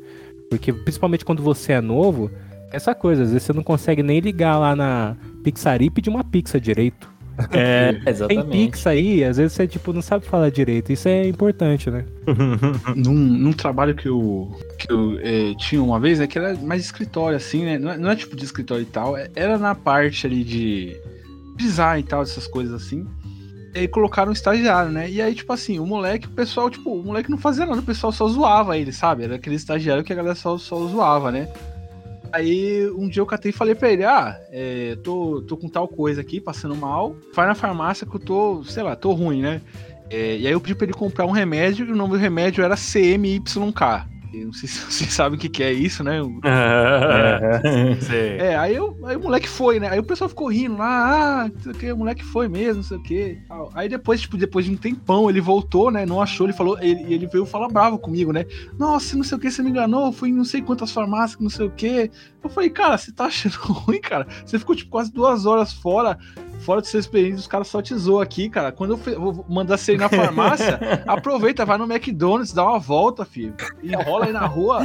Porque, 0.48 0.72
principalmente 0.72 1.24
quando 1.24 1.42
você 1.42 1.72
é 1.72 1.80
novo, 1.80 2.30
essa 2.72 2.94
coisa, 2.94 3.24
às 3.24 3.30
vezes 3.30 3.42
você 3.44 3.52
não 3.52 3.62
consegue 3.62 4.02
nem 4.02 4.20
ligar 4.20 4.58
lá 4.58 4.74
na 4.74 5.16
pizzaria 5.42 5.88
e 5.88 5.90
pedir 5.90 6.10
uma 6.10 6.24
pizza 6.24 6.60
direito. 6.60 7.15
É, 7.52 7.92
Tem 7.92 8.02
exatamente. 8.08 8.48
pix 8.50 8.86
aí, 8.86 9.22
às 9.22 9.36
vezes 9.36 9.52
você, 9.52 9.66
tipo, 9.66 9.92
não 9.92 10.00
sabe 10.02 10.24
falar 10.24 10.50
direito. 10.50 10.92
Isso 10.92 11.08
é 11.08 11.26
importante, 11.28 11.90
né? 11.90 12.04
num, 12.96 13.12
num 13.14 13.52
trabalho 13.52 13.94
que 13.94 14.08
eu, 14.08 14.50
que 14.78 14.90
eu 14.90 15.18
eh, 15.20 15.54
tinha 15.58 15.82
uma 15.82 16.00
vez, 16.00 16.18
né, 16.18 16.26
que 16.26 16.38
era 16.38 16.54
mais 16.56 16.82
escritório, 16.82 17.36
assim, 17.36 17.64
né? 17.64 17.78
Não 17.78 17.90
é, 17.90 17.98
não 17.98 18.10
é 18.10 18.16
tipo 18.16 18.34
de 18.36 18.44
escritório 18.44 18.82
e 18.82 18.86
tal, 18.86 19.16
é- 19.16 19.28
era 19.34 19.58
na 19.58 19.74
parte 19.74 20.26
ali 20.26 20.42
de 20.42 20.96
design 21.56 22.00
e 22.00 22.04
tal, 22.04 22.22
essas 22.22 22.46
coisas 22.46 22.72
assim. 22.82 23.06
E 23.74 23.80
aí 23.80 23.88
colocaram 23.88 24.30
um 24.30 24.32
estagiário, 24.32 24.90
né? 24.90 25.10
E 25.10 25.20
aí, 25.20 25.34
tipo 25.34 25.52
assim, 25.52 25.78
o 25.78 25.84
moleque, 25.86 26.26
o 26.26 26.30
pessoal, 26.30 26.70
tipo, 26.70 26.90
o 26.90 27.04
moleque 27.04 27.30
não 27.30 27.36
fazia 27.36 27.66
nada, 27.66 27.80
o 27.80 27.84
pessoal 27.84 28.10
só 28.10 28.26
zoava 28.26 28.78
ele, 28.78 28.92
sabe? 28.92 29.24
Era 29.24 29.34
aquele 29.36 29.56
estagiário 29.56 30.02
que 30.02 30.12
a 30.12 30.16
galera 30.16 30.34
só, 30.34 30.56
só 30.56 30.86
zoava, 30.86 31.30
né? 31.30 31.46
Aí 32.36 32.86
um 32.90 33.08
dia 33.08 33.22
eu 33.22 33.26
catei 33.26 33.48
e 33.48 33.54
falei 33.54 33.74
pra 33.74 33.90
ele: 33.90 34.04
Ah, 34.04 34.38
é, 34.50 34.94
tô, 35.02 35.40
tô 35.40 35.56
com 35.56 35.70
tal 35.70 35.88
coisa 35.88 36.20
aqui, 36.20 36.38
passando 36.38 36.76
mal. 36.76 37.16
Vai 37.34 37.46
na 37.46 37.54
farmácia 37.54 38.06
que 38.06 38.14
eu 38.14 38.20
tô, 38.20 38.62
sei 38.64 38.82
lá, 38.82 38.94
tô 38.94 39.12
ruim, 39.12 39.40
né? 39.40 39.62
É, 40.10 40.36
e 40.36 40.46
aí 40.46 40.52
eu 40.52 40.60
pedi 40.60 40.74
pra 40.74 40.84
ele 40.84 40.92
comprar 40.92 41.24
um 41.24 41.30
remédio 41.30 41.86
e 41.86 41.92
o 41.92 41.96
nome 41.96 42.12
do 42.12 42.18
remédio 42.18 42.62
era 42.62 42.76
CMYK. 42.76 44.06
Não 44.44 44.52
sei 44.52 44.68
se 44.68 44.78
vocês 44.90 45.12
sabem 45.12 45.36
o 45.36 45.40
que, 45.40 45.48
que 45.48 45.62
é 45.62 45.72
isso, 45.72 46.02
né? 46.02 46.20
Sei. 48.00 48.36
É, 48.46 48.56
aí, 48.56 48.74
eu, 48.74 48.96
aí 49.04 49.16
o 49.16 49.20
moleque 49.20 49.48
foi, 49.48 49.80
né? 49.80 49.88
Aí 49.88 49.98
o 49.98 50.04
pessoal 50.04 50.28
ficou 50.28 50.48
rindo 50.48 50.76
lá, 50.76 51.42
ah, 51.42 51.48
não 51.48 51.60
sei 51.60 51.72
o 51.72 51.74
que, 51.74 51.92
o 51.92 51.96
moleque 51.96 52.24
foi 52.24 52.48
mesmo, 52.48 52.76
não 52.76 52.82
sei 52.82 52.96
o 52.96 53.02
que. 53.02 53.38
Aí 53.74 53.88
depois, 53.88 54.20
tipo, 54.20 54.36
depois 54.36 54.64
de 54.64 54.70
um 54.70 54.76
tempão, 54.76 55.28
ele 55.28 55.40
voltou, 55.40 55.90
né? 55.90 56.04
Não 56.04 56.20
achou, 56.20 56.46
ele 56.46 56.52
falou, 56.52 56.78
ele, 56.80 57.12
ele 57.12 57.26
veio 57.26 57.46
falar 57.46 57.68
bravo 57.68 57.98
comigo, 57.98 58.32
né? 58.32 58.44
Nossa, 58.78 59.16
não 59.16 59.24
sei 59.24 59.36
o 59.36 59.40
que, 59.40 59.50
você 59.50 59.62
me 59.62 59.70
enganou, 59.70 60.12
fui 60.12 60.28
em 60.28 60.32
não 60.32 60.44
sei 60.44 60.60
quantas 60.62 60.92
farmácias, 60.92 61.40
não 61.40 61.50
sei 61.50 61.66
o 61.66 61.70
que. 61.70 62.10
Eu 62.42 62.50
falei, 62.50 62.70
cara, 62.70 62.96
você 62.96 63.10
tá 63.10 63.24
achando 63.24 63.54
ruim, 63.66 64.00
cara? 64.00 64.26
Você 64.44 64.58
ficou, 64.58 64.76
tipo, 64.76 64.90
quase 64.90 65.12
duas 65.12 65.46
horas 65.46 65.72
fora, 65.72 66.18
fora 66.60 66.80
do 66.80 66.86
seu 66.86 66.98
experiência, 67.00 67.38
os 67.40 67.46
caras 67.46 67.68
só 67.68 67.80
te 67.80 67.94
zoam 67.94 68.20
aqui, 68.20 68.48
cara. 68.48 68.72
Quando 68.72 68.98
eu 69.06 69.20
vou 69.20 69.44
mandar 69.48 69.76
você 69.76 69.94
ir 69.94 69.98
na 69.98 70.08
farmácia, 70.08 70.78
aproveita, 71.06 71.64
vai 71.64 71.78
no 71.78 71.84
McDonald's, 71.90 72.52
dá 72.52 72.64
uma 72.64 72.78
volta, 72.78 73.24
filho. 73.24 73.54
Enrola 73.82 74.26
aí 74.26 74.32
na 74.32 74.46
rua. 74.46 74.80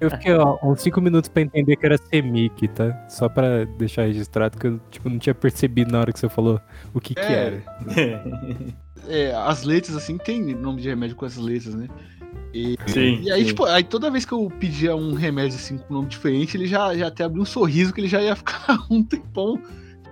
Eu 0.00 0.10
fiquei, 0.10 0.32
ó, 0.34 0.58
uns 0.62 0.80
5 0.82 1.00
minutos 1.00 1.28
pra 1.28 1.42
entender 1.42 1.76
que 1.76 1.86
era 1.86 1.96
Semic, 1.96 2.68
tá? 2.68 3.06
Só 3.08 3.28
pra 3.28 3.64
deixar 3.78 4.02
registrado 4.06 4.58
que 4.58 4.66
eu, 4.66 4.80
tipo, 4.90 5.08
não 5.08 5.18
tinha 5.18 5.34
percebido 5.34 5.92
na 5.92 6.00
hora 6.00 6.12
que 6.12 6.18
você 6.18 6.28
falou 6.28 6.60
o 6.94 7.00
que 7.00 7.14
que 7.14 7.20
É. 7.20 7.62
era. 7.86 8.24
É, 9.08 9.34
as 9.34 9.62
letras, 9.64 9.96
assim, 9.96 10.18
tem 10.18 10.54
nome 10.54 10.82
de 10.82 10.88
remédio 10.88 11.16
com 11.16 11.24
essas 11.24 11.42
letras, 11.42 11.74
né? 11.74 11.88
E, 12.52 12.76
Sim. 12.86 13.20
e 13.22 13.30
aí, 13.32 13.40
sim. 13.40 13.46
tipo, 13.48 13.64
aí 13.64 13.82
toda 13.82 14.10
vez 14.10 14.24
que 14.24 14.32
eu 14.32 14.50
pedia 14.58 14.94
um 14.94 15.14
remédio, 15.14 15.56
assim, 15.56 15.78
com 15.78 15.94
nome 15.94 16.08
diferente, 16.08 16.56
ele 16.56 16.66
já, 16.66 16.94
já 16.96 17.06
até 17.06 17.24
abriu 17.24 17.42
um 17.42 17.46
sorriso 17.46 17.92
que 17.92 18.00
ele 18.00 18.08
já 18.08 18.20
ia 18.20 18.36
ficar 18.36 18.78
um 18.90 19.02
tempão, 19.02 19.60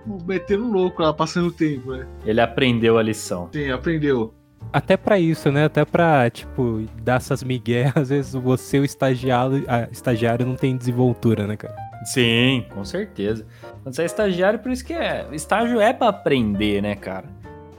tipo, 0.08 0.24
metendo 0.26 0.70
louco 0.70 1.02
lá, 1.02 1.12
passando 1.12 1.48
o 1.48 1.52
tempo, 1.52 1.92
né? 1.92 2.06
Ele 2.24 2.40
aprendeu 2.40 2.98
a 2.98 3.02
lição. 3.02 3.48
Sim, 3.52 3.70
aprendeu. 3.70 4.34
Até 4.72 4.96
pra 4.96 5.18
isso, 5.18 5.50
né? 5.50 5.64
Até 5.64 5.84
pra, 5.84 6.28
tipo, 6.30 6.84
dar 7.02 7.16
essas 7.16 7.42
migué, 7.42 7.92
às 7.96 8.08
vezes 8.08 8.32
você, 8.32 8.78
o 8.78 8.84
estagiário, 8.84 9.64
a, 9.68 9.88
estagiário 9.90 10.46
não 10.46 10.56
tem 10.56 10.76
desenvoltura, 10.76 11.46
né, 11.46 11.56
cara? 11.56 11.74
Sim, 12.04 12.64
com 12.74 12.84
certeza. 12.84 13.44
Quando 13.82 13.94
você 13.94 14.02
é 14.02 14.06
estagiário, 14.06 14.58
por 14.58 14.70
isso 14.70 14.84
que 14.84 14.92
é. 14.92 15.26
Estágio 15.32 15.80
é 15.80 15.92
pra 15.92 16.08
aprender, 16.08 16.82
né, 16.82 16.94
cara? 16.94 17.26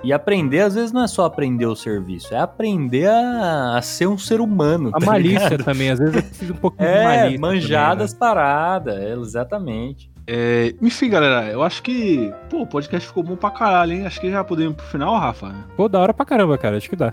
E 0.01 0.13
aprender, 0.13 0.61
às 0.61 0.75
vezes, 0.75 0.93
não 0.93 1.03
é 1.03 1.07
só 1.07 1.25
aprender 1.25 1.65
o 1.65 1.75
serviço, 1.75 2.33
é 2.33 2.39
aprender 2.39 3.07
a, 3.09 3.77
a 3.77 3.81
ser 3.81 4.07
um 4.07 4.17
ser 4.17 4.39
humano. 4.39 4.89
A 4.93 4.99
tá 4.99 5.05
malícia 5.05 5.49
ligado? 5.49 5.65
também, 5.65 5.89
às 5.89 5.99
vezes 5.99 6.15
eu 6.15 6.23
preciso 6.23 6.53
um 6.53 6.57
pouquinho 6.57 6.87
de 6.89 6.95
É, 6.95 7.03
malícia. 7.03 7.39
manjar 7.39 7.95
das 7.97 8.13
paradas, 8.13 8.95
é, 8.95 9.11
exatamente. 9.13 10.09
É, 10.31 10.75
enfim, 10.79 11.09
galera, 11.09 11.51
eu 11.51 11.63
acho 11.63 11.81
que, 11.81 12.31
pô, 12.51 12.61
o 12.61 12.67
podcast 12.67 13.07
ficou 13.07 13.23
bom 13.23 13.35
pra 13.35 13.49
caralho, 13.49 13.93
hein? 13.93 14.05
Acho 14.05 14.21
que 14.21 14.29
já 14.29 14.43
podemos 14.43 14.73
ir 14.73 14.75
pro 14.75 14.85
final, 14.85 15.17
Rafa. 15.17 15.55
Pô, 15.75 15.89
da 15.89 15.99
hora 15.99 16.13
pra 16.13 16.23
caramba, 16.23 16.55
cara, 16.55 16.77
acho 16.77 16.87
que 16.87 16.95
dá. 16.95 17.11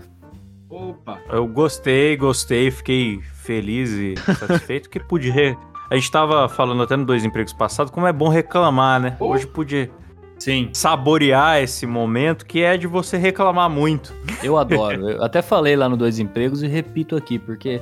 Opa. 0.69 1.19
Eu 1.31 1.47
gostei, 1.47 2.15
gostei, 2.15 2.69
fiquei 2.69 3.19
feliz 3.33 3.89
e 3.89 4.13
satisfeito 4.35 4.87
que 4.87 4.99
pude. 4.99 5.31
Re... 5.31 5.57
A 5.89 5.95
gente 5.95 6.11
tava 6.11 6.47
falando 6.47 6.83
até 6.83 6.95
no 6.95 7.05
Dois 7.05 7.25
Empregos 7.25 7.53
passado 7.53 7.91
como 7.91 8.05
é 8.05 8.13
bom 8.13 8.29
reclamar, 8.29 8.99
né? 9.01 9.17
Hoje 9.19 9.47
pude 9.47 9.89
Sim, 10.37 10.69
saborear 10.71 11.59
esse 11.63 11.87
momento 11.87 12.45
que 12.45 12.61
é 12.61 12.77
de 12.77 12.85
você 12.85 13.17
reclamar 13.17 13.67
muito. 13.67 14.13
eu 14.43 14.57
adoro. 14.57 15.09
Eu 15.09 15.23
até 15.23 15.41
falei 15.41 15.75
lá 15.75 15.89
no 15.89 15.97
Dois 15.97 16.19
Empregos 16.19 16.61
e 16.61 16.67
repito 16.67 17.15
aqui, 17.15 17.39
porque 17.39 17.81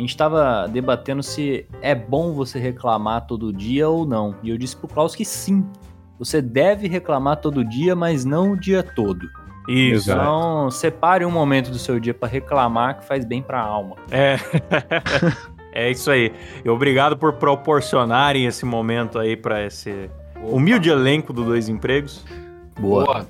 a 0.00 0.02
gente 0.02 0.16
tava 0.16 0.66
debatendo 0.66 1.22
se 1.22 1.66
é 1.82 1.94
bom 1.94 2.32
você 2.32 2.58
reclamar 2.58 3.26
todo 3.26 3.52
dia 3.52 3.86
ou 3.86 4.06
não. 4.06 4.34
E 4.42 4.48
eu 4.48 4.56
disse 4.56 4.74
pro 4.74 4.88
Klaus 4.88 5.14
que 5.14 5.26
sim. 5.26 5.62
Você 6.18 6.40
deve 6.40 6.88
reclamar 6.88 7.36
todo 7.36 7.62
dia, 7.62 7.94
mas 7.94 8.24
não 8.24 8.52
o 8.52 8.56
dia 8.56 8.82
todo. 8.82 9.28
Isso. 9.68 10.10
Então, 10.10 10.70
separe 10.70 11.22
um 11.26 11.30
momento 11.30 11.70
do 11.70 11.78
seu 11.78 12.00
dia 12.00 12.14
pra 12.14 12.26
reclamar 12.26 12.98
que 12.98 13.04
faz 13.04 13.26
bem 13.26 13.42
pra 13.42 13.60
alma. 13.60 13.96
É. 14.10 14.36
é 15.72 15.90
isso 15.90 16.10
aí. 16.10 16.32
E 16.64 16.70
obrigado 16.70 17.18
por 17.18 17.34
proporcionarem 17.34 18.46
esse 18.46 18.64
momento 18.64 19.18
aí 19.18 19.36
pra 19.36 19.62
esse 19.66 20.10
humilde 20.42 20.88
elenco 20.88 21.30
do 21.30 21.44
Dois 21.44 21.68
Empregos. 21.68 22.24
Boa. 22.80 23.26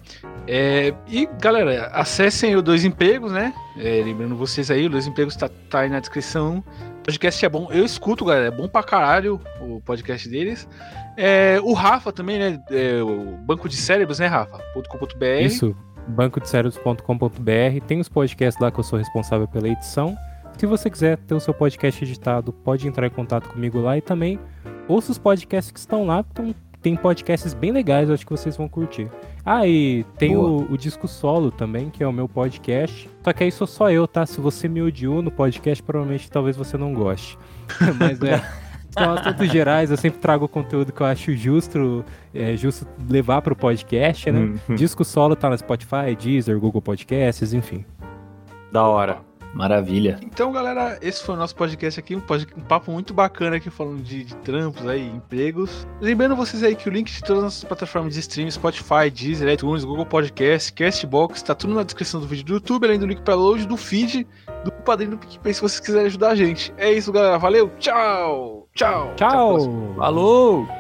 É, 0.47 0.95
e 1.09 1.29
galera, 1.41 1.89
acessem 1.89 2.57
o 2.57 2.63
Dois 2.63 2.85
Empregos, 2.85 3.33
né? 3.33 3.53
É, 3.77 4.03
lembrando 4.05 4.37
vocês 4.37 4.71
aí, 4.71 4.87
o 4.87 4.91
Dois 4.91 5.07
Empregos 5.07 5.37
tá, 5.37 5.49
tá 5.69 5.81
aí 5.81 5.89
na 5.89 6.01
descrição. 6.01 6.65
O 7.01 7.03
podcast 7.05 7.45
é 7.45 7.49
bom, 7.49 7.69
eu 7.71 7.85
escuto, 7.85 8.25
galera, 8.25 8.47
é 8.47 8.51
bom 8.51 8.69
pra 8.69 8.83
caralho 8.83 9.41
o 9.61 9.81
podcast 9.81 10.29
deles. 10.29 10.69
É, 11.17 11.59
o 11.63 11.73
Rafa 11.73 12.13
também, 12.13 12.39
né? 12.39 12.63
É, 12.71 13.03
o 13.03 13.37
Banco 13.39 13.69
de 13.69 13.77
Cérebros, 13.77 14.19
né, 14.19 14.27
Rafa? 14.27 14.59
.com.br. 14.75 15.25
Isso, 15.43 15.77
bancodecerebros.com.br, 16.09 17.85
tem 17.87 18.01
os 18.01 18.09
podcasts 18.09 18.61
lá 18.63 18.71
que 18.71 18.79
eu 18.79 18.85
sou 18.85 18.99
responsável 18.99 19.49
pela 19.49 19.69
edição. 19.69 20.17
Se 20.57 20.67
você 20.67 20.91
quiser 20.91 21.17
ter 21.17 21.35
o 21.35 21.41
seu 21.41 21.55
podcast 21.55 22.05
editado, 22.05 22.53
pode 22.53 22.87
entrar 22.87 23.07
em 23.07 23.11
contato 23.11 23.49
comigo 23.49 23.81
lá 23.81 23.97
e 23.97 24.01
também 24.01 24.39
ouça 24.87 25.11
os 25.11 25.19
podcasts 25.19 25.71
que 25.71 25.79
estão 25.79 26.07
lá, 26.07 26.25
então, 26.31 26.55
tem 26.83 26.97
podcasts 26.97 27.55
bem 27.55 27.73
legais, 27.73 28.09
eu 28.09 28.15
acho 28.15 28.27
que 28.27 28.33
vocês 28.33 28.57
vão 28.57 28.69
curtir. 28.69 29.11
Ah, 29.45 29.67
e 29.67 30.05
tem 30.19 30.37
o, 30.37 30.67
o, 30.71 30.77
Disco 30.77 31.09
Solo 31.09 31.51
também, 31.51 31.91
que 31.91 32.03
é 32.03 32.07
o 32.07 32.13
meu 32.13 32.29
podcast. 32.29 33.09
Só 33.23 33.33
que 33.33 33.45
aí 33.45 33.51
sou 33.51 33.67
só 33.67 33.91
eu, 33.91 34.07
tá? 34.07 34.27
Se 34.27 34.41
você 34.41 34.69
me 34.69 34.83
odiou 34.83 35.23
no 35.23 35.31
podcast, 35.31 35.83
provavelmente 35.83 36.31
talvez 36.31 36.57
você 36.57 36.77
não 36.77 36.93
goste. 36.93 37.39
Mas 37.99 38.21
é. 38.23 38.43
São 38.91 39.13
assuntos 39.13 39.49
gerais, 39.49 39.91
eu 39.91 39.97
sempre 39.97 40.19
trago 40.19 40.47
o 40.47 40.49
conteúdo 40.49 40.93
que 40.93 41.01
eu 41.01 41.07
acho 41.07 41.33
justo, 41.37 42.05
é, 42.35 42.57
justo 42.57 42.85
levar 43.09 43.41
para 43.41 43.53
o 43.53 43.57
podcast, 43.57 44.31
né? 44.33 44.59
Uhum. 44.69 44.75
Disco 44.75 45.05
solo 45.05 45.37
tá 45.37 45.49
no 45.49 45.57
Spotify, 45.57 46.17
Deezer, 46.21 46.59
Google 46.59 46.83
Podcasts, 46.83 47.53
enfim. 47.53 47.85
Da 48.73 48.83
hora. 48.83 49.30
Maravilha. 49.53 50.19
Então, 50.23 50.53
galera, 50.53 50.99
esse 51.03 51.23
foi 51.23 51.35
o 51.35 51.39
nosso 51.39 51.55
podcast 51.57 51.99
aqui, 51.99 52.15
um, 52.15 52.21
podcast, 52.21 52.61
um 52.61 52.65
papo 52.65 52.93
muito 52.93 53.13
bacana 53.13 53.57
aqui 53.57 53.69
falando 53.69 54.03
de, 54.03 54.25
de, 54.25 54.37
trampos 54.37 54.87
aí, 54.87 55.09
empregos. 55.09 55.87
Lembrando 56.01 56.37
vocês 56.37 56.63
aí 56.63 56.77
que 56.77 56.89
o 56.89 56.93
link 56.93 57.11
de 57.11 57.21
todas 57.21 57.39
as 57.39 57.45
nossas 57.45 57.65
plataformas 57.65 58.15
de 58.15 58.21
streaming, 58.21 58.51
Spotify, 58.51 59.11
Deezer, 59.13 59.53
iTunes, 59.53 59.85
Google 59.85 60.07
Podcast, 60.07 60.73
Castbox, 60.73 61.43
tá 61.43 61.55
tudo 61.55 61.75
na 61.75 61.83
descrição 61.83 62.21
do 62.21 62.27
vídeo 62.27 62.45
do 62.45 62.55
YouTube, 62.55 62.87
além 62.87 62.99
do 62.99 63.07
link 63.07 63.23
para 63.23 63.35
load 63.35 63.67
do 63.67 63.77
feed 63.77 64.27
do 64.65 64.71
padrinho 64.71 65.13
do 65.13 65.19
PicPay 65.19 65.55
se 65.55 65.61
vocês 65.61 65.81
quiserem 65.81 66.07
ajudar 66.07 66.31
a 66.31 66.35
gente. 66.35 66.73
É 66.77 66.93
isso, 66.93 67.13
galera. 67.13 67.39
Valeu, 67.39 67.71
tchau! 67.79 68.69
Tchau! 68.75 69.13
Tchau! 69.17 69.95
Falou! 69.97 70.80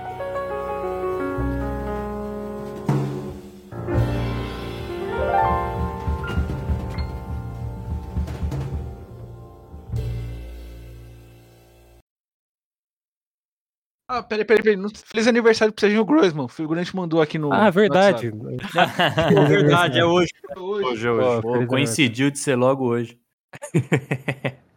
Ah, 14.12 14.24
peraí, 14.24 14.44
peraí, 14.44 14.60
peraí. 14.60 14.92
Feliz 15.06 15.28
aniversário 15.28 15.72
pro 15.72 15.80
Serginho 15.80 16.04
Grossman. 16.04 16.46
O 16.46 16.48
figurante 16.48 16.96
mandou 16.96 17.22
aqui 17.22 17.38
no. 17.38 17.52
Ah, 17.52 17.70
verdade. 17.70 18.26
é 18.26 19.44
verdade, 19.46 20.00
é 20.00 20.04
hoje. 20.04 20.30
Hoje, 20.56 21.08
hoje. 21.08 21.08
hoje. 21.08 21.42
Pô, 21.42 21.66
coincidiu 21.68 22.28
de 22.28 22.40
ser 22.40 22.56
logo 22.56 22.86
hoje. 22.86 23.16